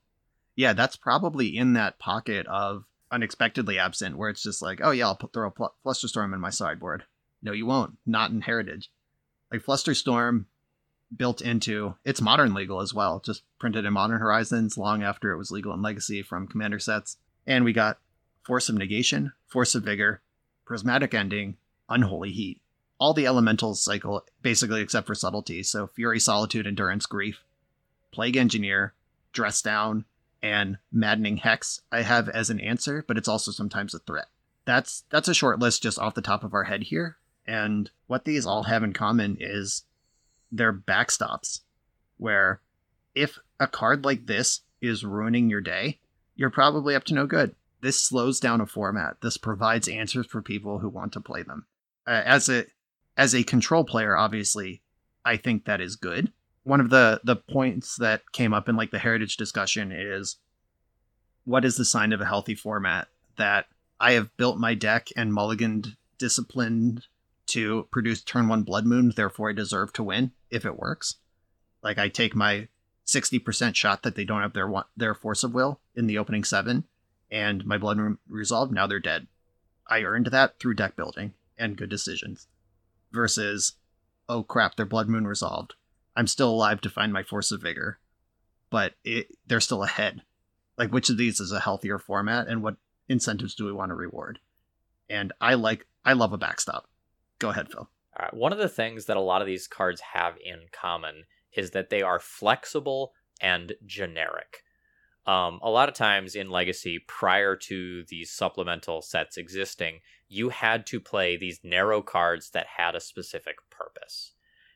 yeah, 0.56 0.72
that's 0.72 0.96
probably 0.96 1.56
in 1.56 1.74
that 1.74 2.00
pocket 2.00 2.46
of 2.48 2.84
unexpectedly 3.10 3.78
absent, 3.78 4.16
where 4.16 4.30
it's 4.30 4.42
just 4.42 4.62
like, 4.62 4.80
oh 4.82 4.90
yeah, 4.90 5.06
I'll 5.06 5.16
put, 5.16 5.32
throw 5.32 5.48
a 5.48 5.50
pl- 5.50 5.74
Flusterstorm 5.84 6.34
in 6.34 6.40
my 6.40 6.50
sideboard. 6.50 7.04
No, 7.42 7.52
you 7.52 7.66
won't. 7.66 7.98
Not 8.06 8.30
in 8.30 8.40
Heritage. 8.40 8.90
Like 9.52 9.62
Flusterstorm 9.62 10.46
built 11.14 11.40
into 11.40 11.94
it's 12.04 12.20
modern 12.20 12.52
legal 12.52 12.80
as 12.80 12.92
well, 12.92 13.20
just 13.24 13.42
printed 13.58 13.84
in 13.84 13.92
Modern 13.92 14.20
Horizons 14.20 14.76
long 14.76 15.02
after 15.02 15.32
it 15.32 15.38
was 15.38 15.50
legal 15.50 15.72
in 15.72 15.80
Legacy 15.80 16.22
from 16.22 16.46
Commander 16.46 16.78
sets. 16.78 17.16
And 17.46 17.64
we 17.64 17.72
got 17.72 17.98
Force 18.44 18.68
of 18.68 18.74
Negation, 18.74 19.32
Force 19.46 19.74
of 19.74 19.84
Vigor, 19.84 20.20
Prismatic 20.66 21.14
Ending, 21.14 21.56
Unholy 21.88 22.32
Heat 22.32 22.60
all 22.98 23.14
the 23.14 23.26
elementals 23.26 23.82
cycle 23.82 24.24
basically 24.42 24.80
except 24.80 25.06
for 25.06 25.14
subtlety. 25.14 25.62
So 25.62 25.86
Fury, 25.86 26.20
Solitude, 26.20 26.66
Endurance, 26.66 27.06
Grief, 27.06 27.44
Plague 28.12 28.36
Engineer, 28.36 28.94
Dress 29.32 29.62
Down, 29.62 30.04
and 30.42 30.78
Maddening 30.92 31.38
Hex 31.38 31.80
I 31.90 32.02
have 32.02 32.28
as 32.28 32.50
an 32.50 32.60
answer, 32.60 33.04
but 33.06 33.16
it's 33.16 33.28
also 33.28 33.50
sometimes 33.50 33.94
a 33.94 33.98
threat. 33.98 34.26
That's 34.64 35.04
that's 35.10 35.28
a 35.28 35.34
short 35.34 35.58
list 35.58 35.82
just 35.82 35.98
off 35.98 36.14
the 36.14 36.22
top 36.22 36.44
of 36.44 36.54
our 36.54 36.64
head 36.64 36.84
here. 36.84 37.16
And 37.46 37.90
what 38.06 38.24
these 38.24 38.44
all 38.44 38.64
have 38.64 38.82
in 38.82 38.92
common 38.92 39.38
is 39.40 39.84
they're 40.52 40.72
backstops, 40.72 41.60
where 42.18 42.60
if 43.14 43.38
a 43.58 43.66
card 43.66 44.04
like 44.04 44.26
this 44.26 44.60
is 44.80 45.04
ruining 45.04 45.48
your 45.48 45.60
day, 45.60 45.98
you're 46.36 46.50
probably 46.50 46.94
up 46.94 47.04
to 47.04 47.14
no 47.14 47.26
good. 47.26 47.54
This 47.80 48.00
slows 48.00 48.40
down 48.40 48.60
a 48.60 48.66
format. 48.66 49.20
This 49.22 49.36
provides 49.36 49.88
answers 49.88 50.26
for 50.26 50.42
people 50.42 50.78
who 50.78 50.88
want 50.88 51.12
to 51.12 51.20
play 51.20 51.42
them. 51.42 51.66
Uh, 52.06 52.22
as 52.24 52.48
a 52.48 52.66
as 53.16 53.34
a 53.34 53.42
control 53.42 53.84
player, 53.84 54.16
obviously, 54.16 54.82
I 55.24 55.36
think 55.36 55.64
that 55.64 55.80
is 55.80 55.96
good. 55.96 56.32
One 56.64 56.80
of 56.80 56.90
the 56.90 57.20
the 57.24 57.36
points 57.36 57.96
that 57.96 58.32
came 58.32 58.52
up 58.52 58.68
in 58.68 58.76
like 58.76 58.90
the 58.90 58.98
heritage 58.98 59.36
discussion 59.36 59.92
is 59.92 60.36
what 61.44 61.64
is 61.64 61.76
the 61.76 61.84
sign 61.84 62.12
of 62.12 62.20
a 62.20 62.26
healthy 62.26 62.54
format 62.54 63.08
that 63.36 63.66
I 64.00 64.12
have 64.12 64.36
built 64.36 64.58
my 64.58 64.74
deck 64.74 65.08
and 65.16 65.32
mulliganed 65.32 65.96
disciplined 66.18 67.06
to 67.46 67.88
produce 67.90 68.22
turn 68.22 68.48
one 68.48 68.62
blood 68.62 68.84
moon, 68.84 69.12
therefore 69.16 69.50
I 69.50 69.54
deserve 69.54 69.92
to 69.94 70.02
win 70.02 70.32
if 70.50 70.64
it 70.64 70.78
works. 70.78 71.16
Like 71.82 71.98
I 71.98 72.08
take 72.08 72.34
my 72.34 72.68
60% 73.06 73.74
shot 73.74 74.02
that 74.02 74.14
they 74.14 74.24
don't 74.24 74.42
have 74.42 74.52
their 74.52 74.70
their 74.96 75.14
force 75.14 75.42
of 75.42 75.54
will 75.54 75.80
in 75.94 76.06
the 76.06 76.18
opening 76.18 76.44
7 76.44 76.84
and 77.30 77.64
my 77.66 77.78
blood 77.78 77.96
moon 77.96 78.18
resolved, 78.28 78.72
now 78.72 78.86
they're 78.86 79.00
dead. 79.00 79.26
I 79.86 80.02
earned 80.02 80.26
that 80.26 80.58
through 80.58 80.74
deck 80.74 80.96
building 80.96 81.34
and 81.58 81.76
good 81.76 81.88
decisions 81.88 82.46
versus 83.10 83.74
oh 84.28 84.42
crap, 84.42 84.76
their 84.76 84.86
blood 84.86 85.08
moon 85.08 85.26
resolved. 85.26 85.74
I'm 86.18 86.26
still 86.26 86.50
alive 86.50 86.80
to 86.80 86.90
find 86.90 87.12
my 87.12 87.22
force 87.22 87.52
of 87.52 87.62
vigor, 87.62 88.00
but 88.70 88.94
it, 89.04 89.28
they're 89.46 89.60
still 89.60 89.84
ahead. 89.84 90.22
Like 90.76 90.92
which 90.92 91.10
of 91.10 91.16
these 91.16 91.38
is 91.38 91.52
a 91.52 91.60
healthier 91.60 91.96
format, 91.96 92.48
and 92.48 92.60
what 92.60 92.74
incentives 93.08 93.54
do 93.54 93.64
we 93.64 93.72
want 93.72 93.90
to 93.90 93.94
reward? 93.94 94.40
And 95.08 95.32
I 95.40 95.54
like 95.54 95.86
I 96.04 96.14
love 96.14 96.32
a 96.32 96.36
backstop. 96.38 96.88
Go 97.38 97.50
ahead, 97.50 97.70
Phil. 97.70 97.88
Right. 98.18 98.34
One 98.34 98.52
of 98.52 98.58
the 98.58 98.68
things 98.68 99.06
that 99.06 99.16
a 99.16 99.20
lot 99.20 99.42
of 99.42 99.46
these 99.46 99.68
cards 99.68 100.00
have 100.12 100.34
in 100.44 100.62
common 100.72 101.22
is 101.52 101.70
that 101.70 101.88
they 101.88 102.02
are 102.02 102.18
flexible 102.18 103.12
and 103.40 103.74
generic. 103.86 104.64
Um, 105.24 105.60
a 105.62 105.70
lot 105.70 105.88
of 105.88 105.94
times 105.94 106.34
in 106.34 106.50
Legacy, 106.50 106.98
prior 107.06 107.54
to 107.54 108.02
these 108.08 108.32
supplemental 108.32 109.02
sets 109.02 109.36
existing, 109.36 110.00
you 110.26 110.48
had 110.48 110.84
to 110.86 110.98
play 110.98 111.36
these 111.36 111.60
narrow 111.62 112.02
cards 112.02 112.50
that 112.50 112.66
had 112.76 112.96
a 112.96 113.00
specific 113.00 113.56
purpose. 113.70 114.32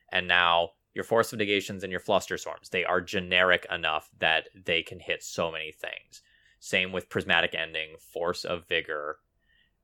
And 0.09 0.25
now 0.25 0.69
your 0.93 1.03
Force 1.03 1.33
of 1.33 1.39
Negations 1.39 1.83
and 1.83 1.91
your 1.91 1.99
Flusterstorms, 1.99 2.69
they 2.69 2.85
are 2.85 3.01
generic 3.01 3.65
enough 3.71 4.09
that 4.19 4.49
they 4.53 4.83
can 4.83 4.99
hit 4.99 5.23
so 5.23 5.51
many 5.51 5.71
things. 5.71 6.21
Same 6.59 6.91
with 6.91 7.09
Prismatic 7.09 7.55
Ending, 7.55 7.95
Force 7.99 8.45
of 8.45 8.67
Vigor. 8.67 9.19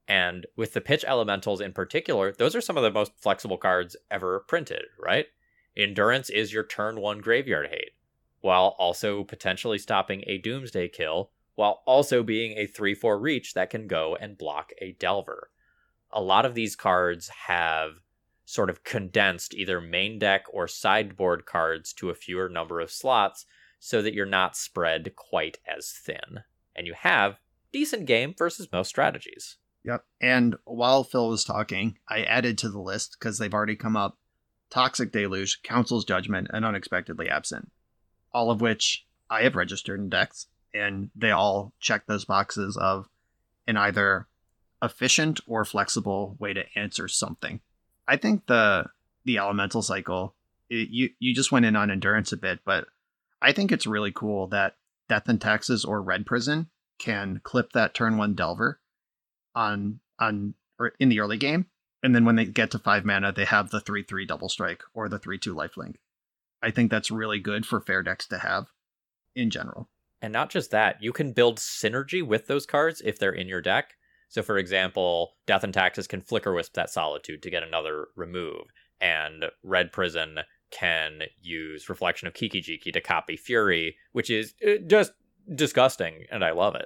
And 0.07 0.45
with 0.55 0.73
the 0.73 0.81
pitch 0.81 1.05
elementals 1.07 1.61
in 1.61 1.73
particular, 1.73 2.31
those 2.31 2.55
are 2.55 2.61
some 2.61 2.77
of 2.77 2.83
the 2.83 2.91
most 2.91 3.11
flexible 3.17 3.57
cards 3.57 3.95
ever 4.09 4.39
printed, 4.47 4.83
right? 4.97 5.27
Endurance 5.75 6.29
is 6.29 6.53
your 6.53 6.63
turn 6.63 6.99
one 6.99 7.19
graveyard 7.19 7.69
hate 7.69 7.91
while 8.41 8.75
also 8.79 9.23
potentially 9.23 9.77
stopping 9.77 10.23
a 10.25 10.37
Doomsday 10.37 10.87
kill, 10.89 11.31
while 11.55 11.81
also 11.85 12.23
being 12.23 12.57
a 12.57 12.65
3 12.65 12.93
4 12.93 13.19
reach 13.19 13.53
that 13.53 13.69
can 13.69 13.87
go 13.87 14.15
and 14.19 14.37
block 14.37 14.71
a 14.79 14.93
Delver. 14.93 15.51
A 16.11 16.21
lot 16.21 16.45
of 16.45 16.55
these 16.55 16.75
cards 16.75 17.29
have 17.47 18.01
sort 18.49 18.69
of 18.69 18.83
condensed 18.83 19.53
either 19.53 19.79
main 19.79 20.19
deck 20.19 20.45
or 20.51 20.67
sideboard 20.67 21.45
cards 21.45 21.93
to 21.93 22.09
a 22.09 22.15
fewer 22.15 22.49
number 22.49 22.79
of 22.79 22.91
slots 22.91 23.45
so 23.79 24.01
that 24.01 24.13
you're 24.13 24.25
not 24.25 24.57
spread 24.57 25.15
quite 25.15 25.57
as 25.67 25.91
thin. 25.91 26.41
And 26.75 26.87
you 26.87 26.93
have 26.93 27.39
decent 27.71 28.05
game 28.05 28.33
versus 28.37 28.67
most 28.71 28.89
strategies. 28.89 29.57
Yep. 29.85 30.03
And 30.19 30.55
while 30.65 31.03
Phil 31.03 31.29
was 31.29 31.43
talking, 31.43 31.97
I 32.09 32.23
added 32.23 32.57
to 32.59 32.69
the 32.69 32.79
list 32.79 33.17
because 33.19 33.37
they've 33.37 33.53
already 33.53 33.75
come 33.75 33.95
up 33.95 34.17
Toxic 34.69 35.11
Deluge, 35.11 35.61
Council's 35.63 36.05
Judgment, 36.05 36.47
and 36.51 36.63
Unexpectedly 36.65 37.29
Absent 37.29 37.71
all 38.31 38.51
of 38.51 38.61
which 38.61 39.05
I 39.29 39.43
have 39.43 39.55
registered 39.55 39.99
in 39.99 40.09
decks, 40.09 40.47
and 40.73 41.09
they 41.15 41.31
all 41.31 41.73
check 41.79 42.05
those 42.05 42.25
boxes 42.25 42.77
of 42.77 43.07
an 43.67 43.77
either 43.77 44.27
efficient 44.81 45.39
or 45.45 45.65
flexible 45.65 46.35
way 46.39 46.53
to 46.53 46.63
answer 46.75 47.07
something. 47.07 47.59
I 48.09 48.17
think 48.17 48.47
the 48.47 48.87
the 49.23 49.37
elemental 49.37 49.83
cycle, 49.83 50.33
it, 50.67 50.89
you 50.89 51.11
you 51.19 51.35
just 51.35 51.51
went 51.51 51.65
in 51.65 51.75
on 51.75 51.91
endurance 51.91 52.31
a 52.31 52.37
bit, 52.37 52.59
but 52.65 52.87
I 53.39 53.51
think 53.51 53.71
it's 53.71 53.85
really 53.85 54.11
cool 54.11 54.47
that 54.47 54.77
Death 55.07 55.29
and 55.29 55.39
Taxes 55.39 55.85
or 55.85 56.01
Red 56.01 56.25
Prison 56.25 56.69
can 56.97 57.39
clip 57.43 57.71
that 57.73 57.93
turn 57.93 58.17
one 58.17 58.33
Delver 58.33 58.79
on 59.53 59.99
on 60.17 60.55
or 60.79 60.93
in 60.99 61.09
the 61.09 61.19
early 61.19 61.37
game, 61.37 61.67
and 62.01 62.15
then 62.15 62.25
when 62.25 62.35
they 62.35 62.45
get 62.45 62.71
to 62.71 62.79
five 62.79 63.05
mana, 63.05 63.31
they 63.31 63.45
have 63.45 63.69
the 63.69 63.79
three 63.79 64.01
three 64.01 64.25
double 64.25 64.49
strike 64.49 64.81
or 64.95 65.07
the 65.07 65.19
three 65.19 65.37
two 65.37 65.53
lifelink. 65.53 65.97
I 66.63 66.71
think 66.71 66.89
that's 66.89 67.11
really 67.11 67.39
good 67.39 67.63
for 67.63 67.79
fair 67.79 68.01
decks 68.01 68.25
to 68.29 68.39
have 68.39 68.69
in 69.35 69.51
general. 69.51 69.87
And 70.19 70.33
not 70.33 70.49
just 70.49 70.71
that, 70.71 71.01
you 71.01 71.13
can 71.13 71.31
build 71.31 71.59
synergy 71.59 72.25
with 72.25 72.47
those 72.47 72.65
cards 72.65 73.01
if 73.05 73.19
they're 73.19 73.31
in 73.31 73.47
your 73.47 73.61
deck. 73.61 73.95
So, 74.29 74.43
for 74.43 74.57
example, 74.57 75.33
Death 75.45 75.63
and 75.63 75.73
Taxes 75.73 76.07
can 76.07 76.21
Flicker 76.21 76.53
Wisp 76.53 76.73
that 76.75 76.89
Solitude 76.89 77.41
to 77.43 77.49
get 77.49 77.63
another 77.63 78.07
remove, 78.15 78.61
and 79.01 79.45
Red 79.63 79.91
Prison 79.91 80.39
can 80.71 81.23
use 81.41 81.89
Reflection 81.89 82.27
of 82.27 82.35
Kiki-Jiki 82.35 82.93
to 82.93 83.01
copy 83.01 83.35
Fury, 83.35 83.95
which 84.11 84.29
is 84.29 84.53
uh, 84.65 84.73
just 84.85 85.13
disgusting, 85.53 86.25
and 86.31 86.45
I 86.45 86.51
love 86.51 86.75
it. 86.75 86.85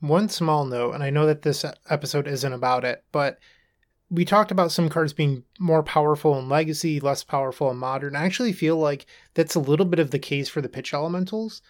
One 0.00 0.28
small 0.28 0.64
note, 0.64 0.94
and 0.94 1.02
I 1.02 1.10
know 1.10 1.26
that 1.26 1.42
this 1.42 1.64
episode 1.90 2.28
isn't 2.28 2.52
about 2.52 2.84
it, 2.84 3.02
but 3.10 3.38
we 4.08 4.24
talked 4.24 4.52
about 4.52 4.70
some 4.70 4.88
cards 4.88 5.12
being 5.12 5.42
more 5.58 5.82
powerful 5.82 6.38
in 6.38 6.48
legacy, 6.48 7.00
less 7.00 7.24
powerful 7.24 7.70
in 7.72 7.76
modern. 7.76 8.14
I 8.14 8.24
actually 8.24 8.52
feel 8.52 8.76
like 8.76 9.06
that's 9.34 9.56
a 9.56 9.60
little 9.60 9.84
bit 9.84 9.98
of 9.98 10.12
the 10.12 10.18
case 10.20 10.48
for 10.48 10.60
the 10.60 10.68
pitch 10.68 10.94
elementals. 10.94 11.60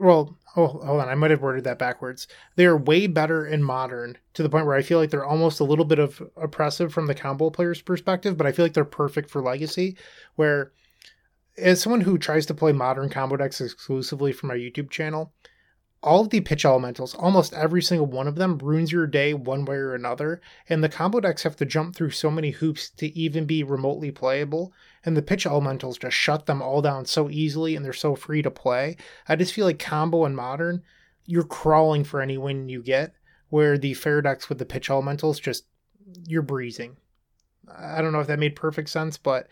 Well, 0.00 0.38
oh, 0.56 0.66
hold 0.66 1.00
on, 1.00 1.08
I 1.10 1.14
might 1.14 1.30
have 1.30 1.42
worded 1.42 1.64
that 1.64 1.78
backwards. 1.78 2.26
They're 2.56 2.76
way 2.76 3.06
better 3.06 3.46
in 3.46 3.62
modern 3.62 4.16
to 4.32 4.42
the 4.42 4.48
point 4.48 4.64
where 4.64 4.74
I 4.74 4.80
feel 4.80 4.98
like 4.98 5.10
they're 5.10 5.26
almost 5.26 5.60
a 5.60 5.64
little 5.64 5.84
bit 5.84 5.98
of 5.98 6.22
oppressive 6.36 6.90
from 6.90 7.06
the 7.06 7.14
combo 7.14 7.50
player's 7.50 7.82
perspective, 7.82 8.38
but 8.38 8.46
I 8.46 8.52
feel 8.52 8.64
like 8.64 8.72
they're 8.72 8.84
perfect 8.86 9.28
for 9.28 9.42
legacy, 9.42 9.98
where 10.36 10.72
as 11.58 11.82
someone 11.82 12.00
who 12.00 12.16
tries 12.16 12.46
to 12.46 12.54
play 12.54 12.72
modern 12.72 13.10
combo 13.10 13.36
decks 13.36 13.60
exclusively 13.60 14.32
for 14.32 14.46
my 14.46 14.56
YouTube 14.56 14.88
channel, 14.88 15.34
all 16.02 16.22
of 16.22 16.30
the 16.30 16.40
pitch 16.40 16.64
elementals, 16.64 17.14
almost 17.14 17.52
every 17.52 17.82
single 17.82 18.06
one 18.06 18.26
of 18.26 18.36
them, 18.36 18.58
ruins 18.58 18.90
your 18.90 19.06
day 19.06 19.34
one 19.34 19.64
way 19.64 19.76
or 19.76 19.94
another. 19.94 20.40
And 20.68 20.82
the 20.82 20.88
combo 20.88 21.20
decks 21.20 21.42
have 21.42 21.56
to 21.56 21.66
jump 21.66 21.94
through 21.94 22.10
so 22.10 22.30
many 22.30 22.50
hoops 22.50 22.88
to 22.90 23.06
even 23.18 23.44
be 23.44 23.62
remotely 23.62 24.10
playable. 24.10 24.72
And 25.04 25.16
the 25.16 25.22
pitch 25.22 25.44
elementals 25.44 25.98
just 25.98 26.16
shut 26.16 26.46
them 26.46 26.62
all 26.62 26.80
down 26.80 27.04
so 27.04 27.28
easily 27.28 27.76
and 27.76 27.84
they're 27.84 27.92
so 27.92 28.14
free 28.14 28.40
to 28.42 28.50
play. 28.50 28.96
I 29.28 29.36
just 29.36 29.52
feel 29.52 29.66
like 29.66 29.78
combo 29.78 30.24
and 30.24 30.34
modern, 30.34 30.82
you're 31.26 31.44
crawling 31.44 32.04
for 32.04 32.22
any 32.22 32.38
win 32.38 32.68
you 32.68 32.82
get, 32.82 33.12
where 33.50 33.76
the 33.76 33.94
fair 33.94 34.22
decks 34.22 34.48
with 34.48 34.58
the 34.58 34.64
pitch 34.64 34.88
elementals 34.88 35.38
just 35.38 35.64
you're 36.26 36.42
breezing. 36.42 36.96
I 37.68 38.00
don't 38.00 38.12
know 38.12 38.20
if 38.20 38.26
that 38.26 38.38
made 38.38 38.56
perfect 38.56 38.88
sense, 38.88 39.16
but 39.16 39.48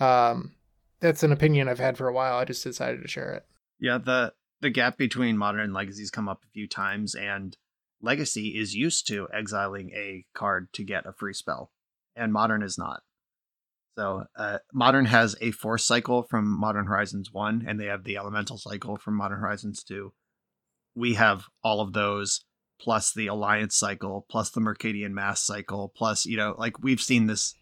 um, 0.00 0.54
that's 1.00 1.22
an 1.22 1.32
opinion 1.32 1.68
I've 1.68 1.80
had 1.80 1.98
for 1.98 2.08
a 2.08 2.12
while. 2.12 2.38
I 2.38 2.44
just 2.44 2.64
decided 2.64 3.02
to 3.02 3.08
share 3.08 3.32
it. 3.34 3.44
Yeah, 3.80 3.98
the 3.98 4.32
the 4.60 4.70
gap 4.70 4.98
between 4.98 5.38
modern 5.38 5.60
and 5.60 5.74
legacy's 5.74 6.10
come 6.10 6.28
up 6.28 6.42
a 6.44 6.52
few 6.52 6.66
times, 6.66 7.14
and 7.14 7.56
legacy 8.00 8.58
is 8.58 8.74
used 8.74 9.06
to 9.08 9.28
exiling 9.32 9.90
a 9.94 10.24
card 10.34 10.72
to 10.74 10.84
get 10.84 11.06
a 11.06 11.12
free 11.12 11.34
spell, 11.34 11.70
and 12.16 12.32
modern 12.32 12.62
is 12.62 12.78
not. 12.78 13.02
So 13.96 14.24
uh, 14.36 14.58
modern 14.72 15.06
has 15.06 15.34
a 15.40 15.50
force 15.50 15.84
cycle 15.84 16.22
from 16.22 16.48
Modern 16.48 16.86
Horizons 16.86 17.32
one, 17.32 17.64
and 17.66 17.80
they 17.80 17.86
have 17.86 18.04
the 18.04 18.16
elemental 18.16 18.56
cycle 18.56 18.96
from 18.96 19.14
Modern 19.14 19.40
Horizons 19.40 19.82
two. 19.82 20.12
We 20.94 21.14
have 21.14 21.44
all 21.64 21.80
of 21.80 21.92
those 21.92 22.44
plus 22.78 23.12
the 23.12 23.26
alliance 23.26 23.76
cycle 23.76 24.24
plus 24.28 24.50
the 24.50 24.60
Mercadian 24.60 25.12
Masques 25.12 25.46
cycle 25.46 25.92
plus 25.94 26.24
you 26.26 26.36
know 26.36 26.54
like 26.58 26.80
we've 26.80 27.00
seen 27.00 27.26
this 27.26 27.54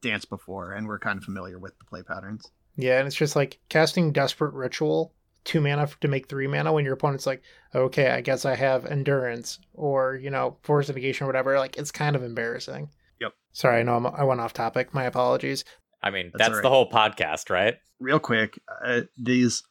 dance 0.00 0.24
before 0.24 0.72
and 0.72 0.86
we're 0.86 0.98
kind 0.98 1.18
of 1.18 1.24
familiar 1.24 1.58
with 1.58 1.78
the 1.78 1.84
play 1.84 2.02
patterns 2.02 2.50
yeah 2.76 2.98
and 2.98 3.06
it's 3.06 3.16
just 3.16 3.36
like 3.36 3.60
casting 3.68 4.12
desperate 4.12 4.54
ritual 4.54 5.14
two 5.44 5.60
mana 5.60 5.88
to 6.00 6.08
make 6.08 6.28
three 6.28 6.46
mana 6.46 6.72
when 6.72 6.84
your 6.84 6.94
opponent's 6.94 7.26
like 7.26 7.42
okay 7.74 8.10
i 8.10 8.20
guess 8.20 8.44
i 8.44 8.54
have 8.54 8.86
endurance 8.86 9.58
or 9.74 10.16
you 10.16 10.30
know 10.30 10.56
force 10.62 10.88
negation 10.88 11.24
or 11.24 11.28
whatever 11.28 11.58
like 11.58 11.76
it's 11.76 11.90
kind 11.90 12.14
of 12.16 12.22
embarrassing 12.22 12.88
yep 13.20 13.32
sorry 13.52 13.80
i 13.80 13.82
know 13.82 13.96
I'm, 13.96 14.06
i 14.06 14.24
went 14.24 14.40
off 14.40 14.52
topic 14.52 14.94
my 14.94 15.04
apologies 15.04 15.64
i 16.02 16.10
mean 16.10 16.30
that's, 16.32 16.48
that's 16.48 16.54
right. 16.56 16.62
the 16.62 16.68
whole 16.68 16.88
podcast 16.88 17.50
right 17.50 17.76
real 17.98 18.18
quick 18.18 18.60
uh, 18.84 19.02
these 19.16 19.62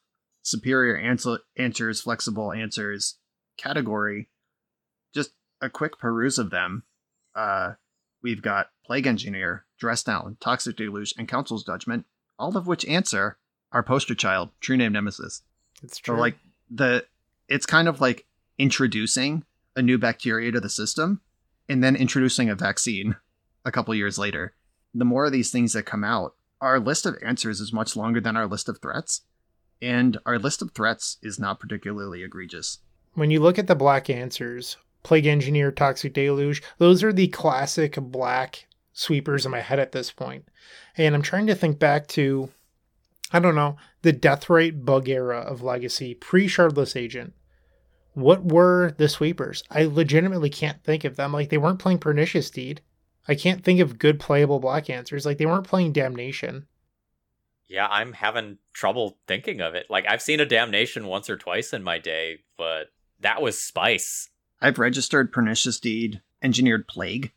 superior 0.44 0.98
answer 0.98 1.40
answers 1.58 2.02
flexible 2.02 2.52
answers 2.52 3.18
category 3.58 4.30
just 5.14 5.32
a 5.62 5.70
quick 5.70 5.98
peruse 5.98 6.38
of 6.38 6.50
them. 6.50 6.84
Uh, 7.36 7.74
we've 8.22 8.42
got 8.42 8.68
Plague 8.86 9.08
Engineer, 9.08 9.66
Dress 9.80 10.04
Down, 10.04 10.38
Toxic 10.40 10.76
Deluge, 10.76 11.14
and 11.18 11.28
Council's 11.28 11.64
Judgment, 11.64 12.06
all 12.38 12.58
of 12.58 12.68
which 12.68 12.86
answer 12.86 13.38
our 13.72 13.84
poster 13.84 14.16
child, 14.16 14.50
True 14.60 14.78
Name 14.78 14.94
Nemesis. 14.94 15.44
It's 15.84 15.98
true. 15.98 16.16
So 16.16 16.20
like 16.20 16.38
the, 16.70 17.06
it's 17.48 17.66
kind 17.66 17.88
of 17.88 18.02
like 18.02 18.26
introducing 18.58 19.44
a 19.76 19.82
new 19.82 19.98
bacteria 19.98 20.52
to 20.52 20.60
the 20.60 20.70
system, 20.70 21.22
and 21.70 21.84
then 21.84 21.96
introducing 21.96 22.50
a 22.50 22.56
vaccine 22.56 23.16
a 23.64 23.72
couple 23.72 23.96
years 23.96 24.18
later. 24.18 24.54
The 24.94 25.06
more 25.06 25.26
of 25.26 25.32
these 25.32 25.52
things 25.52 25.74
that 25.74 25.84
come 25.84 26.04
out, 26.04 26.36
our 26.60 26.80
list 26.80 27.06
of 27.06 27.18
answers 27.26 27.62
is 27.62 27.72
much 27.72 27.96
longer 27.96 28.20
than 28.20 28.36
our 28.36 28.48
list 28.48 28.68
of 28.68 28.80
threats, 28.82 29.22
and 29.82 30.18
our 30.26 30.38
list 30.38 30.62
of 30.62 30.72
threats 30.72 31.18
is 31.24 31.40
not 31.40 31.60
particularly 31.60 32.24
egregious. 32.24 32.80
When 33.14 33.32
you 33.32 33.40
look 33.40 33.58
at 33.58 33.68
the 33.68 33.76
black 33.76 34.10
answers, 34.10 34.78
Plague 35.04 35.26
Engineer, 35.26 35.72
Toxic 35.72 36.14
Deluge. 36.14 36.62
Those 36.78 37.04
are 37.04 37.14
the 37.14 37.28
classic 37.28 37.96
black 38.00 38.68
sweepers 38.94 39.46
in 39.46 39.52
my 39.52 39.62
head 39.62 39.80
at 39.80 39.92
this 39.92 40.12
point. 40.12 40.48
And 40.98 41.16
I'm 41.16 41.22
trying 41.22 41.48
to 41.48 41.56
think 41.56 41.80
back 41.80 42.08
to, 42.10 42.50
I 43.34 43.40
don't 43.40 43.56
know, 43.56 43.78
the 44.02 44.14
Deathrite 44.14 44.84
bug 44.84 45.08
era 45.08 45.40
of 45.40 45.62
Legacy, 45.62 46.14
pre 46.14 46.48
Shardless 46.48 46.96
Agent. 46.96 47.34
What 48.14 48.46
were 48.46 48.94
the 48.98 49.08
sweepers? 49.08 49.64
I 49.72 49.86
legitimately 49.86 50.50
can't 50.50 50.84
think 50.84 51.06
of 51.06 51.16
them. 51.16 51.32
Like, 51.32 51.50
they 51.50 51.58
weren't 51.58 51.80
playing 51.80 52.00
Pernicious 52.00 52.50
Deed. 52.50 52.82
I 53.28 53.36
can't 53.36 53.64
think 53.64 53.80
of 53.80 54.00
good 54.00 54.20
playable 54.20 54.60
black 54.60 54.90
answers. 54.90 55.26
Like, 55.26 55.38
they 55.38 55.46
weren't 55.46 55.68
playing 55.68 55.94
Damnation. 55.94 56.68
Yeah, 57.68 57.88
I'm 57.90 58.12
having 58.12 58.58
trouble 58.74 59.18
thinking 59.28 59.62
of 59.62 59.76
it. 59.76 59.86
Like, 59.90 60.06
I've 60.10 60.22
seen 60.22 60.42
a 60.42 60.46
Damnation 60.46 61.08
once 61.08 61.30
or 61.30 61.38
twice 61.38 61.72
in 61.72 61.84
my 61.84 62.00
day, 62.00 62.40
but 62.58 62.88
that 63.22 63.42
was 63.42 63.62
Spice. 63.62 64.30
I've 64.62 64.78
registered 64.78 65.32
Pernicious 65.32 65.80
Deed, 65.80 66.22
Engineered 66.44 66.88
Plague, 66.88 67.32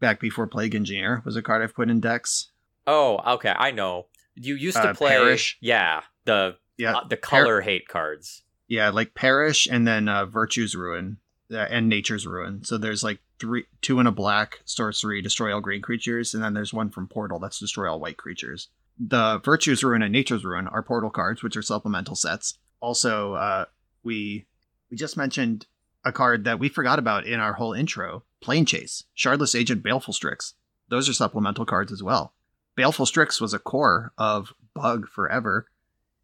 back 0.00 0.18
before 0.18 0.48
Plague 0.48 0.74
Engineer 0.74 1.22
was 1.24 1.36
a 1.36 1.42
card 1.42 1.62
I've 1.62 1.74
put 1.74 1.90
in 1.90 2.00
decks. 2.00 2.50
Oh, 2.88 3.20
okay, 3.34 3.54
I 3.56 3.70
know. 3.70 4.06
You 4.40 4.54
used 4.54 4.76
to 4.76 4.90
uh, 4.90 4.94
play, 4.94 5.10
Perish. 5.10 5.58
yeah, 5.60 6.02
the 6.24 6.56
yeah 6.76 6.98
uh, 6.98 7.08
the 7.08 7.16
color 7.16 7.58
per- 7.58 7.60
hate 7.62 7.88
cards. 7.88 8.42
Yeah, 8.68 8.90
like 8.90 9.14
Perish 9.14 9.66
and 9.70 9.86
then 9.86 10.08
uh, 10.08 10.26
Virtue's 10.26 10.74
Ruin 10.74 11.18
uh, 11.50 11.56
and 11.58 11.88
Nature's 11.88 12.26
Ruin. 12.26 12.64
So 12.64 12.78
there's 12.78 13.02
like 13.02 13.20
three, 13.38 13.64
two 13.80 13.98
in 14.00 14.06
a 14.06 14.12
black 14.12 14.60
sorcery, 14.64 15.22
destroy 15.22 15.54
all 15.54 15.60
green 15.60 15.82
creatures, 15.82 16.34
and 16.34 16.42
then 16.42 16.54
there's 16.54 16.74
one 16.74 16.90
from 16.90 17.08
Portal 17.08 17.38
that's 17.38 17.58
destroy 17.58 17.90
all 17.90 18.00
white 18.00 18.18
creatures. 18.18 18.68
The 18.98 19.40
Virtue's 19.44 19.82
Ruin 19.82 20.02
and 20.02 20.12
Nature's 20.12 20.44
Ruin 20.44 20.66
are 20.68 20.82
Portal 20.82 21.10
cards, 21.10 21.42
which 21.42 21.56
are 21.56 21.62
supplemental 21.62 22.16
sets. 22.16 22.58
Also, 22.80 23.34
uh, 23.34 23.64
we 24.02 24.46
we 24.90 24.96
just 24.96 25.16
mentioned 25.16 25.66
a 26.04 26.12
card 26.12 26.44
that 26.44 26.58
we 26.58 26.68
forgot 26.68 26.98
about 26.98 27.26
in 27.26 27.40
our 27.40 27.54
whole 27.54 27.72
intro 27.72 28.24
Planechase, 28.42 29.04
Shardless 29.16 29.58
Agent 29.58 29.82
Baleful 29.82 30.14
Strix. 30.14 30.54
Those 30.88 31.08
are 31.08 31.12
supplemental 31.14 31.66
cards 31.66 31.92
as 31.92 32.02
well. 32.02 32.34
Baleful 32.78 33.06
Strix 33.06 33.40
was 33.40 33.52
a 33.52 33.58
core 33.58 34.12
of 34.16 34.54
Bug 34.72 35.08
forever. 35.08 35.66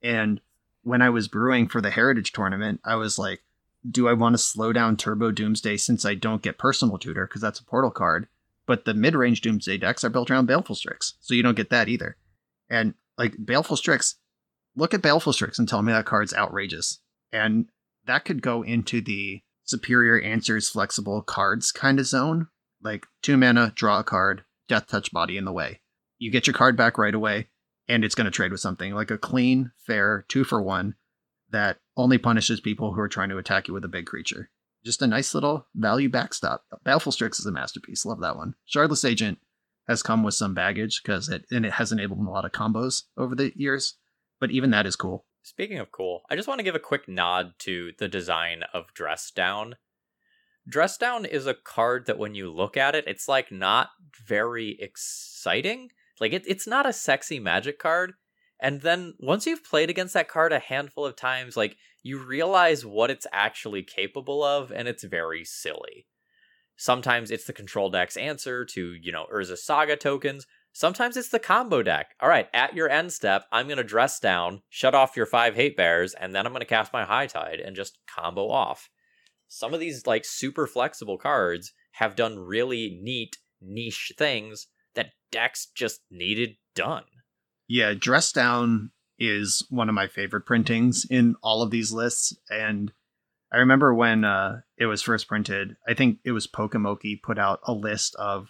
And 0.05 0.41
when 0.85 1.03
I 1.03 1.11
was 1.11 1.27
brewing 1.27 1.67
for 1.67 1.81
the 1.81 1.91
Heritage 1.91 2.31
tournament, 2.31 2.81
I 2.85 2.95
was 2.95 3.19
like, 3.19 3.43
do 3.91 4.07
I 4.07 4.13
want 4.13 4.35
to 4.35 4.39
slow 4.39 4.73
down 4.73 4.97
Turbo 4.97 5.33
Doomsday 5.33 5.79
since 5.79 6.05
I 6.05 6.15
don't 6.15 6.43
get 6.43 6.57
Personal 6.57 6.97
Tutor 6.97 7.27
because 7.27 7.43
that's 7.43 7.59
a 7.59 7.65
portal 7.65 7.91
card? 7.91 8.29
But 8.67 8.85
the 8.85 8.95
mid 8.95 9.17
range 9.17 9.41
Doomsday 9.41 9.79
decks 9.79 10.05
are 10.05 10.11
built 10.11 10.31
around 10.31 10.47
Baleful 10.47 10.77
Strix, 10.77 11.15
so 11.21 11.35
you 11.35 11.43
don't 11.43 11.57
get 11.57 11.71
that 11.71 11.89
either. 11.89 12.17
And 12.71 12.95
like 13.19 13.35
Baleful 13.45 13.77
Strix, 13.77 14.15
look 14.77 14.95
at 14.95 15.03
Baleful 15.03 15.33
Strix 15.33 15.59
and 15.59 15.69
tell 15.69 15.83
me 15.83 15.93
that 15.93 16.07
card's 16.07 16.35
outrageous. 16.35 17.01
And 17.33 17.67
that 18.07 18.25
could 18.25 18.43
go 18.43 18.63
into 18.63 19.01
the 19.01 19.43
superior 19.65 20.21
answers 20.21 20.69
flexible 20.69 21.21
cards 21.21 21.73
kind 21.73 21.99
of 21.99 22.07
zone. 22.07 22.47
Like 22.81 23.07
two 23.23 23.37
mana, 23.37 23.73
draw 23.75 23.99
a 23.99 24.05
card, 24.05 24.45
death 24.69 24.87
touch 24.87 25.11
body 25.11 25.37
in 25.37 25.47
the 25.47 25.53
way. 25.53 25.81
You 26.25 26.31
get 26.31 26.47
your 26.47 26.55
card 26.55 26.75
back 26.75 26.97
right 26.97 27.15
away, 27.15 27.49
and 27.87 28.03
it's 28.03 28.15
going 28.15 28.25
to 28.25 28.31
trade 28.31 28.51
with 28.51 28.63
something 28.63 28.95
like 28.95 29.11
a 29.11 29.19
clean, 29.19 29.73
fair 29.77 30.25
two 30.27 30.43
for 30.43 30.63
one 30.63 30.95
that 31.51 31.77
only 31.99 32.17
punishes 32.17 32.63
people 32.63 32.95
who 32.95 33.01
are 33.03 33.11
trying 33.11 33.29
to 33.29 33.37
attack 33.37 33.69
you 33.69 33.75
with 33.75 33.85
a 33.85 33.89
big 33.89 34.07
creature. 34.07 34.49
Just 34.87 35.03
a 35.03 35.07
nice 35.07 35.35
little 35.35 35.67
value 35.75 36.09
backstop. 36.09 36.65
Baleful 36.83 37.13
Strix 37.13 37.41
is 37.41 37.45
a 37.45 37.53
masterpiece. 37.53 38.07
Love 38.07 38.23
that 38.23 38.39
one. 38.39 38.55
Shardless 38.67 39.07
Agent 39.07 39.37
has 39.87 40.03
come 40.03 40.23
with 40.23 40.33
some 40.33 40.55
baggage 40.55 41.03
because 41.03 41.29
it 41.29 41.45
and 41.51 41.67
it 41.67 41.73
has 41.73 41.93
enabled 41.93 42.27
a 42.27 42.31
lot 42.31 42.47
of 42.47 42.53
combos 42.53 43.03
over 43.19 43.35
the 43.35 43.53
years. 43.55 43.99
But 44.41 44.51
even 44.51 44.71
that 44.71 44.87
is 44.87 44.97
cool. 44.97 45.27
Speaking 45.43 45.79
of 45.79 45.93
cool, 45.93 46.23
I 46.31 46.37
just 46.37 46.49
want 46.49 46.59
to 46.59 46.65
give 46.65 46.75
a 46.75 46.79
quick 46.79 47.07
nod 47.07 47.53
to 47.59 47.93
the 47.99 48.09
design 48.09 48.63
of 48.73 48.95
Dress 48.95 49.31
Down. 49.31 49.77
Dress 50.67 50.97
Down 50.97 51.27
is 51.27 51.47
a 51.47 51.53
card 51.53 52.07
that 52.07 52.17
when 52.17 52.35
you 52.35 52.51
look 52.51 52.79
at 52.79 52.95
it, 52.95 53.05
it's 53.07 53.29
like 53.29 53.53
not 53.53 53.91
very 54.27 54.79
exciting. 54.81 55.91
Like 56.21 56.33
it, 56.33 56.45
it's 56.47 56.67
not 56.67 56.87
a 56.87 56.93
sexy 56.93 57.39
magic 57.39 57.79
card. 57.79 58.15
And 58.61 58.81
then 58.81 59.15
once 59.19 59.47
you've 59.47 59.65
played 59.65 59.91
against 59.91 60.15
that 60.15 60.29
card 60.29 60.53
a 60.53 60.59
handful 60.59 61.05
of 61.05 61.17
times, 61.17 61.57
like 61.57 61.77
you 62.03 62.23
realize 62.23 62.87
what 62.87 63.11
it's 63.11 63.27
actually 63.33 63.83
capable 63.83 64.43
of, 64.43 64.71
and 64.71 64.87
it's 64.87 65.05
very 65.05 65.45
silly. 65.45 66.07
Sometimes 66.77 67.31
it's 67.31 67.45
the 67.45 67.53
control 67.53 67.91
deck's 67.91 68.17
answer 68.17 68.65
to, 68.65 68.95
you 69.01 69.13
know, 69.13 69.27
Urza 69.33 69.57
Saga 69.57 69.97
tokens. 69.97 70.47
Sometimes 70.73 71.17
it's 71.17 71.29
the 71.29 71.39
combo 71.39 71.83
deck. 71.83 72.15
All 72.21 72.29
right, 72.29 72.49
at 72.53 72.75
your 72.75 72.91
end 72.91 73.13
step, 73.13 73.45
I'm 73.53 73.67
going 73.67 73.79
to 73.79 73.85
dress 73.85 74.19
down, 74.19 74.63
shut 74.69 74.95
off 74.95 75.17
your 75.17 75.27
five 75.27 75.55
hate 75.55 75.77
bears, 75.77 76.15
and 76.15 76.35
then 76.35 76.47
I'm 76.47 76.53
going 76.53 76.61
to 76.61 76.67
cast 76.67 76.93
my 76.93 77.05
high 77.05 77.29
tide 77.29 77.61
and 77.61 77.77
just 77.77 77.99
combo 78.13 78.51
off. 78.51 78.89
Some 79.47 79.73
of 79.73 79.79
these 79.79 80.07
like 80.07 80.25
super 80.25 80.67
flexible 80.67 81.17
cards 81.17 81.73
have 81.93 82.17
done 82.17 82.39
really 82.39 82.99
neat 83.01 83.37
niche 83.61 84.13
things 84.19 84.67
decks 85.35 85.67
just 85.75 86.01
needed 86.11 86.57
done. 86.77 87.03
Yeah, 87.67 87.95
dress 87.95 88.31
down 88.31 88.93
is 89.19 89.67
one 89.69 89.89
of 89.89 89.95
my 89.95 90.07
favorite 90.07 90.47
printings 90.47 91.05
in 91.11 91.35
all 91.43 91.63
of 91.63 91.71
these 91.71 91.93
lists 91.93 92.37
and 92.49 92.93
I 93.53 93.59
remember 93.59 93.95
when 93.95 94.25
uh, 94.25 94.63
it 94.77 94.87
was 94.87 95.01
first 95.01 95.29
printed, 95.29 95.77
I 95.87 95.95
think 95.95 96.19
it 96.25 96.33
was 96.33 96.49
Pokemoki 96.49 97.23
put 97.23 97.39
out 97.39 97.61
a 97.63 97.73
list 97.73 98.17
of 98.17 98.49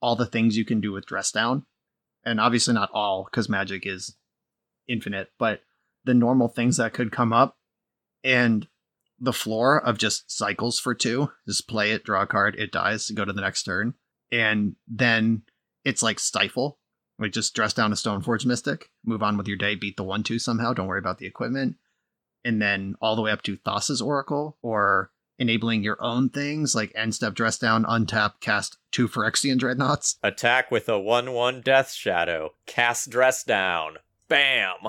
all 0.00 0.14
the 0.14 0.26
things 0.26 0.56
you 0.56 0.64
can 0.64 0.80
do 0.80 0.92
with 0.92 1.06
dress 1.06 1.32
down 1.32 1.64
and 2.24 2.40
obviously 2.40 2.74
not 2.74 2.90
all 2.92 3.24
because 3.24 3.48
magic 3.48 3.86
is 3.86 4.16
infinite 4.88 5.30
but 5.38 5.60
the 6.04 6.14
normal 6.14 6.48
things 6.48 6.76
that 6.76 6.92
could 6.92 7.12
come 7.12 7.32
up 7.32 7.56
and 8.24 8.66
the 9.20 9.32
floor 9.32 9.80
of 9.80 9.96
just 9.98 10.30
cycles 10.30 10.78
for 10.78 10.94
two 10.94 11.30
just 11.46 11.68
play 11.68 11.92
it 11.92 12.04
draw 12.04 12.22
a 12.22 12.26
card 12.26 12.56
it 12.58 12.72
dies 12.72 13.10
go 13.10 13.24
to 13.24 13.32
the 13.32 13.40
next 13.40 13.62
turn 13.62 13.94
and 14.32 14.74
then 14.88 15.42
it's 15.84 16.02
like 16.02 16.18
stifle 16.18 16.78
Like 17.18 17.32
just 17.32 17.54
dress 17.54 17.72
down 17.72 17.92
a 17.92 17.96
Stoneforge 17.96 18.46
Mystic, 18.46 18.90
move 19.04 19.22
on 19.22 19.36
with 19.36 19.48
your 19.48 19.56
day, 19.56 19.74
beat 19.74 19.96
the 19.96 20.04
one 20.04 20.22
two 20.22 20.38
somehow. 20.38 20.72
Don't 20.72 20.86
worry 20.86 20.98
about 20.98 21.18
the 21.18 21.26
equipment, 21.26 21.76
and 22.44 22.60
then 22.60 22.96
all 23.00 23.16
the 23.16 23.22
way 23.22 23.30
up 23.30 23.42
to 23.42 23.56
Thassa's 23.56 24.02
Oracle 24.02 24.56
or 24.62 25.10
enabling 25.38 25.82
your 25.82 26.00
own 26.00 26.28
things 26.28 26.74
like 26.74 26.92
end 26.94 27.14
step 27.14 27.34
dress 27.34 27.58
down, 27.58 27.84
untap, 27.84 28.34
cast 28.40 28.78
two 28.90 29.08
Phyrexian 29.08 29.58
Dreadnoughts. 29.58 30.18
Attack 30.22 30.70
with 30.70 30.88
a 30.88 30.98
1 30.98 31.32
1 31.32 31.60
Death 31.62 31.92
Shadow. 31.92 32.54
Cast 32.66 33.10
Dress 33.10 33.42
Down. 33.44 33.96
Bam! 34.28 34.88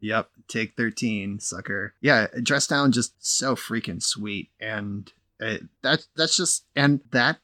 Yep, 0.00 0.28
take 0.48 0.76
13, 0.76 1.40
sucker. 1.40 1.94
Yeah, 2.02 2.26
dress 2.42 2.66
down 2.66 2.92
just 2.92 3.14
so 3.18 3.56
freaking 3.56 4.02
sweet. 4.02 4.50
And 4.60 5.10
it, 5.40 5.62
that, 5.82 6.06
that's 6.14 6.36
just, 6.36 6.66
and 6.76 7.00
that 7.10 7.38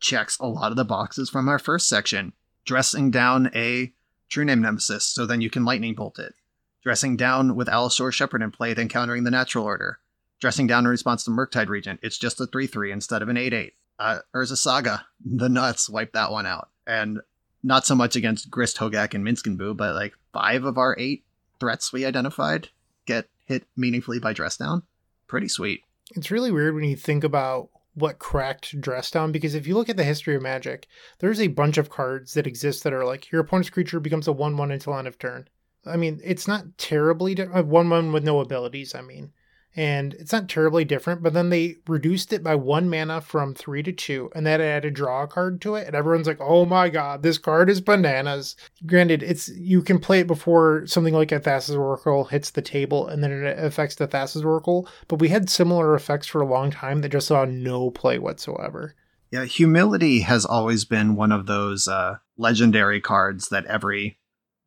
checks 0.00 0.38
a 0.38 0.46
lot 0.46 0.70
of 0.70 0.76
the 0.76 0.84
boxes 0.84 1.30
from 1.30 1.48
our 1.48 1.58
first 1.58 1.88
section. 1.88 2.32
Dressing 2.64 3.10
down 3.10 3.50
a 3.54 3.92
True 4.28 4.44
Name 4.44 4.60
Nemesis 4.60 5.04
so 5.04 5.24
then 5.24 5.40
you 5.40 5.50
can 5.50 5.64
Lightning 5.64 5.94
Bolt 5.94 6.18
it. 6.18 6.34
Dressing 6.82 7.16
down 7.16 7.56
with 7.56 7.68
Allosaurus 7.68 8.14
Shepherd 8.14 8.42
in 8.42 8.50
play, 8.50 8.74
then 8.74 8.88
countering 8.88 9.24
the 9.24 9.30
Natural 9.30 9.64
Order 9.64 9.98
dressing 10.40 10.66
down 10.66 10.84
in 10.84 10.90
response 10.90 11.24
to 11.24 11.30
Murktide 11.30 11.68
Regent. 11.68 12.00
It's 12.02 12.18
just 12.18 12.40
a 12.40 12.46
3 12.46 12.66
3 12.66 12.92
instead 12.92 13.22
of 13.22 13.28
an 13.28 13.36
8 13.36 13.52
8. 13.52 13.74
Uh, 13.98 14.18
Urza 14.34 14.56
Saga, 14.56 15.06
the 15.24 15.48
nuts, 15.48 15.88
wipe 15.88 16.12
that 16.12 16.30
one 16.30 16.46
out. 16.46 16.68
And 16.86 17.20
not 17.62 17.86
so 17.86 17.94
much 17.94 18.14
against 18.16 18.50
Grist, 18.50 18.76
Hogaak, 18.76 19.14
and 19.14 19.26
Minsc 19.26 19.46
and 19.46 19.58
Boo, 19.58 19.74
but 19.74 19.94
like 19.94 20.14
five 20.32 20.64
of 20.64 20.78
our 20.78 20.94
eight 20.98 21.24
threats 21.58 21.92
we 21.92 22.04
identified 22.04 22.68
get 23.06 23.28
hit 23.46 23.64
meaningfully 23.76 24.18
by 24.18 24.32
Dress 24.32 24.56
Down. 24.56 24.82
Pretty 25.26 25.48
sweet. 25.48 25.82
It's 26.14 26.30
really 26.30 26.52
weird 26.52 26.74
when 26.74 26.84
you 26.84 26.96
think 26.96 27.24
about 27.24 27.70
what 27.96 28.18
cracked 28.18 28.80
Dress 28.80 29.10
Down 29.10 29.32
because 29.32 29.54
if 29.54 29.66
you 29.66 29.74
look 29.74 29.88
at 29.88 29.96
the 29.96 30.04
history 30.04 30.36
of 30.36 30.42
Magic, 30.42 30.86
there's 31.18 31.40
a 31.40 31.48
bunch 31.48 31.78
of 31.78 31.90
cards 31.90 32.34
that 32.34 32.46
exist 32.46 32.84
that 32.84 32.92
are 32.92 33.04
like 33.04 33.32
your 33.32 33.40
opponent's 33.40 33.70
creature 33.70 33.98
becomes 33.98 34.28
a 34.28 34.32
1 34.32 34.56
1 34.56 34.70
until 34.70 34.94
end 34.94 35.08
of 35.08 35.18
turn. 35.18 35.48
I 35.84 35.96
mean, 35.96 36.20
it's 36.22 36.46
not 36.46 36.78
terribly 36.78 37.34
di- 37.34 37.44
uh, 37.44 37.62
1 37.62 37.90
1 37.90 38.12
with 38.12 38.22
no 38.24 38.40
abilities, 38.40 38.94
I 38.94 39.00
mean 39.00 39.32
and 39.76 40.14
it's 40.14 40.32
not 40.32 40.48
terribly 40.48 40.84
different, 40.84 41.22
but 41.22 41.34
then 41.34 41.50
they 41.50 41.76
reduced 41.86 42.32
it 42.32 42.42
by 42.42 42.54
one 42.54 42.88
mana 42.88 43.20
from 43.20 43.54
three 43.54 43.82
to 43.82 43.92
two, 43.92 44.30
and 44.34 44.46
that 44.46 44.60
added 44.60 44.88
a 44.88 44.90
draw 44.90 45.26
card 45.26 45.60
to 45.60 45.74
it, 45.74 45.86
and 45.86 45.94
everyone's 45.94 46.26
like, 46.26 46.40
"Oh 46.40 46.64
my 46.64 46.88
god, 46.88 47.22
this 47.22 47.36
card 47.36 47.68
is 47.68 47.80
bananas!" 47.82 48.56
Granted, 48.86 49.22
it's 49.22 49.48
you 49.48 49.82
can 49.82 49.98
play 49.98 50.20
it 50.20 50.26
before 50.26 50.86
something 50.86 51.14
like 51.14 51.30
a 51.30 51.38
Thassa's 51.38 51.76
Oracle 51.76 52.24
hits 52.24 52.50
the 52.50 52.62
table, 52.62 53.06
and 53.06 53.22
then 53.22 53.30
it 53.30 53.58
affects 53.58 53.96
the 53.96 54.06
Thassa's 54.06 54.44
Oracle. 54.44 54.88
But 55.08 55.20
we 55.20 55.28
had 55.28 55.50
similar 55.50 55.94
effects 55.94 56.26
for 56.26 56.40
a 56.40 56.46
long 56.46 56.70
time 56.70 57.02
that 57.02 57.12
just 57.12 57.28
saw 57.28 57.44
no 57.44 57.90
play 57.90 58.18
whatsoever. 58.18 58.94
Yeah, 59.30 59.44
humility 59.44 60.20
has 60.20 60.46
always 60.46 60.84
been 60.84 61.16
one 61.16 61.32
of 61.32 61.46
those 61.46 61.88
uh, 61.88 62.16
legendary 62.38 63.00
cards 63.00 63.48
that 63.50 63.66
every 63.66 64.18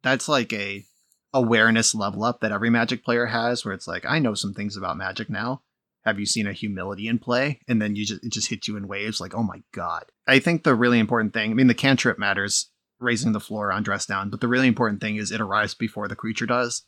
that's 0.03 0.30
like 0.30 0.53
a 0.53 0.86
awareness 1.34 1.93
level 1.93 2.23
up 2.23 2.39
that 2.41 2.51
every 2.51 2.69
Magic 2.69 3.03
player 3.03 3.27
has, 3.27 3.63
where 3.63 3.73
it's 3.73 3.88
like, 3.88 4.05
I 4.05 4.19
know 4.19 4.34
some 4.34 4.53
things 4.53 4.75
about 4.75 4.97
Magic 4.97 5.30
now. 5.30 5.61
Have 6.05 6.19
you 6.19 6.25
seen 6.25 6.47
a 6.47 6.53
humility 6.53 7.07
in 7.07 7.19
play? 7.19 7.59
And 7.67 7.82
then 7.82 7.95
you 7.95 8.05
just 8.05 8.23
it 8.23 8.32
just 8.32 8.49
hits 8.49 8.67
you 8.67 8.77
in 8.77 8.88
waves, 8.88 9.19
like, 9.19 9.36
oh 9.36 9.43
my 9.43 9.61
god. 9.71 10.05
I 10.27 10.39
think 10.39 10.63
the 10.63 10.75
really 10.75 10.99
important 10.99 11.34
thing, 11.34 11.51
I 11.51 11.53
mean, 11.53 11.67
the 11.67 11.73
cantrip 11.73 12.17
matters, 12.17 12.69
raising 12.99 13.32
the 13.32 13.39
floor 13.39 13.71
on 13.71 13.84
dress 13.84 14.05
down, 14.05 14.30
but 14.30 14.41
the 14.41 14.47
really 14.47 14.67
important 14.67 15.01
thing 15.01 15.17
is 15.17 15.32
it 15.32 15.41
arrives 15.41 15.73
before 15.73 16.07
the 16.07 16.15
creature 16.15 16.45
does. 16.45 16.84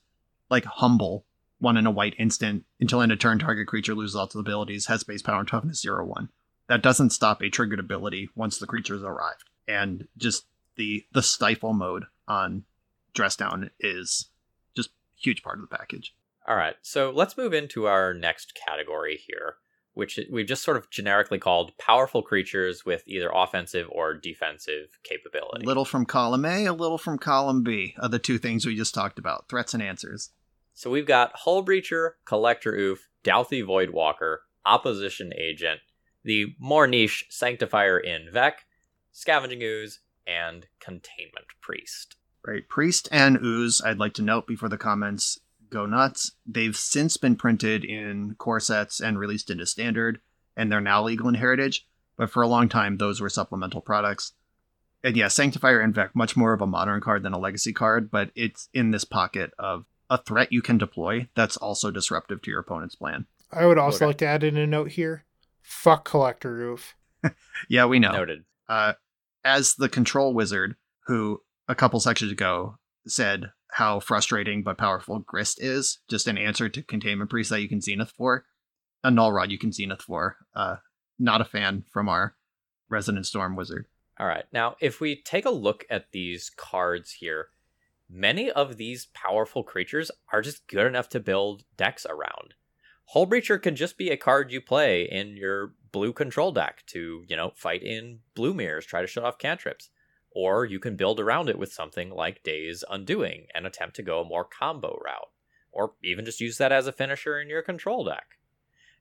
Like 0.50 0.66
humble, 0.66 1.26
one 1.60 1.78
in 1.78 1.86
a 1.86 1.92
white 1.92 2.16
instant 2.18 2.66
until 2.80 3.02
end 3.02 3.12
of 3.12 3.20
turn, 3.20 3.39
target 3.39 3.68
creature 3.68 3.94
loses 3.94 4.16
all 4.16 4.26
its 4.26 4.36
abilities, 4.36 4.88
has 4.88 5.04
base 5.04 5.22
power 5.22 5.39
and 5.39 5.48
toughness 5.48 5.82
zero 5.82 6.06
one. 6.06 6.30
That 6.68 6.82
doesn't 6.82 7.12
stop 7.12 7.42
a 7.42 7.50
triggered 7.50 7.80
ability 7.80 8.30
once 8.36 8.58
the 8.58 8.68
creature's 8.68 9.04
arrived. 9.04 9.50
And 9.68 10.08
just 10.18 10.46
the 10.76 11.06
the 11.12 11.22
stifle 11.22 11.74
mode 11.74 12.06
on 12.28 12.64
dress 13.14 13.36
down 13.36 13.70
is 13.80 14.30
huge 15.22 15.44
part 15.44 15.58
of 15.58 15.70
the 15.70 15.76
package. 15.76 16.16
All 16.48 16.56
right, 16.56 16.76
so 16.82 17.12
let's 17.12 17.38
move 17.38 17.54
into 17.54 17.86
our 17.86 18.14
next 18.14 18.56
category 18.56 19.20
here, 19.28 19.56
which 19.94 20.20
we've 20.32 20.48
just 20.48 20.64
sort 20.64 20.78
of 20.78 20.90
generically 20.90 21.38
called 21.38 21.78
powerful 21.78 22.24
creatures 22.24 22.84
with 22.86 23.04
either 23.06 23.32
offensive 23.34 23.88
or 23.92 24.14
defensive 24.16 24.98
capability. 25.04 25.64
A 25.64 25.68
little 25.68 25.86
from 25.86 26.06
column 26.06 26.46
A, 26.46 26.66
a 26.66 26.74
little 26.74 26.98
from 26.98 27.18
column 27.18 27.64
B 27.64 27.96
are 28.00 28.10
the 28.10 28.20
two 28.20 28.38
things 28.38 28.66
we 28.66 28.76
just 28.76 28.96
talked 28.96 29.20
about 29.20 29.50
threats 29.50 29.74
and 29.74 29.84
answers. 29.84 30.32
So 30.74 30.90
we've 30.90 31.06
got 31.06 31.32
Hull 31.36 31.64
Breacher, 31.64 32.12
Collector 32.26 32.74
Ouphe, 32.74 33.08
Dauthi 33.24 33.64
Voidwalker, 33.64 34.38
Opposition 34.66 35.32
Agent, 35.38 35.82
the 36.24 36.56
more 36.60 36.88
niche 36.88 37.26
Sanctifier 37.30 38.00
en-Vec, 38.00 38.66
Scavenging 39.12 39.62
Ooze, 39.62 40.00
and 40.26 40.68
Containment 40.80 41.48
Priest. 41.62 42.16
Right. 42.46 42.68
Priest 42.68 43.08
and 43.12 43.38
Ooze, 43.44 43.82
I'd 43.82 44.00
like 44.00 44.14
to 44.16 44.24
note 44.24 44.48
before 44.48 44.70
the 44.70 44.78
comments 44.78 45.39
go 45.70 45.86
nuts. 45.86 46.32
They've 46.46 46.76
since 46.76 47.18
been 47.18 47.36
printed 47.36 47.84
in 47.86 48.36
core 48.36 48.60
sets 48.60 49.00
and 49.00 49.18
released 49.18 49.50
into 49.50 49.66
standard, 49.66 50.20
and 50.58 50.72
they're 50.72 50.82
now 50.82 51.04
legal 51.04 51.28
in 51.28 51.36
heritage. 51.36 51.88
But 52.18 52.30
for 52.30 52.44
a 52.44 52.48
long 52.48 52.70
time, 52.70 52.98
those 52.98 53.22
were 53.22 53.30
supplemental 53.30 53.82
products. 53.82 54.34
And 55.04 55.18
yeah, 55.18 55.30
Sanctifier 55.30 55.82
en-Vec, 55.82 56.16
much 56.16 56.38
more 56.38 56.54
of 56.54 56.62
a 56.62 56.68
modern 56.68 57.02
card 57.02 57.24
than 57.24 57.34
a 57.34 57.39
legacy 57.39 57.74
card, 57.74 58.12
but 58.12 58.32
it's 58.36 58.70
in 58.74 58.92
this 58.92 59.04
pocket 59.04 59.52
of 59.58 59.86
a 60.10 60.18
threat 60.18 60.52
you 60.52 60.62
can 60.62 60.78
deploy 60.78 61.28
that's 61.36 61.58
also 61.58 61.89
disruptive 61.89 62.42
to 62.44 62.52
your 62.52 62.60
opponent's 62.60 62.96
plan. 62.96 63.26
I 63.52 63.66
would 63.66 63.78
also 63.78 63.98
okay. 63.98 64.06
like 64.08 64.18
to 64.20 64.26
add 64.26 64.44
in 64.44 64.58
a 64.58 64.68
note 64.68 64.92
here. 64.92 65.26
Fuck 65.62 66.06
Collector 66.06 66.60
Ouphe. 66.60 67.34
yeah, 67.70 67.86
we 67.86 68.00
know. 68.00 68.12
Noted. 68.12 68.44
Uh, 68.68 68.94
as 69.44 69.76
the 69.76 69.89
control 69.89 70.34
wizard, 70.34 70.76
who 71.08 71.42
a 71.72 71.76
couple 71.76 72.00
sections 72.02 72.32
ago 72.34 72.78
said 73.08 73.50
how 73.72 74.02
frustrating 74.02 74.62
but 74.62 74.78
powerful 74.78 75.20
Grist 75.20 75.64
is, 75.64 76.00
just 76.10 76.28
an 76.28 76.38
answer 76.38 76.68
to 76.68 76.84
Containment 76.84 77.30
Priest 77.30 77.50
that 77.50 77.62
you 77.62 77.70
can 77.70 77.80
Zenith 77.80 78.12
for. 78.12 78.44
A 79.06 79.10
Null 79.10 79.32
Rod 79.32 79.50
you 79.50 79.58
can 79.58 79.72
Zenith 79.72 80.02
for. 80.02 80.36
Uh, 80.54 80.76
not 81.18 81.40
a 81.40 81.46
fan 81.46 81.86
from 81.90 82.10
our 82.10 82.36
Resident 82.90 83.26
Storm 83.26 83.56
Wizard. 83.56 83.86
All 84.20 84.28
right. 84.28 84.44
Now, 84.52 84.76
if 84.82 85.00
we 85.00 85.16
take 85.16 85.46
a 85.46 85.50
look 85.50 85.86
at 85.90 86.12
these 86.12 86.52
cards 86.56 87.14
here, 87.14 87.48
many 88.10 88.52
of 88.52 88.76
these 88.76 89.08
powerful 89.14 89.64
creatures 89.64 90.12
are 90.34 90.42
just 90.42 90.68
good 90.68 90.86
enough 90.86 91.08
to 91.10 91.22
build 91.22 91.64
decks 91.78 92.06
around. 92.06 92.54
Hullbreacher 93.16 93.62
can 93.62 93.78
just 93.78 93.98
be 93.98 94.10
a 94.10 94.18
card 94.18 94.52
you 94.52 94.60
play 94.60 95.04
in 95.04 95.38
your 95.38 95.74
blue 95.94 96.12
control 96.12 96.52
deck 96.52 96.84
to, 96.88 97.24
you 97.28 97.38
know, 97.38 97.54
fight 97.56 97.82
in 97.82 98.20
blue 98.36 98.54
mirrors, 98.54 98.86
try 98.86 99.00
to 99.00 99.08
shut 99.08 99.24
off 99.24 99.38
cantrips. 99.38 99.90
Or 100.32 100.66
you 100.66 100.80
can 100.80 100.96
build 100.96 101.20
around 101.20 101.50
it 101.50 101.60
with 101.60 101.74
something 101.74 102.10
like 102.10 102.44
Days 102.44 102.84
Undoing 102.90 103.48
and 103.54 103.68
attempt 103.68 103.96
to 103.98 104.04
go 104.04 104.22
a 104.22 104.26
more 104.26 104.46
combo 104.46 104.98
route. 105.04 105.30
Or 105.72 105.94
even 106.04 106.26
just 106.26 106.42
use 106.42 106.58
that 106.58 106.72
as 106.72 106.88
a 106.88 106.92
finisher 106.92 107.40
in 107.40 107.50
your 107.50 107.62
control 107.62 108.06
deck. 108.06 108.38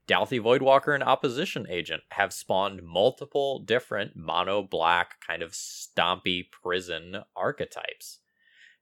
Dauthi 0.09 0.41
Voidwalker 0.41 0.93
and 0.93 1.05
Opposition 1.05 1.67
Agent 1.69 2.03
have 2.11 2.33
spawned 2.33 2.83
multiple 2.83 3.61
different 3.61 4.17
mono 4.17 4.63
black, 4.63 5.21
kind 5.25 5.43
of 5.43 5.53
stompy 5.53 6.51
prison 6.51 7.23
archetypes. 7.37 8.19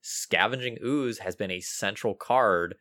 Scavenging 0.00 0.78
Ooze 0.82 1.18
has 1.18 1.36
been 1.36 1.50
a 1.50 1.60
central 1.60 2.14
card 2.14 2.76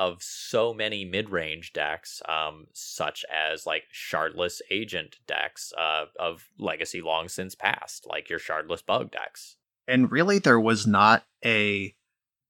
of 0.00 0.22
so 0.22 0.72
many 0.72 1.04
mid-range 1.04 1.74
decks, 1.74 2.22
um, 2.26 2.66
such 2.72 3.22
as 3.30 3.66
like 3.66 3.82
shardless 3.92 4.62
agent 4.70 5.16
decks 5.26 5.74
uh, 5.76 6.06
of 6.18 6.48
legacy 6.58 7.02
long 7.02 7.28
since 7.28 7.54
past, 7.54 8.06
like 8.08 8.30
your 8.30 8.38
shardless 8.38 8.84
bug 8.84 9.10
decks. 9.10 9.56
And 9.86 10.10
really, 10.10 10.38
there 10.38 10.58
was 10.58 10.86
not 10.86 11.24
a 11.44 11.94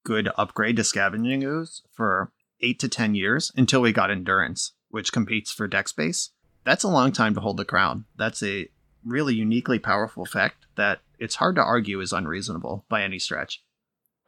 good 0.05 0.28
upgrade 0.38 0.76
to 0.76 0.84
Scavenging 0.84 1.42
Ooze 1.42 1.82
for 1.90 2.30
eight 2.61 2.78
to 2.78 2.88
ten 2.88 3.16
years 3.16 3.51
until 3.57 3.80
we 3.80 3.92
got 3.92 4.12
Endurance, 4.12 4.72
which 4.88 5.12
competes 5.12 5.53
for 5.53 5.66
deck 5.66 5.88
space. 5.88 6.30
That's 6.64 6.84
a 6.84 6.88
long 6.88 7.11
time 7.11 7.34
to 7.34 7.40
hold 7.40 7.57
the 7.57 7.64
crown. 7.64 8.05
That's 8.16 8.44
a 8.44 8.68
really 9.05 9.34
uniquely 9.34 9.80
powerful 9.80 10.22
effect 10.22 10.66
that 10.76 11.01
it's 11.18 11.36
hard 11.36 11.57
to 11.57 11.62
argue 11.62 12.01
is 12.01 12.12
unreasonable 12.12 12.84
by 12.88 13.03
any 13.03 13.18
stretch. 13.18 13.62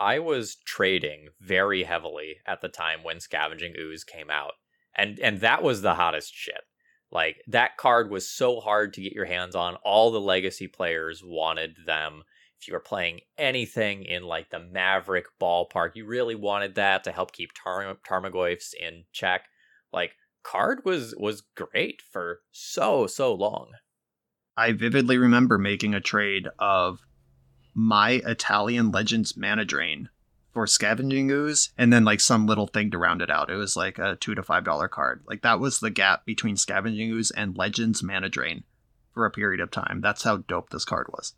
I 0.03 0.19
was 0.19 0.57
trading 0.57 1.29
very 1.41 1.85
heavily 1.85 2.39
at 2.45 2.61
the 2.61 2.69
time 2.69 3.05
when 3.05 3.21
Scavenging 3.21 3.75
Ooze 3.79 4.03
came 4.03 4.31
out. 4.31 4.55
And 4.97 5.21
and 5.21 5.41
that 5.41 5.63
was 5.63 5.81
the 5.81 5.95
hottest 5.95 6.35
shit. 6.35 6.63
Like 7.13 7.41
that 7.47 7.77
card 7.77 8.11
was 8.11 8.29
so 8.29 8.59
hard 8.59 8.93
to 8.95 9.01
get 9.01 9.13
your 9.13 9.27
hands 9.27 9.55
on. 9.55 9.77
All 9.85 10.11
the 10.11 10.21
legacy 10.21 10.67
players 10.67 11.23
wanted 11.25 11.77
them. 11.87 12.25
If 12.61 12.67
you 12.67 12.75
were 12.75 12.81
playing 12.81 13.21
anything 13.39 14.05
in 14.05 14.25
like 14.25 14.51
the 14.51 14.59
Maverick 14.59 15.27
ballpark, 15.41 15.93
you 15.95 16.05
really 16.05 16.35
wanted 16.35 16.75
that 16.75 17.05
to 17.05 17.13
help 17.13 17.31
keep 17.31 17.51
tar- 17.55 17.97
Tarmogoyfs 18.05 18.75
in 18.75 19.05
check. 19.13 19.45
Like 19.93 20.17
card 20.43 20.85
was 20.85 21.15
was 21.17 21.45
great 21.55 22.03
for 22.11 22.41
so 22.51 23.07
so 23.07 23.33
long. 23.33 23.71
I 24.57 24.73
vividly 24.73 25.17
remember 25.17 25.59
making 25.59 25.95
a 25.95 26.01
trade 26.01 26.49
of 26.59 26.99
my 27.75 28.23
Italian 28.25 28.91
Legends 28.91 29.37
mana 29.37 29.65
drain 29.65 30.09
for 30.53 30.67
scavenging 30.67 31.31
ooze 31.31 31.73
and 31.79 31.93
then 31.93 32.05
like 32.05 32.21
some 32.21 32.47
little 32.47 32.67
thing 32.67 32.91
to 32.91 32.99
round 32.99 33.23
it 33.23 33.31
out. 33.31 33.51
It 33.51 33.57
was 33.57 33.77
like 33.77 33.99
a 33.99 34.17
two 34.17 34.35
to 34.35 34.43
five 34.43 34.65
dollar 34.65 34.89
card. 34.89 35.23
Like 35.27 35.43
that 35.43 35.61
was 35.61 35.81
the 35.81 35.91
gap 35.91 36.27
between 36.27 36.57
scavenging 36.57 37.11
ooze 37.11 37.31
and 37.31 37.57
legends 37.57 38.03
mana 38.03 38.29
drain 38.29 38.65
for 39.15 39.25
a 39.25 39.31
period 39.31 39.61
of 39.61 39.71
time. 39.71 40.01
That's 40.01 40.23
how 40.23 40.39
dope 40.39 40.71
this 40.71 40.85
card 40.85 41.09
was. 41.13 41.35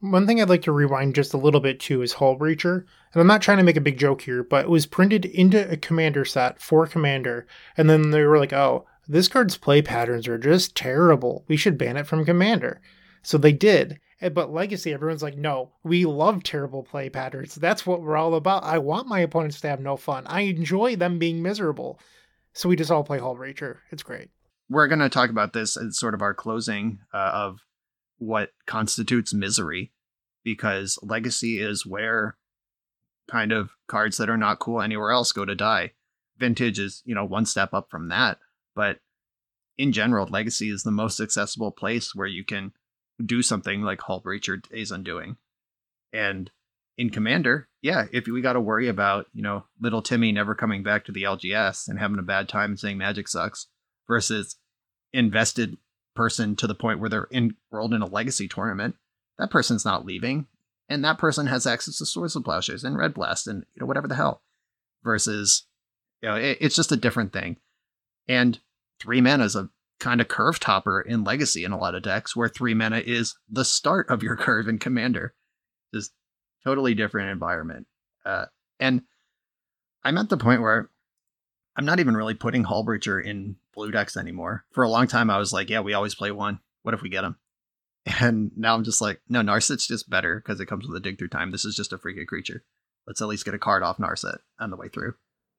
One 0.00 0.26
thing 0.26 0.40
I'd 0.40 0.50
like 0.50 0.62
to 0.62 0.72
rewind 0.72 1.14
just 1.14 1.32
a 1.32 1.38
little 1.38 1.60
bit 1.60 1.80
to 1.80 2.02
is 2.02 2.14
Hull 2.14 2.38
Breacher. 2.38 2.84
And 3.12 3.20
I'm 3.20 3.26
not 3.26 3.40
trying 3.40 3.56
to 3.58 3.64
make 3.64 3.76
a 3.76 3.82
big 3.82 3.98
joke 3.98 4.22
here, 4.22 4.42
but 4.42 4.66
it 4.66 4.70
was 4.70 4.84
printed 4.84 5.24
into 5.24 5.70
a 5.70 5.78
commander 5.78 6.26
set 6.26 6.60
for 6.60 6.86
commander. 6.86 7.46
And 7.76 7.88
then 7.88 8.10
they 8.10 8.22
were 8.22 8.38
like, 8.38 8.52
oh, 8.52 8.86
this 9.08 9.28
card's 9.28 9.56
play 9.56 9.80
patterns 9.80 10.28
are 10.28 10.36
just 10.36 10.74
terrible. 10.74 11.44
We 11.48 11.56
should 11.56 11.78
ban 11.78 11.96
it 11.96 12.06
from 12.06 12.24
commander. 12.24 12.82
So 13.24 13.38
they 13.38 13.52
did. 13.52 13.98
But 14.20 14.52
Legacy, 14.52 14.92
everyone's 14.92 15.22
like, 15.22 15.36
no, 15.36 15.72
we 15.82 16.04
love 16.04 16.42
terrible 16.42 16.82
play 16.82 17.10
patterns. 17.10 17.56
That's 17.56 17.84
what 17.84 18.00
we're 18.00 18.16
all 18.16 18.34
about. 18.34 18.64
I 18.64 18.78
want 18.78 19.08
my 19.08 19.20
opponents 19.20 19.60
to 19.60 19.68
have 19.68 19.80
no 19.80 19.96
fun. 19.96 20.26
I 20.26 20.42
enjoy 20.42 20.96
them 20.96 21.18
being 21.18 21.42
miserable. 21.42 21.98
So 22.52 22.68
we 22.68 22.76
just 22.76 22.90
all 22.90 23.04
play 23.04 23.18
Hull 23.18 23.36
Breacher. 23.36 23.78
It's 23.90 24.02
great. 24.02 24.30
We're 24.70 24.88
going 24.88 25.00
to 25.00 25.08
talk 25.10 25.28
about 25.28 25.52
this 25.52 25.76
as 25.76 25.98
sort 25.98 26.14
of 26.14 26.22
our 26.22 26.32
closing 26.32 27.00
uh, 27.12 27.32
of 27.34 27.60
what 28.18 28.52
constitutes 28.66 29.34
misery, 29.34 29.92
because 30.42 30.98
Legacy 31.02 31.60
is 31.60 31.84
where 31.84 32.36
kind 33.30 33.52
of 33.52 33.72
cards 33.88 34.16
that 34.18 34.30
are 34.30 34.38
not 34.38 34.60
cool 34.60 34.80
anywhere 34.80 35.10
else 35.10 35.32
go 35.32 35.44
to 35.44 35.54
die. 35.54 35.92
Vintage 36.38 36.78
is, 36.78 37.02
you 37.04 37.14
know, 37.14 37.24
one 37.24 37.44
step 37.44 37.74
up 37.74 37.90
from 37.90 38.08
that. 38.08 38.38
But 38.74 39.00
in 39.76 39.92
general, 39.92 40.26
Legacy 40.26 40.70
is 40.70 40.82
the 40.82 40.90
most 40.90 41.20
accessible 41.20 41.72
place 41.72 42.14
where 42.14 42.26
you 42.26 42.44
can 42.44 42.72
do 43.24 43.42
something 43.42 43.82
like 43.82 44.00
Hull 44.00 44.22
Breacher 44.22 44.66
Days 44.68 44.90
Undoing. 44.90 45.36
And 46.12 46.50
in 46.96 47.10
Commander, 47.10 47.68
yeah, 47.82 48.06
if 48.12 48.26
we 48.26 48.40
got 48.40 48.52
to 48.54 48.60
worry 48.60 48.88
about, 48.88 49.26
you 49.32 49.42
know, 49.42 49.64
little 49.80 50.02
Timmy 50.02 50.32
never 50.32 50.54
coming 50.54 50.82
back 50.82 51.04
to 51.04 51.12
the 51.12 51.24
LGS 51.24 51.88
and 51.88 51.98
having 51.98 52.18
a 52.18 52.22
bad 52.22 52.48
time 52.48 52.72
and 52.72 52.80
saying 52.80 52.98
magic 52.98 53.28
sucks 53.28 53.66
versus 54.06 54.56
invested 55.12 55.76
person 56.14 56.56
to 56.56 56.66
the 56.66 56.74
point 56.74 57.00
where 57.00 57.10
they're 57.10 57.28
enrolled 57.32 57.94
in 57.94 58.02
a 58.02 58.06
legacy 58.06 58.48
tournament, 58.48 58.94
that 59.38 59.50
person's 59.50 59.84
not 59.84 60.06
leaving. 60.06 60.46
And 60.88 61.04
that 61.04 61.18
person 61.18 61.46
has 61.46 61.66
access 61.66 61.98
to 61.98 62.06
Swords 62.06 62.36
of 62.36 62.44
Plowshares 62.44 62.84
and 62.84 62.96
Red 62.96 63.14
Blast 63.14 63.46
and, 63.46 63.64
you 63.74 63.80
know, 63.80 63.86
whatever 63.86 64.06
the 64.06 64.14
hell. 64.14 64.42
Versus, 65.02 65.66
you 66.22 66.28
know, 66.28 66.36
it, 66.36 66.58
it's 66.60 66.76
just 66.76 66.92
a 66.92 66.96
different 66.96 67.32
thing. 67.32 67.56
And 68.28 68.58
three 69.00 69.20
mana 69.20 69.44
is 69.44 69.56
a 69.56 69.70
kind 70.04 70.20
of 70.20 70.28
curve 70.28 70.60
topper 70.60 71.00
in 71.00 71.24
Legacy 71.24 71.64
in 71.64 71.72
a 71.72 71.78
lot 71.78 71.94
of 71.94 72.02
decks, 72.02 72.36
where 72.36 72.48
three 72.48 72.74
mana 72.74 72.98
is 72.98 73.34
the 73.50 73.64
start 73.64 74.10
of 74.10 74.22
your 74.22 74.36
curve 74.36 74.68
in 74.68 74.78
Commander. 74.78 75.34
Just 75.92 76.12
totally 76.62 76.94
different 76.94 77.30
environment. 77.30 77.86
Uh, 78.24 78.46
and 78.78 79.02
I'm 80.04 80.18
at 80.18 80.28
the 80.28 80.36
point 80.36 80.60
where 80.60 80.90
I'm 81.76 81.86
not 81.86 82.00
even 82.00 82.16
really 82.16 82.34
putting 82.34 82.64
Breacher 82.64 83.24
in 83.24 83.56
blue 83.74 83.90
decks 83.90 84.16
anymore. 84.16 84.64
For 84.72 84.84
a 84.84 84.88
long 84.88 85.06
time, 85.06 85.30
I 85.30 85.38
was 85.38 85.52
like, 85.52 85.70
yeah, 85.70 85.80
we 85.80 85.94
always 85.94 86.14
play 86.14 86.30
one. 86.30 86.60
What 86.82 86.94
if 86.94 87.02
we 87.02 87.08
get 87.08 87.24
him? 87.24 87.36
And 88.20 88.50
now 88.54 88.74
I'm 88.74 88.84
just 88.84 89.00
like, 89.00 89.22
no, 89.30 89.40
Narset's 89.40 89.86
just 89.86 90.10
better 90.10 90.36
because 90.38 90.60
it 90.60 90.66
comes 90.66 90.86
with 90.86 90.94
a 90.94 91.00
dig 91.00 91.18
through 91.18 91.28
time. 91.28 91.52
This 91.52 91.64
is 91.64 91.74
just 91.74 91.90
a 91.90 91.96
freaking 91.96 92.26
creature. 92.26 92.62
Let's 93.06 93.22
at 93.22 93.28
least 93.28 93.46
get 93.46 93.54
a 93.54 93.58
card 93.58 93.82
off 93.82 93.96
Narset 93.96 94.40
on 94.60 94.68
the 94.68 94.76
way 94.76 94.88
through. 94.88 95.14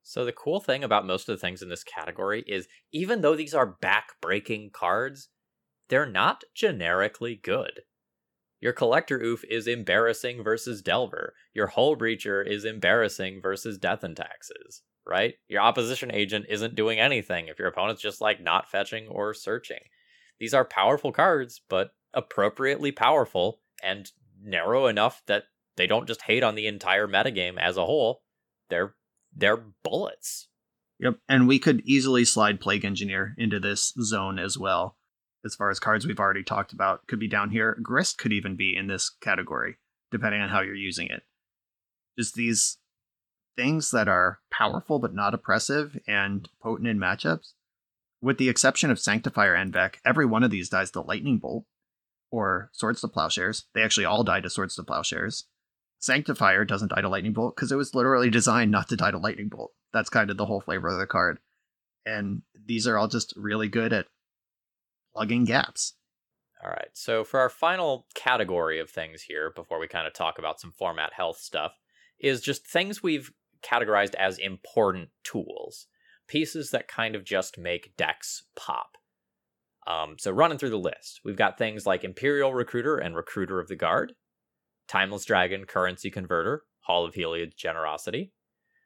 So 0.08 0.24
the 0.24 0.32
cool 0.32 0.60
thing 0.60 0.84
about 0.84 1.08
most 1.08 1.28
of 1.28 1.36
the 1.36 1.40
things 1.40 1.64
in 1.64 1.70
this 1.70 1.84
category 1.84 2.44
is 2.46 2.68
even 2.92 3.22
though 3.22 3.36
these 3.36 3.56
are 3.56 3.66
back-breaking 3.82 4.70
cards, 4.72 5.30
they're 5.90 6.06
not 6.06 6.44
generically 6.54 7.40
good. 7.42 7.82
Your 8.62 8.72
Collector 8.72 9.20
Ouphe 9.20 9.44
is 9.50 9.68
embarrassing 9.68 10.44
versus 10.44 10.84
Delver. 10.84 11.34
Your 11.56 11.68
Hull 11.68 11.96
Breacher 11.96 12.48
is 12.48 12.66
embarrassing 12.66 13.42
versus 13.42 13.80
Death 13.80 14.04
and 14.04 14.16
Taxes, 14.16 14.84
right? 15.08 15.34
Your 15.48 15.62
opposition 15.62 16.12
agent 16.14 16.46
isn't 16.50 16.76
doing 16.76 17.00
anything 17.00 17.48
if 17.48 17.58
your 17.58 17.68
opponent's 17.68 18.02
just 18.02 18.22
like 18.22 18.40
not 18.40 18.70
fetching 18.70 19.08
or 19.08 19.34
searching. 19.34 19.82
These 20.40 20.54
are 20.54 20.66
powerful 20.66 21.12
cards, 21.14 21.62
but 21.68 21.90
appropriately 22.14 22.92
powerful 22.92 23.60
and 23.82 24.12
narrow 24.40 24.86
enough 24.86 25.24
that 25.26 25.46
they 25.78 25.88
don't 25.88 26.08
just 26.08 26.22
hate 26.22 26.44
on 26.44 26.54
the 26.54 26.68
entire 26.68 27.08
metagame 27.08 27.58
as 27.58 27.76
a 27.76 27.86
whole. 27.86 28.22
They're 28.70 28.94
they're 29.36 29.64
bullets. 29.84 30.48
Yep, 31.00 31.16
and 31.28 31.48
we 31.48 31.60
could 31.60 31.82
easily 31.82 32.24
slide 32.24 32.62
Plague 32.62 32.86
Engineer 32.86 33.36
into 33.38 33.60
this 33.60 33.94
zone 34.02 34.40
as 34.40 34.58
well. 34.58 34.98
As 35.44 35.56
far 35.56 35.70
as 35.70 35.80
cards 35.80 36.08
we've 36.08 36.20
already 36.20 36.44
talked 36.44 36.74
about, 36.74 37.06
could 37.08 37.20
be 37.20 37.28
down 37.28 37.52
here. 37.52 37.78
Grist 37.82 38.18
could 38.18 38.32
even 38.32 38.56
be 38.56 38.76
in 38.76 38.88
this 38.88 39.10
category, 39.22 39.78
depending 40.12 40.42
on 40.42 40.50
how 40.50 40.62
you're 40.62 40.74
using 40.74 41.08
it. 41.08 41.24
Just 42.18 42.36
these 42.36 42.78
things 43.56 43.92
that 43.92 44.08
are 44.08 44.40
powerful 44.52 45.00
but 45.00 45.14
not 45.14 45.34
oppressive 45.34 45.98
and 46.08 46.50
potent 46.62 46.88
in 46.88 46.98
matchups. 46.98 47.54
With 48.22 48.38
the 48.38 48.50
exception 48.50 48.90
of 48.90 49.00
Sanctifier 49.00 49.56
en-Vec, 49.56 50.00
every 50.06 50.26
one 50.26 50.44
of 50.44 50.50
these 50.50 50.70
dies 50.70 50.92
to 50.92 51.02
Lightning 51.02 51.38
Bolt 51.38 51.66
or 52.32 52.70
Swords 52.74 53.02
to 53.02 53.08
Plowshares. 53.08 53.66
They 53.74 53.84
actually 53.84 54.06
all 54.06 54.24
die 54.24 54.42
to 54.42 54.50
Swords 54.50 54.76
to 54.76 54.84
Plowshares. 54.84 55.46
Sanctifier 56.06 56.66
doesn't 56.66 56.90
die 56.90 57.02
to 57.02 57.10
Lightning 57.10 57.34
Bolt 57.34 57.56
because 57.56 57.72
it 57.72 57.78
was 57.78 57.96
literally 57.96 58.30
designed 58.30 58.70
not 58.70 58.90
to 58.90 58.96
die 58.96 59.10
to 59.10 59.18
Lightning 59.18 59.50
Bolt. 59.50 59.74
That's 59.92 60.10
kind 60.10 60.30
of 60.30 60.38
the 60.38 60.46
whole 60.46 60.62
flavor 60.62 60.90
of 60.90 61.00
the 61.00 61.08
card. 61.08 61.40
And 62.06 62.44
these 62.68 62.86
are 62.86 62.96
all 62.96 63.08
just 63.08 63.34
really 63.36 63.68
good 63.68 63.92
at 63.92 64.06
plugging 65.16 65.46
gaps. 65.46 65.94
All 66.64 66.70
right. 66.70 66.90
So 66.94 67.24
for 67.24 67.40
our 67.40 67.50
final 67.50 68.06
category 68.14 68.80
of 68.80 68.90
things 68.90 69.24
here, 69.24 69.52
before 69.56 69.80
we 69.80 69.88
kind 69.88 70.06
of 70.06 70.14
talk 70.14 70.38
about 70.38 70.60
some 70.60 70.72
format 70.72 71.14
health 71.14 71.40
stuff, 71.40 71.74
is 72.20 72.42
just 72.42 72.68
things 72.68 73.02
we've 73.02 73.32
categorized 73.64 74.14
as 74.14 74.38
important 74.38 75.10
tools, 75.24 75.88
pieces 76.28 76.70
that 76.70 76.88
kind 76.88 77.16
of 77.16 77.24
just 77.24 77.58
make 77.58 77.98
decks 77.98 78.44
pop. 78.56 78.98
Um, 79.88 80.18
so 80.20 80.30
running 80.30 80.60
through 80.60 80.70
the 80.70 80.78
list, 80.78 81.22
we've 81.24 81.36
got 81.36 81.58
things 81.58 81.88
like 81.88 82.04
Imperial 82.04 82.54
Recruiter 82.54 82.98
and 82.98 83.16
Recruiter 83.16 83.60
of 83.60 83.70
the 83.70 83.76
Guard, 83.76 84.14
Timeless 84.88 85.26
Dragon, 85.26 85.66
Currency 85.66 86.12
Converter, 86.12 86.64
Hall 86.80 87.06
of 87.06 87.16
Heliod's 87.16 87.56
Generosity. 87.56 88.32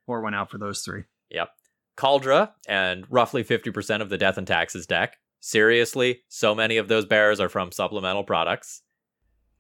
Pour 0.06 0.22
one 0.22 0.34
out 0.34 0.50
for 0.50 0.58
those 0.58 0.82
three. 0.82 1.04
Yep. 1.30 1.50
Kaldra 1.98 2.52
and 2.68 3.06
roughly 3.10 3.44
50% 3.44 4.02
of 4.02 4.10
the 4.10 4.18
Death 4.18 4.38
and 4.38 4.48
Taxes 4.48 4.88
deck. 4.88 5.18
Seriously, 5.42 6.22
so 6.28 6.56
many 6.56 6.78
of 6.78 6.88
those 6.88 7.06
bears 7.06 7.40
are 7.40 7.50
from 7.50 7.72
supplemental 7.72 8.24
products. 8.24 8.82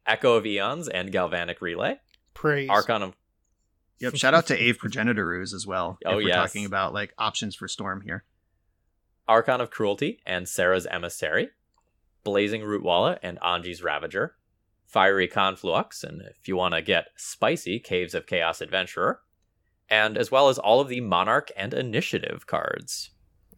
Echo 0.05 0.35
of 0.35 0.45
Eons 0.45 0.87
and 0.87 1.11
Galvanic 1.11 1.61
Relay. 1.61 1.99
Praise. 2.33 2.69
Archon 2.69 3.03
of. 3.03 3.15
Yep. 3.99 4.15
Shout 4.15 4.33
out 4.33 4.47
to 4.47 4.57
Aeve 4.57 4.77
Progenitor 4.77 5.33
Ooze 5.33 5.53
as 5.53 5.67
well. 5.67 5.97
Oh, 6.05 6.11
if 6.11 6.15
we're 6.17 6.27
yes. 6.29 6.35
talking 6.35 6.65
about 6.65 6.93
like 6.93 7.13
options 7.17 7.55
for 7.55 7.67
Storm 7.67 8.01
here. 8.01 8.23
Archon 9.27 9.61
of 9.61 9.69
Cruelty 9.69 10.21
and 10.25 10.47
Serra's 10.47 10.87
Emissary. 10.87 11.49
Blazing 12.23 12.61
Rootwalla 12.61 13.19
and 13.21 13.39
Anje's 13.41 13.83
Ravager. 13.83 14.35
Fiery 14.89 15.27
Conflux, 15.27 16.03
and 16.03 16.21
if 16.23 16.47
you 16.47 16.55
want 16.55 16.73
to 16.73 16.81
get 16.81 17.09
spicy, 17.15 17.79
Caves 17.79 18.15
of 18.15 18.25
Chaos 18.25 18.59
Adventurer. 18.59 19.21
And 19.87 20.17
as 20.17 20.31
well 20.31 20.49
as 20.49 20.57
all 20.57 20.81
of 20.81 20.87
the 20.87 21.01
Monarch 21.01 21.51
and 21.55 21.73
Initiative 21.73 22.47
cards. 22.47 23.11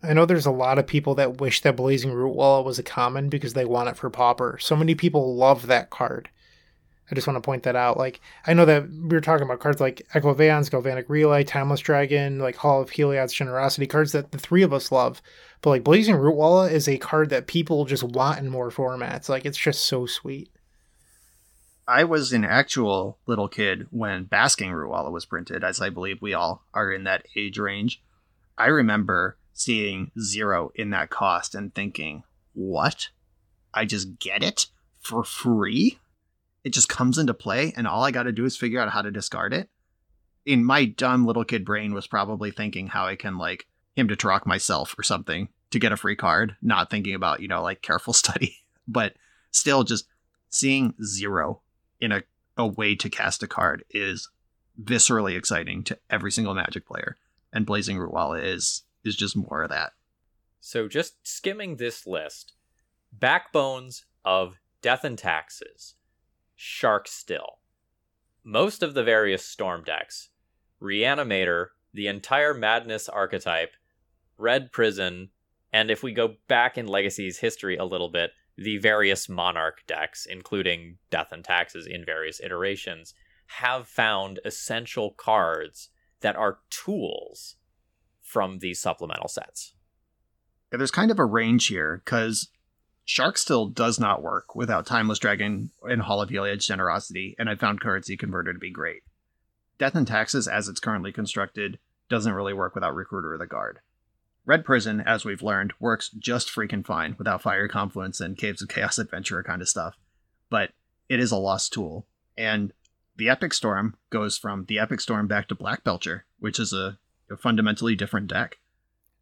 I 0.04 0.14
know 0.14 0.26
there's 0.26 0.46
a 0.46 0.52
lot 0.52 0.78
of 0.78 0.88
people 0.88 1.16
that 1.16 1.40
wish 1.40 1.62
that 1.62 1.78
Blazing 1.78 2.12
Root 2.12 2.36
Rootwalla 2.36 2.66
was 2.66 2.80
a 2.80 2.84
common 2.84 3.30
because 3.30 3.54
they 3.54 3.66
want 3.66 3.90
it 3.90 3.98
for 3.98 4.10
Pauper. 4.10 4.58
So 4.60 4.76
many 4.76 4.94
people 4.94 5.36
love 5.36 5.68
that 5.68 5.90
card. 5.90 6.30
I 7.10 7.16
just 7.16 7.28
want 7.28 7.38
to 7.38 7.46
point 7.46 7.64
that 7.64 7.76
out. 7.76 7.98
Like, 7.98 8.20
I 8.46 8.54
know 8.54 8.66
that 8.66 8.90
we 8.90 9.10
were 9.10 9.22
talking 9.22 9.46
about 9.46 9.60
cards 9.60 9.80
like 9.80 10.06
Echo 10.14 10.30
of 10.30 10.42
Eons, 10.42 10.70
Galvanic 10.70 11.10
Relay, 11.10 11.44
Timeless 11.44 11.82
Dragon, 11.82 12.40
like 12.40 12.56
Hall 12.56 12.82
of 12.82 12.90
Heliod's 12.90 13.34
Generosity, 13.34 13.88
cards 13.88 14.14
that 14.14 14.32
the 14.32 14.38
three 14.38 14.64
of 14.64 14.74
us 14.74 14.92
love. 14.92 15.22
But 15.62 15.72
like 15.72 15.84
Blazing 15.84 16.16
Root 16.16 16.36
Rootwalla 16.36 16.72
is 16.72 16.88
a 16.88 16.98
card 16.98 17.30
that 17.30 17.48
people 17.48 17.86
just 17.86 18.04
want 18.04 18.40
in 18.40 18.50
more 18.50 18.70
formats. 18.70 19.30
Like, 19.30 19.46
it's 19.46 19.58
just 19.58 19.84
so 19.84 20.06
sweet. 20.06 20.50
I 21.88 22.04
was 22.04 22.32
an 22.32 22.46
actual 22.46 23.18
little 23.26 23.48
kid 23.48 23.88
when 23.90 24.26
Basking 24.26 24.72
Rootwalla 24.72 25.12
was 25.12 25.26
printed, 25.26 25.64
as 25.64 25.82
I 25.82 25.90
believe 25.90 26.22
we 26.22 26.34
all 26.34 26.64
are 26.74 26.92
in 26.92 27.04
that 27.06 27.26
age 27.36 27.58
range. 27.58 28.02
I 28.58 28.68
remember 28.68 29.38
seeing 29.54 30.12
zero 30.20 30.72
in 30.76 30.92
that 30.92 31.10
cost 31.10 31.56
and 31.56 31.74
thinking, 31.74 32.24
what? 32.54 33.10
I 33.74 33.86
just 33.86 34.20
get 34.20 34.44
it 34.44 34.68
for 35.00 35.24
free? 35.24 36.00
It 36.64 36.74
just 36.74 36.88
comes 36.90 37.18
into 37.18 37.34
play, 37.34 37.74
and 37.76 37.88
all 37.88 38.04
I 38.04 38.12
got 38.12 38.24
to 38.24 38.32
do 38.32 38.46
is 38.46 38.56
figure 38.56 38.80
out 38.80 38.92
how 38.92 39.02
to 39.02 39.12
discard 39.12 39.54
it? 39.54 39.70
In 40.46 40.64
my 40.64 40.86
dumb 40.86 41.26
little 41.26 41.44
kid 41.44 41.66
brain, 41.66 41.94
was 41.94 42.08
probably 42.08 42.52
thinking 42.52 42.88
how 42.88 43.06
I 43.06 43.16
can, 43.16 43.38
like, 43.38 43.68
him 43.96 44.08
to 44.08 44.16
Turok 44.16 44.46
myself 44.46 44.96
or 44.98 45.04
something 45.04 45.50
to 45.72 45.80
get 45.80 45.92
a 45.92 45.98
free 45.98 46.16
card, 46.16 46.56
not 46.62 46.90
thinking 46.90 47.16
about, 47.16 47.42
you 47.42 47.48
know, 47.48 47.64
like 47.64 47.82
careful 47.82 48.14
study. 48.14 48.58
But 48.88 49.16
still, 49.52 49.84
just 49.84 50.08
seeing 50.50 50.94
zero 51.04 51.62
in 52.02 52.12
a, 52.12 52.24
a 52.58 52.68
way 52.68 52.96
to 52.96 53.10
cast 53.10 53.44
a 53.44 53.48
card 53.48 53.86
is 53.92 54.30
viscerally 54.82 55.38
exciting 55.38 55.84
to 55.86 55.98
every 56.10 56.32
single 56.32 56.54
Magic 56.54 56.86
player. 56.86 57.18
And 57.54 57.66
Blazing 57.66 57.98
Rootwalla 57.98 58.44
is 58.44 58.84
is 59.04 59.16
just 59.16 59.36
more 59.36 59.64
of 59.64 59.70
that. 59.70 59.94
So 60.60 60.88
just 60.88 61.28
skimming 61.28 61.78
this 61.78 62.06
list, 62.06 62.54
backbones 63.12 64.06
of 64.24 64.60
Death 64.82 65.04
and 65.04 65.18
Taxes, 65.18 65.96
Shark 66.56 67.08
Still, 67.08 67.60
most 68.44 68.84
of 68.84 68.94
the 68.94 69.04
various 69.04 69.44
Storm 69.44 69.84
decks, 69.84 70.30
Reanimator, 70.82 71.68
the 71.94 72.08
entire 72.08 72.54
Madness 72.54 73.10
archetype, 73.10 73.72
Red 74.38 74.72
Prison, 74.72 75.30
and 75.74 75.90
if 75.90 76.04
we 76.04 76.14
go 76.14 76.36
back 76.48 76.78
in 76.78 76.86
Legacy's 76.88 77.40
history 77.40 77.78
a 77.78 77.86
little 77.86 78.10
bit, 78.10 78.32
the 78.58 78.78
various 78.78 79.30
Monarch 79.30 79.84
decks, 79.88 80.26
including 80.26 80.98
Death 81.10 81.32
and 81.32 81.44
Taxes 81.44 81.88
in 81.88 82.06
various 82.06 82.40
iterations, 82.40 83.14
have 83.58 83.88
found 83.88 84.40
essential 84.46 85.12
cards 85.12 85.90
that 86.22 86.36
are 86.36 86.60
tools 86.70 87.56
from 88.22 88.60
these 88.60 88.80
supplemental 88.80 89.28
sets. 89.28 89.74
Yeah, 90.72 90.78
there's 90.78 90.92
kind 90.92 91.12
of 91.12 91.20
a 91.20 91.26
range 91.26 91.68
here 91.68 92.02
because 92.06 92.50
Shark 93.04 93.38
still 93.38 93.68
does 93.68 94.00
not 94.00 94.22
work 94.22 94.56
without 94.56 94.86
Timeless 94.86 95.20
Dragon 95.20 95.72
and 95.84 96.02
Hall 96.02 96.22
of 96.22 96.30
Heliod's 96.30 96.66
Generosity, 96.66 97.36
and 97.38 97.50
I 97.50 97.56
found 97.56 97.82
Currency 97.82 98.16
Converter 98.16 98.54
to 98.54 98.60
be 98.60 98.72
great. 98.72 99.04
Death 99.78 99.96
and 99.96 100.08
Taxes, 100.08 100.48
as 100.48 100.70
it's 100.70 100.80
currently 100.80 101.12
constructed, 101.12 101.80
doesn't 102.10 102.34
really 102.34 102.54
work 102.54 102.76
without 102.76 102.96
Recruiter 102.96 103.34
of 103.34 103.40
the 103.40 103.48
Guard. 103.48 103.80
Red 104.46 104.66
Prison, 104.66 105.02
as 105.02 105.24
we've 105.24 105.44
learned, 105.44 105.74
works 105.80 106.10
just 106.10 106.50
freaking 106.50 106.86
fine 106.86 107.16
without 107.18 107.42
Fiery 107.42 107.70
Confluence 107.70 108.20
and 108.20 108.38
Caves 108.38 108.62
of 108.62 108.70
Chaos 108.70 108.98
Adventurer 108.98 109.44
kind 109.44 109.62
of 109.62 109.70
stuff, 109.70 109.98
but 110.50 110.72
it 111.10 111.20
is 111.20 111.32
a 111.32 111.38
lost 111.38 111.74
tool. 111.74 112.08
And 112.38 112.74
the 113.18 113.30
Epic 113.30 113.54
Storm 113.54 113.96
goes 114.10 114.38
from 114.38 114.66
the 114.66 114.80
Epic 114.80 115.00
Storm 115.00 115.28
back 115.28 115.48
to 115.50 115.56
Black 115.56 115.84
Belcher, 115.84 116.26
which 116.40 116.60
is 116.60 116.74
a, 116.74 116.98
a 117.30 117.38
fundamentally 117.38 117.96
different 117.96 118.28
deck. 118.28 118.58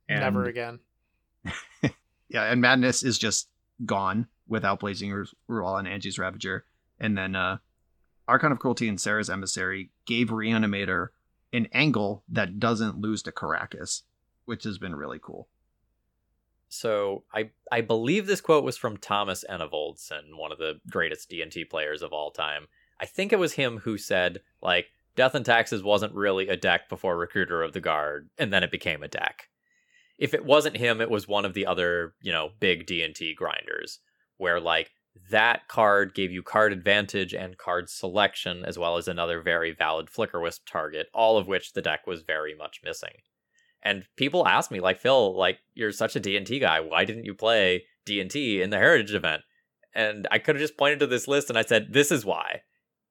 And, 0.08 0.22
Never 0.22 0.46
again. 0.46 0.80
yeah, 2.30 2.44
and 2.44 2.62
Madness 2.62 3.04
is 3.04 3.18
just 3.18 3.50
gone 3.86 4.28
without 4.48 4.80
Blazing 4.80 5.12
Rootwalla 5.50 5.80
and 5.80 5.88
Anje's 5.88 6.18
Ravager. 6.18 6.66
And 7.00 7.18
then 7.18 7.36
uh, 7.36 7.58
Archon 8.28 8.52
of 8.52 8.60
Cruelty 8.60 8.88
and 8.88 9.00
Serra's 9.00 9.30
Emissary 9.30 9.92
gave 10.06 10.30
Reanimator 10.30 11.10
an 11.52 11.68
angle 11.74 12.24
that 12.30 12.60
doesn't 12.60 13.00
lose 13.00 13.24
to 13.24 13.32
Karakas, 13.32 14.04
which 14.50 14.64
has 14.66 14.78
been 14.78 14.96
really 14.96 15.20
cool. 15.22 15.48
So 16.68 17.24
I 17.34 17.52
I 17.72 17.82
believe 17.82 18.28
this 18.28 18.42
quote 18.42 18.64
was 18.64 18.78
from 18.78 18.98
Thomas 18.98 19.46
Enevoldsen, 19.50 20.38
one 20.38 20.52
of 20.52 20.58
the 20.58 20.80
greatest 20.90 21.30
D&T 21.30 21.66
players 21.66 22.02
of 22.02 22.12
all 22.12 22.32
time. 22.32 22.68
I 23.00 23.06
think 23.06 23.32
it 23.32 23.40
was 23.40 23.54
him 23.54 23.80
who 23.80 23.98
said 23.98 24.42
like 24.62 24.88
Death 25.16 25.36
and 25.36 25.46
Taxes 25.46 25.84
wasn't 25.84 26.14
really 26.14 26.48
a 26.48 26.58
deck 26.58 26.90
before 26.90 27.18
Recruiter 27.18 27.64
of 27.64 27.74
the 27.74 27.80
Guard, 27.80 28.30
and 28.38 28.52
then 28.52 28.64
it 28.64 28.72
became 28.72 29.04
a 29.04 29.08
deck. 29.08 29.50
If 30.18 30.34
it 30.34 30.46
wasn't 30.46 30.78
him, 30.78 31.00
it 31.00 31.10
was 31.10 31.28
one 31.28 31.46
of 31.46 31.54
the 31.54 31.66
other, 31.66 32.14
you 32.22 32.32
know, 32.32 32.50
big 32.60 32.86
D&T 32.86 33.36
grinders 33.36 34.00
where 34.38 34.60
like 34.60 34.92
that 35.32 35.68
card 35.68 36.14
gave 36.14 36.32
you 36.32 36.42
card 36.42 36.74
advantage 36.74 37.34
and 37.34 37.58
card 37.58 37.90
selection, 37.90 38.64
as 38.66 38.78
well 38.80 38.98
as 38.98 39.08
another 39.08 39.42
very 39.42 39.72
valid 39.72 40.10
flicker 40.10 40.40
wisp 40.40 40.68
target, 40.68 41.08
all 41.14 41.38
of 41.38 41.48
which 41.48 41.74
the 41.74 41.82
deck 41.82 42.08
was 42.08 42.22
very 42.22 42.56
much 42.56 42.82
missing. 42.84 43.18
And 43.82 44.06
people 44.16 44.48
ask 44.48 44.72
me, 44.72 44.80
like, 44.80 45.00
Phil, 45.00 45.38
like, 45.38 45.60
you're 45.74 45.92
such 45.92 46.16
a 46.16 46.20
D&T 46.20 46.60
guy. 46.60 46.80
Why 46.80 47.06
didn't 47.06 47.26
you 47.26 47.34
play 47.34 47.86
D&T 48.06 48.62
in 48.62 48.70
the 48.70 48.78
Heritage 48.78 49.14
event? 49.14 49.42
And 49.94 50.28
I 50.32 50.40
could 50.40 50.56
have 50.56 50.62
just 50.62 50.78
pointed 50.78 51.00
to 51.00 51.08
this 51.08 51.28
list 51.28 51.50
and 51.50 51.58
I 51.58 51.64
said, 51.64 51.94
this 51.94 52.12
is 52.12 52.26
why. 52.26 52.62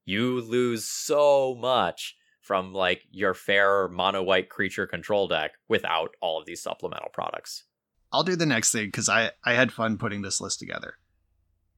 You 0.05 0.41
lose 0.41 0.85
so 0.85 1.55
much 1.59 2.15
from, 2.41 2.73
like, 2.73 3.01
your 3.11 3.33
fair 3.33 3.87
mono-white 3.87 4.49
creature 4.49 4.87
control 4.87 5.27
deck 5.27 5.51
without 5.67 6.11
all 6.21 6.39
of 6.39 6.45
these 6.45 6.61
supplemental 6.61 7.09
products. 7.13 7.65
I'll 8.11 8.23
do 8.23 8.35
the 8.35 8.45
next 8.45 8.71
thing 8.71 8.85
because 8.85 9.09
I, 9.09 9.31
I 9.43 9.53
had 9.53 9.71
fun 9.71 9.97
putting 9.97 10.21
this 10.21 10.41
list 10.41 10.59
together 10.59 10.95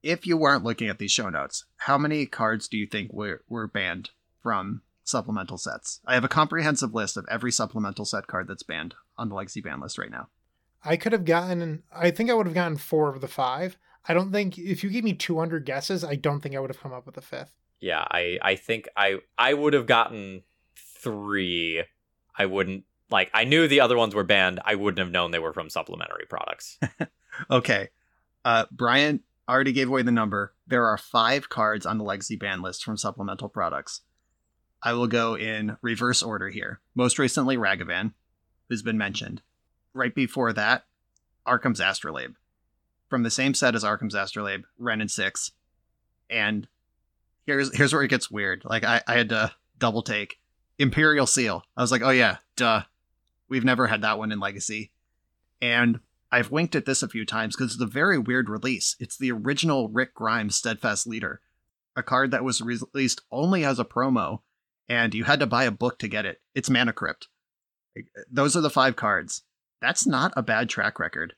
if 0.02 0.26
you 0.26 0.36
weren't 0.36 0.64
looking 0.64 0.88
at 0.88 0.98
these 0.98 1.12
show 1.12 1.28
notes, 1.28 1.64
how 1.76 1.96
many 1.96 2.26
cards 2.26 2.68
do 2.68 2.76
you 2.76 2.86
think 2.86 3.12
were, 3.12 3.42
were 3.48 3.68
banned 3.68 4.10
from 4.42 4.82
supplemental 5.04 5.58
sets? 5.58 6.00
I 6.06 6.14
have 6.14 6.24
a 6.24 6.28
comprehensive 6.28 6.94
list 6.94 7.16
of 7.16 7.26
every 7.30 7.52
supplemental 7.52 8.04
set 8.04 8.26
card 8.26 8.48
that's 8.48 8.62
banned 8.62 8.94
on 9.16 9.28
the 9.28 9.34
Legacy 9.34 9.60
ban 9.60 9.80
list 9.80 9.98
right 9.98 10.10
now. 10.10 10.28
I 10.84 10.96
could 10.96 11.12
have 11.12 11.24
gotten, 11.24 11.82
I 11.94 12.10
think 12.10 12.30
I 12.30 12.34
would 12.34 12.46
have 12.46 12.54
gotten 12.54 12.76
four 12.76 13.08
of 13.08 13.20
the 13.20 13.28
five. 13.28 13.76
I 14.08 14.14
don't 14.14 14.32
think, 14.32 14.58
if 14.58 14.82
you 14.82 14.90
gave 14.90 15.04
me 15.04 15.12
200 15.12 15.64
guesses, 15.64 16.02
I 16.02 16.16
don't 16.16 16.40
think 16.40 16.56
I 16.56 16.60
would 16.60 16.70
have 16.70 16.80
come 16.80 16.92
up 16.92 17.06
with 17.06 17.16
a 17.16 17.20
fifth. 17.20 17.52
Yeah, 17.80 18.04
I, 18.10 18.38
I 18.42 18.56
think 18.56 18.88
I, 18.96 19.18
I 19.38 19.54
would 19.54 19.74
have 19.74 19.86
gotten 19.86 20.42
three. 20.76 21.84
I 22.36 22.46
wouldn't, 22.46 22.84
like, 23.10 23.30
I 23.32 23.44
knew 23.44 23.68
the 23.68 23.80
other 23.80 23.96
ones 23.96 24.14
were 24.14 24.24
banned. 24.24 24.60
I 24.64 24.74
wouldn't 24.74 24.98
have 24.98 25.12
known 25.12 25.30
they 25.30 25.38
were 25.38 25.52
from 25.52 25.70
supplementary 25.70 26.26
products. 26.28 26.78
okay. 27.50 27.90
Uh, 28.44 28.66
Brian, 28.72 29.20
already 29.48 29.72
gave 29.72 29.88
away 29.88 30.02
the 30.02 30.12
number. 30.12 30.54
There 30.66 30.86
are 30.86 30.98
five 30.98 31.48
cards 31.48 31.86
on 31.86 31.98
the 31.98 32.04
Legacy 32.04 32.36
ban 32.36 32.62
list 32.62 32.84
from 32.84 32.96
supplemental 32.96 33.48
products. 33.48 34.02
I 34.82 34.92
will 34.94 35.06
go 35.06 35.36
in 35.36 35.76
reverse 35.80 36.22
order 36.22 36.48
here. 36.48 36.80
Most 36.94 37.18
recently, 37.18 37.56
Ragavan, 37.56 38.12
who's 38.68 38.82
been 38.82 38.98
mentioned. 38.98 39.42
Right 39.94 40.14
before 40.14 40.52
that, 40.52 40.86
Arcum's 41.46 41.80
Astrolabe. 41.80 42.34
From 43.08 43.22
the 43.22 43.30
same 43.30 43.54
set 43.54 43.74
as 43.74 43.84
Arcum's 43.84 44.14
Astrolabe, 44.14 44.64
Wrenn 44.78 45.00
and 45.00 45.10
Six. 45.10 45.52
And 46.30 46.66
here's 47.46 47.76
here's 47.76 47.92
where 47.92 48.02
it 48.02 48.08
gets 48.08 48.30
weird. 48.30 48.62
Like 48.64 48.84
I, 48.84 49.02
I 49.06 49.14
had 49.14 49.28
to 49.28 49.52
double 49.78 50.02
take. 50.02 50.38
Imperial 50.78 51.26
Seal. 51.26 51.64
I 51.76 51.82
was 51.82 51.92
like, 51.92 52.02
oh 52.02 52.10
yeah, 52.10 52.38
duh. 52.56 52.82
We've 53.48 53.64
never 53.64 53.86
had 53.86 54.02
that 54.02 54.18
one 54.18 54.32
in 54.32 54.40
Legacy. 54.40 54.90
And 55.60 56.00
I've 56.32 56.50
winked 56.50 56.74
at 56.74 56.86
this 56.86 57.02
a 57.02 57.08
few 57.08 57.26
times 57.26 57.54
because 57.54 57.74
it's 57.74 57.82
a 57.82 57.86
very 57.86 58.18
weird 58.18 58.48
release. 58.48 58.96
It's 58.98 59.18
the 59.18 59.30
original 59.30 59.90
Rick 59.90 60.14
Grimes 60.14 60.56
Steadfast 60.56 61.06
Leader, 61.06 61.42
a 61.94 62.02
card 62.02 62.30
that 62.30 62.42
was 62.42 62.62
released 62.62 63.20
only 63.30 63.64
as 63.64 63.78
a 63.78 63.84
promo, 63.84 64.40
and 64.88 65.14
you 65.14 65.24
had 65.24 65.40
to 65.40 65.46
buy 65.46 65.64
a 65.64 65.70
book 65.70 65.98
to 66.00 66.08
get 66.08 66.26
it. 66.26 66.40
It's 66.54 66.70
Mana 66.70 66.92
Crypt. 66.92 67.28
Those 68.30 68.56
are 68.56 68.60
the 68.60 68.70
five 68.70 68.96
cards. 68.96 69.42
That's 69.80 70.06
not 70.06 70.32
a 70.36 70.42
bad 70.42 70.68
track 70.68 70.98
record. 70.98 71.34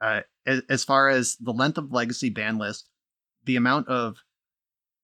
Uh, 0.00 0.20
as 0.46 0.84
far 0.84 1.08
as 1.08 1.36
the 1.36 1.52
length 1.52 1.78
of 1.78 1.92
Legacy 1.92 2.30
ban 2.30 2.58
list, 2.58 2.88
the 3.44 3.56
amount 3.56 3.88
of 3.88 4.18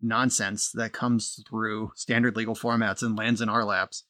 nonsense 0.01 0.71
that 0.73 0.93
comes 0.93 1.43
through 1.49 1.93
standard 1.95 2.37
legal 2.37 2.55
formats 2.55 3.03
and 3.03 3.17
lands 3.17 3.41
in 3.41 3.49
our 3.49 3.65
laps, 3.65 4.05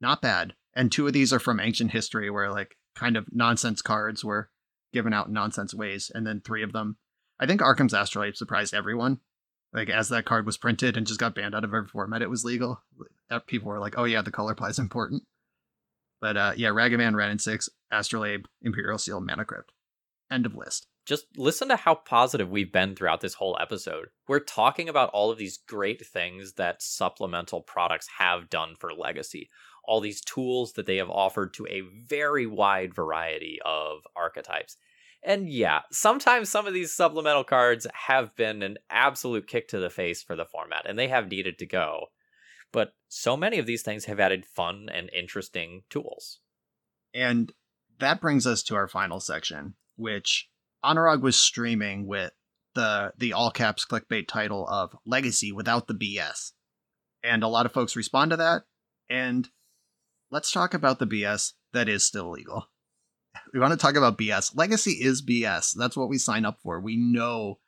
not 0.00 0.22
bad. 0.22 0.54
And 0.74 0.90
two 0.90 1.06
of 1.06 1.12
these 1.12 1.32
are 1.32 1.38
from 1.38 1.60
ancient 1.60 1.90
history, 1.90 2.30
where 2.30 2.50
like 2.50 2.76
kind 2.94 3.16
of 3.16 3.26
nonsense 3.32 3.82
cards 3.82 4.24
were 4.24 4.50
given 4.92 5.12
out 5.12 5.28
in 5.28 5.32
nonsense 5.32 5.74
ways, 5.74 6.10
and 6.14 6.26
then 6.26 6.40
three 6.40 6.62
of 6.62 6.72
them. 6.72 6.96
I 7.38 7.46
think 7.46 7.62
Arcum's 7.62 7.94
Astrolabe 7.94 8.36
surprised 8.36 8.74
everyone. 8.74 9.20
Like 9.72 9.88
as 9.88 10.08
that 10.08 10.24
card 10.24 10.46
was 10.46 10.58
printed 10.58 10.96
and 10.96 11.06
just 11.06 11.20
got 11.20 11.34
banned 11.34 11.54
out 11.54 11.64
of 11.64 11.72
every 11.72 11.86
format, 11.86 12.22
it 12.22 12.30
was 12.30 12.44
legal. 12.44 12.82
People 13.46 13.68
were 13.68 13.78
like, 13.78 13.94
"Oh 13.96 14.04
yeah, 14.04 14.22
the 14.22 14.32
color 14.32 14.54
pie 14.54 14.68
is 14.68 14.78
important." 14.78 15.22
But 16.20 16.36
uh, 16.36 16.52
yeah, 16.56 16.68
Ragavan, 16.68 17.14
Wrenn 17.14 17.30
and 17.30 17.40
Six, 17.40 17.68
Astrolabe, 17.90 18.46
Imperial 18.62 18.98
Seal, 18.98 19.20
Mana 19.20 19.44
Crypt. 19.44 19.72
End 20.30 20.46
of 20.46 20.54
list. 20.54 20.86
Just 21.06 21.26
listen 21.36 21.68
to 21.68 21.76
how 21.76 21.94
positive 21.94 22.50
we've 22.50 22.72
been 22.72 22.94
throughout 22.94 23.20
this 23.20 23.34
whole 23.34 23.56
episode. 23.60 24.08
We're 24.28 24.40
talking 24.40 24.88
about 24.88 25.10
all 25.10 25.30
of 25.30 25.38
these 25.38 25.58
great 25.58 26.06
things 26.06 26.54
that 26.54 26.82
supplemental 26.82 27.62
products 27.62 28.08
have 28.18 28.50
done 28.50 28.74
for 28.78 28.92
Legacy 28.92 29.48
all 29.84 30.00
these 30.00 30.20
tools 30.20 30.74
that 30.74 30.86
they 30.86 30.96
have 30.96 31.10
offered 31.10 31.52
to 31.54 31.66
a 31.66 31.82
very 32.06 32.46
wide 32.46 32.94
variety 32.94 33.58
of 33.64 34.00
archetypes. 34.14 34.76
And 35.22 35.48
yeah, 35.50 35.80
sometimes 35.90 36.48
some 36.48 36.66
of 36.66 36.72
these 36.72 36.92
supplemental 36.92 37.44
cards 37.44 37.86
have 38.06 38.34
been 38.36 38.62
an 38.62 38.78
absolute 38.88 39.46
kick 39.46 39.68
to 39.68 39.78
the 39.78 39.90
face 39.90 40.22
for 40.22 40.34
the 40.34 40.46
format, 40.46 40.88
and 40.88 40.98
they 40.98 41.08
have 41.08 41.30
needed 41.30 41.58
to 41.58 41.66
go. 41.66 42.06
But 42.72 42.94
so 43.08 43.36
many 43.36 43.58
of 43.58 43.66
these 43.66 43.82
things 43.82 44.06
have 44.06 44.20
added 44.20 44.46
fun 44.46 44.88
and 44.92 45.10
interesting 45.12 45.82
tools. 45.90 46.40
And 47.12 47.52
that 47.98 48.20
brings 48.20 48.46
us 48.46 48.62
to 48.64 48.76
our 48.76 48.88
final 48.88 49.20
section, 49.20 49.74
which 49.96 50.48
Anurag 50.84 51.20
was 51.20 51.36
streaming 51.36 52.06
with 52.06 52.32
the 52.74 53.12
the 53.18 53.32
all 53.32 53.50
caps 53.50 53.84
clickbait 53.84 54.28
title 54.28 54.66
of 54.68 54.96
Legacy 55.04 55.52
without 55.52 55.86
the 55.86 55.94
BS. 55.94 56.52
And 57.22 57.42
a 57.42 57.48
lot 57.48 57.66
of 57.66 57.72
folks 57.72 57.96
respond 57.96 58.30
to 58.30 58.36
that, 58.38 58.62
and 59.10 59.48
let's 60.30 60.50
talk 60.50 60.72
about 60.72 60.98
the 60.98 61.06
BS 61.06 61.52
that 61.72 61.88
is 61.88 62.04
still 62.04 62.30
legal. 62.30 62.68
We 63.52 63.60
want 63.60 63.72
to 63.72 63.76
talk 63.76 63.96
about 63.96 64.18
BS. 64.18 64.56
Legacy 64.56 64.92
is 64.92 65.22
BS. 65.22 65.74
That's 65.76 65.96
what 65.96 66.08
we 66.08 66.18
sign 66.18 66.44
up 66.44 66.58
for. 66.62 66.80
We 66.80 66.96
know 66.96 67.58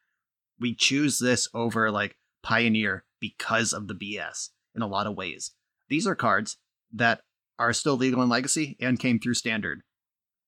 we 0.61 0.75
choose 0.75 1.19
this 1.19 1.49
over 1.55 1.91
like 1.91 2.17
Pioneer 2.43 3.05
because 3.21 3.73
of 3.73 3.89
the 3.89 3.95
BS 3.95 4.51
in 4.75 4.83
a 4.83 4.87
lot 4.87 5.07
of 5.07 5.17
ways. 5.17 5.53
These 5.89 6.07
are 6.07 6.15
cards 6.15 6.57
that 6.93 7.21
are 7.59 7.73
still 7.73 7.97
legal 7.97 8.23
in 8.23 8.29
Legacy 8.29 8.77
and 8.81 8.99
came 8.99 9.19
through 9.19 9.35
Standard. 9.35 9.83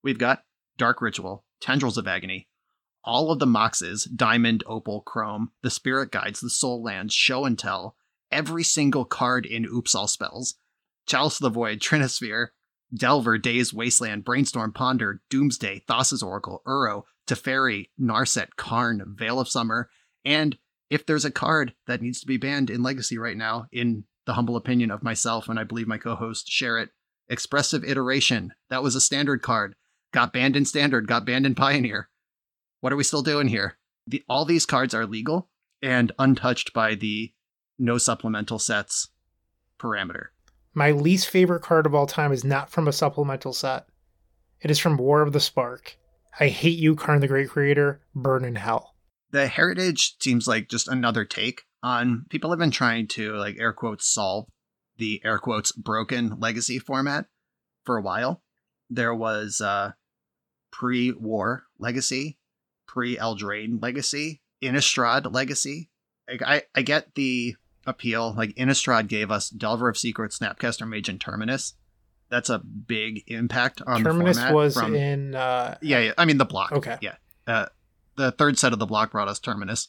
We've 0.03 0.19
got 0.19 0.43
Dark 0.77 1.01
Ritual, 1.01 1.45
Tendrils 1.61 1.99
of 1.99 2.09
Agony, 2.09 2.49
all 3.05 3.31
of 3.31 3.39
the 3.39 3.47
Moxes, 3.47 4.09
Diamond, 4.15 4.65
Opal, 4.67 5.03
Chrome, 5.03 5.51
the 5.63 5.71
Spirit 5.71 6.11
Guides, 6.11 6.41
the 6.41 6.51
Sol 6.51 6.83
Lands, 6.83 7.15
Show 7.15 7.45
and 7.45 7.59
Tell, 7.59 7.97
every 8.31 8.65
single 8.65 9.05
card 9.05 9.47
in 9.47 9.67
Oops 9.67 9.95
All 9.95 10.09
Spells, 10.09 10.55
Chalice 11.07 11.41
of 11.41 11.43
the 11.43 11.51
Void, 11.51 11.81
Trinisphere, 11.81 12.49
Delver, 12.93 13.39
Daze, 13.39 13.73
Wasteland, 13.73 14.25
Brainstorm, 14.25 14.73
Ponder, 14.73 15.23
Doomsday, 15.31 15.85
Thassa's 15.89 16.23
Oracle, 16.23 16.63
Uro, 16.67 17.03
Teferi, 17.27 17.91
Narset, 18.01 18.49
Karn, 18.57 19.03
Veil 19.17 19.41
of 19.41 19.49
Summer, 19.49 19.89
and 20.25 20.59
if 20.91 21.07
there's 21.07 21.25
a 21.25 21.31
card 21.31 21.75
that 21.87 22.03
needs 22.03 22.21
to 22.21 22.27
be 22.27 22.37
banned 22.37 22.71
in 22.71 22.83
Legacy 22.83 23.19
right 23.19 23.37
now, 23.37 23.67
in 23.73 24.05
the 24.27 24.35
humble 24.35 24.57
opinion 24.57 24.91
of 24.91 25.03
myself 25.03 25.49
and 25.49 25.59
I 25.59 25.65
believe 25.65 25.89
my 25.89 25.99
co-host 25.99 26.49
share 26.49 26.79
it, 26.79 26.91
Expressive 27.29 27.85
Iteration. 27.85 28.53
That 28.69 28.83
was 28.83 28.95
a 28.95 29.01
standard 29.01 29.43
card. 29.43 29.75
Got 30.13 30.33
banned 30.33 30.57
in 30.57 30.65
Standard, 30.67 31.09
got 31.09 31.25
banned 31.25 31.47
in 31.47 31.55
Pioneer. 31.55 32.11
What 32.81 32.93
are 32.93 32.97
we 32.97 33.05
still 33.05 33.23
doing 33.23 33.49
here? 33.49 33.79
the, 34.07 34.23
all 34.29 34.45
these 34.45 34.67
cards 34.67 34.95
are 34.95 35.07
legal 35.07 35.49
and 35.83 36.13
untouched 36.19 36.73
by 36.73 36.95
the 36.95 37.33
no 37.79 37.99
supplemental 37.99 38.59
sets 38.59 39.09
parameter. 39.79 40.27
My 40.75 40.91
least 40.91 41.29
favorite 41.29 41.63
card 41.63 41.87
of 41.87 41.95
all 41.95 42.07
time 42.07 42.33
is 42.33 42.45
not 42.45 42.69
from 42.69 42.89
a 42.89 42.93
supplemental 42.93 43.53
set. 43.53 43.87
It 44.61 44.71
is 44.71 44.79
from 44.79 44.97
War 44.97 45.23
of 45.23 45.33
the 45.33 45.41
Spark. 45.41 45.97
I 46.41 46.49
hate 46.49 46.79
you, 46.79 46.97
Karn 46.97 47.21
the 47.21 47.29
Great 47.29 47.51
Creator. 47.51 48.01
Burn 48.15 48.45
in 48.45 48.57
hell. 48.57 48.97
The 49.31 49.47
heritage 49.47 50.17
seems 50.21 50.49
like 50.49 50.69
just 50.69 50.89
another 50.89 51.25
take 51.25 51.63
on 51.83 52.27
people 52.29 52.51
have 52.51 52.59
been 52.59 52.71
trying 52.71 53.07
to 53.09 53.35
like 53.35 53.57
air 53.59 53.73
quotes 53.73 54.07
solve 54.07 54.47
the 54.97 55.21
air 55.25 55.39
quotes 55.39 55.71
broken 55.73 56.39
legacy 56.41 56.79
format 56.79 57.27
for 57.85 57.97
a 57.97 58.03
while. 58.03 58.43
There 58.91 59.15
was 59.15 59.61
uh 59.61 59.93
pre-war 60.71 61.65
legacy, 61.79 62.39
pre-Eldraine 62.87 63.81
legacy, 63.81 64.41
Innistrad 64.63 65.33
legacy. 65.33 65.91
Like 66.29 66.43
I, 66.43 66.63
I 66.75 66.83
get 66.83 67.15
the 67.15 67.57
appeal. 67.87 68.35
Like 68.37 68.55
Innistrad 68.57 69.09
gave 69.09 69.31
us 69.31 69.51
Delver 69.51 69.89
of 69.89 69.99
Secrets, 69.99 70.39
Snapcaster 70.39 70.89
Mage, 70.89 71.09
and 71.09 71.21
Terminus. 71.21 71.75
That's 72.31 72.51
a 72.51 72.59
big 72.59 73.23
impact 73.27 73.83
on 73.87 74.03
Terminus 74.03 74.37
the 74.37 74.43
format. 74.43 74.55
was 74.55 74.75
from, 74.75 74.95
in. 74.95 75.35
Uh, 75.35 75.77
yeah, 75.81 76.01
yeah, 76.01 76.13
I 76.19 76.25
mean 76.25 76.39
the 76.39 76.45
block. 76.45 76.73
Okay. 76.73 76.97
Yeah. 77.01 77.17
Uh, 77.47 77.67
the 78.17 78.33
third 78.33 78.59
set 78.59 78.73
of 78.73 78.79
the 78.79 78.87
block 78.87 79.13
brought 79.13 79.29
us 79.29 79.39
Terminus, 79.39 79.89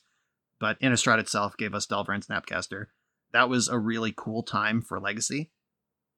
but 0.59 0.79
Innistrad 0.79 1.19
itself 1.19 1.55
gave 1.57 1.73
us 1.73 1.85
Delver 1.85 2.11
and 2.11 2.25
Snapcaster. 2.25 2.87
That 3.31 3.49
was 3.49 3.67
a 3.67 3.79
really 3.79 4.13
cool 4.15 4.43
time 4.43 4.81
for 4.81 4.99
Legacy, 4.99 5.51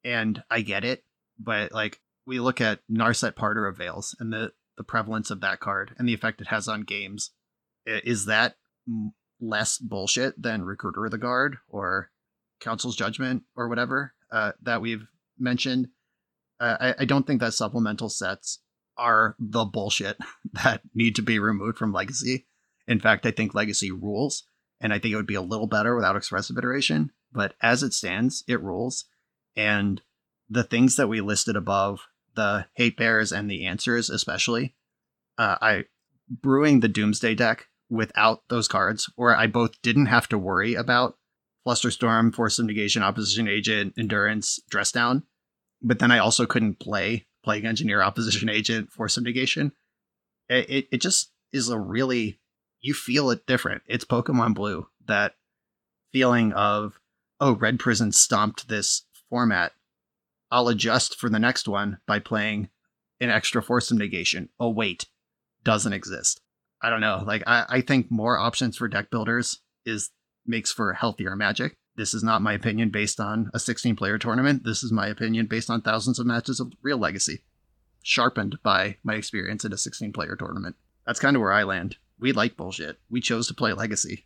and 0.03 0.43
I 0.49 0.61
get 0.61 0.83
it. 0.83 1.03
But 1.39 1.71
like 1.71 2.01
we 2.25 2.39
look 2.39 2.59
at 2.59 2.79
Narset 2.91 3.33
Parter 3.33 3.69
of 3.69 3.77
Veils 3.77 4.15
and 4.19 4.33
the 4.33 4.53
the 4.77 4.83
prevalence 4.83 5.31
of 5.31 5.41
that 5.41 5.59
card 5.59 5.95
and 5.97 6.07
the 6.07 6.13
effect 6.13 6.41
it 6.41 6.47
has 6.47 6.67
on 6.67 6.81
games. 6.81 7.31
Is 7.85 8.25
that 8.25 8.57
less 9.39 9.77
bullshit 9.77 10.41
than 10.41 10.63
Recruiter 10.63 11.05
of 11.05 11.11
the 11.11 11.17
Guard 11.17 11.57
or 11.69 12.11
Council's 12.59 12.95
Judgment 12.95 13.43
or 13.55 13.67
whatever 13.67 14.13
uh, 14.31 14.53
that 14.61 14.81
we've 14.81 15.07
mentioned? 15.37 15.89
Uh, 16.59 16.77
I, 16.79 16.95
I 16.99 17.05
don't 17.05 17.27
think 17.27 17.39
that 17.41 17.53
supplemental 17.53 18.09
sets 18.09 18.59
are 18.97 19.35
the 19.39 19.65
bullshit 19.65 20.17
that 20.63 20.81
need 20.93 21.15
to 21.15 21.21
be 21.21 21.39
removed 21.39 21.77
from 21.77 21.93
Legacy. 21.93 22.47
In 22.87 22.99
fact, 22.99 23.25
I 23.25 23.31
think 23.31 23.53
Legacy 23.53 23.91
rules, 23.91 24.43
and 24.79 24.93
I 24.93 24.99
think 24.99 25.13
it 25.13 25.17
would 25.17 25.27
be 25.27 25.35
a 25.35 25.41
little 25.41 25.67
better 25.67 25.95
without 25.95 26.15
Expressive 26.15 26.57
Iteration. 26.57 27.11
But 27.31 27.55
as 27.61 27.83
it 27.83 27.93
stands, 27.93 28.43
it 28.47 28.61
rules. 28.61 29.05
And 29.55 30.01
the 30.49 30.63
things 30.63 30.95
that 30.95 31.07
we 31.09 31.21
listed 31.21 31.55
above, 31.55 31.99
the 32.35 32.67
hate 32.73 32.97
bears 32.97 33.31
and 33.31 33.49
the 33.49 33.65
answers, 33.65 34.09
especially, 34.09 34.75
uh, 35.37 35.57
I 35.61 35.85
brewing 36.29 36.79
the 36.79 36.87
Doomsday 36.87 37.35
deck 37.35 37.67
without 37.89 38.43
those 38.49 38.67
cards, 38.67 39.11
where 39.15 39.35
I 39.35 39.47
both 39.47 39.81
didn't 39.81 40.07
have 40.07 40.27
to 40.29 40.37
worry 40.37 40.75
about 40.75 41.17
Flusterstorm, 41.65 42.33
Force 42.33 42.59
of 42.59 42.65
Negation, 42.65 43.03
Opposition 43.03 43.47
Agent, 43.47 43.93
Endurance, 43.97 44.59
Dress 44.69 44.91
Down, 44.91 45.23
but 45.81 45.99
then 45.99 46.11
I 46.11 46.19
also 46.19 46.45
couldn't 46.45 46.79
play 46.79 47.27
Plague 47.43 47.65
Engineer, 47.65 48.01
Opposition 48.01 48.49
Agent, 48.49 48.91
Force 48.91 49.17
of 49.17 49.23
Negation. 49.23 49.71
It, 50.49 50.69
it, 50.69 50.87
it 50.93 51.01
just 51.01 51.31
is 51.51 51.69
a 51.69 51.79
really, 51.79 52.39
you 52.79 52.93
feel 52.93 53.31
it 53.31 53.45
different. 53.45 53.83
It's 53.85 54.05
Pokemon 54.05 54.55
Blue, 54.55 54.87
that 55.07 55.35
feeling 56.11 56.53
of, 56.53 56.99
oh, 57.39 57.55
Red 57.55 57.79
Prison 57.79 58.11
stomped 58.11 58.67
this 58.67 59.03
format. 59.29 59.73
I'll 60.49 60.69
adjust 60.69 61.19
for 61.19 61.29
the 61.29 61.39
next 61.39 61.67
one 61.67 61.99
by 62.07 62.19
playing 62.19 62.69
an 63.19 63.29
extra 63.29 63.61
Force 63.61 63.91
of 63.91 63.97
Negation. 63.97 64.49
Oh, 64.59 64.69
wait, 64.69 65.07
doesn't 65.63 65.93
exist. 65.93 66.41
I 66.81 66.89
don't 66.89 67.01
know. 67.01 67.23
Like, 67.25 67.43
I, 67.47 67.65
I 67.69 67.81
think 67.81 68.11
more 68.11 68.37
options 68.37 68.77
for 68.77 68.87
deck 68.87 69.09
builders 69.09 69.61
is 69.85 70.11
makes 70.45 70.71
for 70.71 70.93
healthier 70.93 71.35
magic. 71.35 71.77
This 71.95 72.13
is 72.13 72.23
not 72.23 72.43
my 72.43 72.53
opinion 72.53 72.89
based 72.89 73.19
on 73.19 73.49
a 73.53 73.59
16 73.59 73.95
player 73.95 74.17
tournament. 74.17 74.63
This 74.63 74.83
is 74.83 74.91
my 74.91 75.07
opinion 75.07 75.47
based 75.47 75.69
on 75.69 75.81
thousands 75.81 76.19
of 76.19 76.27
matches 76.27 76.59
of 76.59 76.73
real 76.83 76.97
legacy, 76.97 77.41
sharpened 78.03 78.59
by 78.61 78.97
my 79.03 79.15
experience 79.15 79.65
in 79.65 79.73
a 79.73 79.77
16 79.77 80.13
player 80.13 80.35
tournament. 80.35 80.75
That's 81.05 81.19
kind 81.19 81.35
of 81.35 81.41
where 81.41 81.53
I 81.53 81.63
land. 81.63 81.97
We 82.19 82.31
like 82.31 82.55
bullshit. 82.55 82.99
We 83.09 83.19
chose 83.21 83.47
to 83.47 83.53
play 83.53 83.73
legacy. 83.73 84.25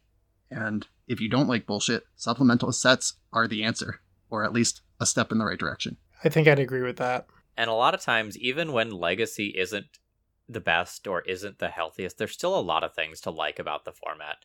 And 0.49 0.85
if 1.07 1.21
you 1.21 1.29
don't 1.29 1.47
like 1.47 1.65
bullshit, 1.65 2.03
supplemental 2.15 2.73
sets 2.73 3.13
are 3.31 3.47
the 3.47 3.63
answer, 3.63 4.01
or 4.29 4.43
at 4.43 4.53
least 4.53 4.81
a 4.99 5.05
step 5.05 5.31
in 5.31 5.37
the 5.37 5.45
right 5.45 5.59
direction. 5.59 5.95
I 6.23 6.29
think 6.29 6.47
I'd 6.47 6.59
agree 6.59 6.81
with 6.81 6.97
that. 6.97 7.27
And 7.57 7.69
a 7.69 7.73
lot 7.73 7.93
of 7.93 8.01
times, 8.01 8.37
even 8.37 8.73
when 8.73 8.91
Legacy 8.91 9.53
isn't 9.57 9.85
the 10.53 10.61
best 10.61 11.07
or 11.07 11.21
isn't 11.21 11.59
the 11.59 11.69
healthiest, 11.69 12.17
there's 12.17 12.33
still 12.33 12.57
a 12.57 12.61
lot 12.61 12.83
of 12.83 12.93
things 12.93 13.21
to 13.21 13.31
like 13.31 13.59
about 13.59 13.85
the 13.85 13.91
format. 13.91 14.37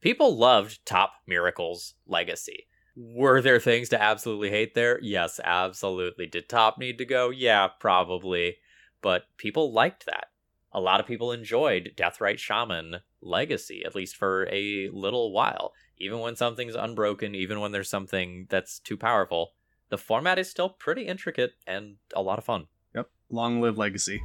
People 0.00 0.36
loved 0.36 0.84
Top 0.84 1.14
Miracles 1.26 1.94
Legacy. 2.06 2.66
Were 2.96 3.40
there 3.40 3.58
things 3.58 3.88
to 3.88 4.00
absolutely 4.00 4.50
hate 4.50 4.74
there? 4.74 5.00
Yes, 5.02 5.40
absolutely. 5.42 6.26
Did 6.26 6.48
Top 6.48 6.78
need 6.78 6.98
to 6.98 7.04
go? 7.04 7.30
Yeah, 7.30 7.68
probably. 7.80 8.58
But 9.00 9.24
people 9.36 9.72
liked 9.72 10.06
that. 10.06 10.26
A 10.72 10.80
lot 10.80 11.00
of 11.00 11.06
people 11.06 11.32
enjoyed 11.32 11.92
Deathrite 11.96 12.38
Shaman 12.38 12.96
Legacy, 13.20 13.82
at 13.84 13.94
least 13.94 14.16
for 14.16 14.48
a 14.50 14.88
little 14.92 15.32
while. 15.32 15.72
Even 15.98 16.18
when 16.18 16.36
something's 16.36 16.74
unbroken, 16.74 17.34
even 17.34 17.60
when 17.60 17.72
there's 17.72 17.88
something 17.88 18.46
that's 18.50 18.78
too 18.80 18.96
powerful, 18.96 19.52
the 19.88 19.98
format 19.98 20.38
is 20.38 20.50
still 20.50 20.68
pretty 20.68 21.02
intricate 21.02 21.52
and 21.66 21.96
a 22.14 22.22
lot 22.22 22.38
of 22.38 22.44
fun. 22.44 22.66
Yep. 22.94 23.08
Long 23.30 23.60
live 23.60 23.78
legacy. 23.78 24.20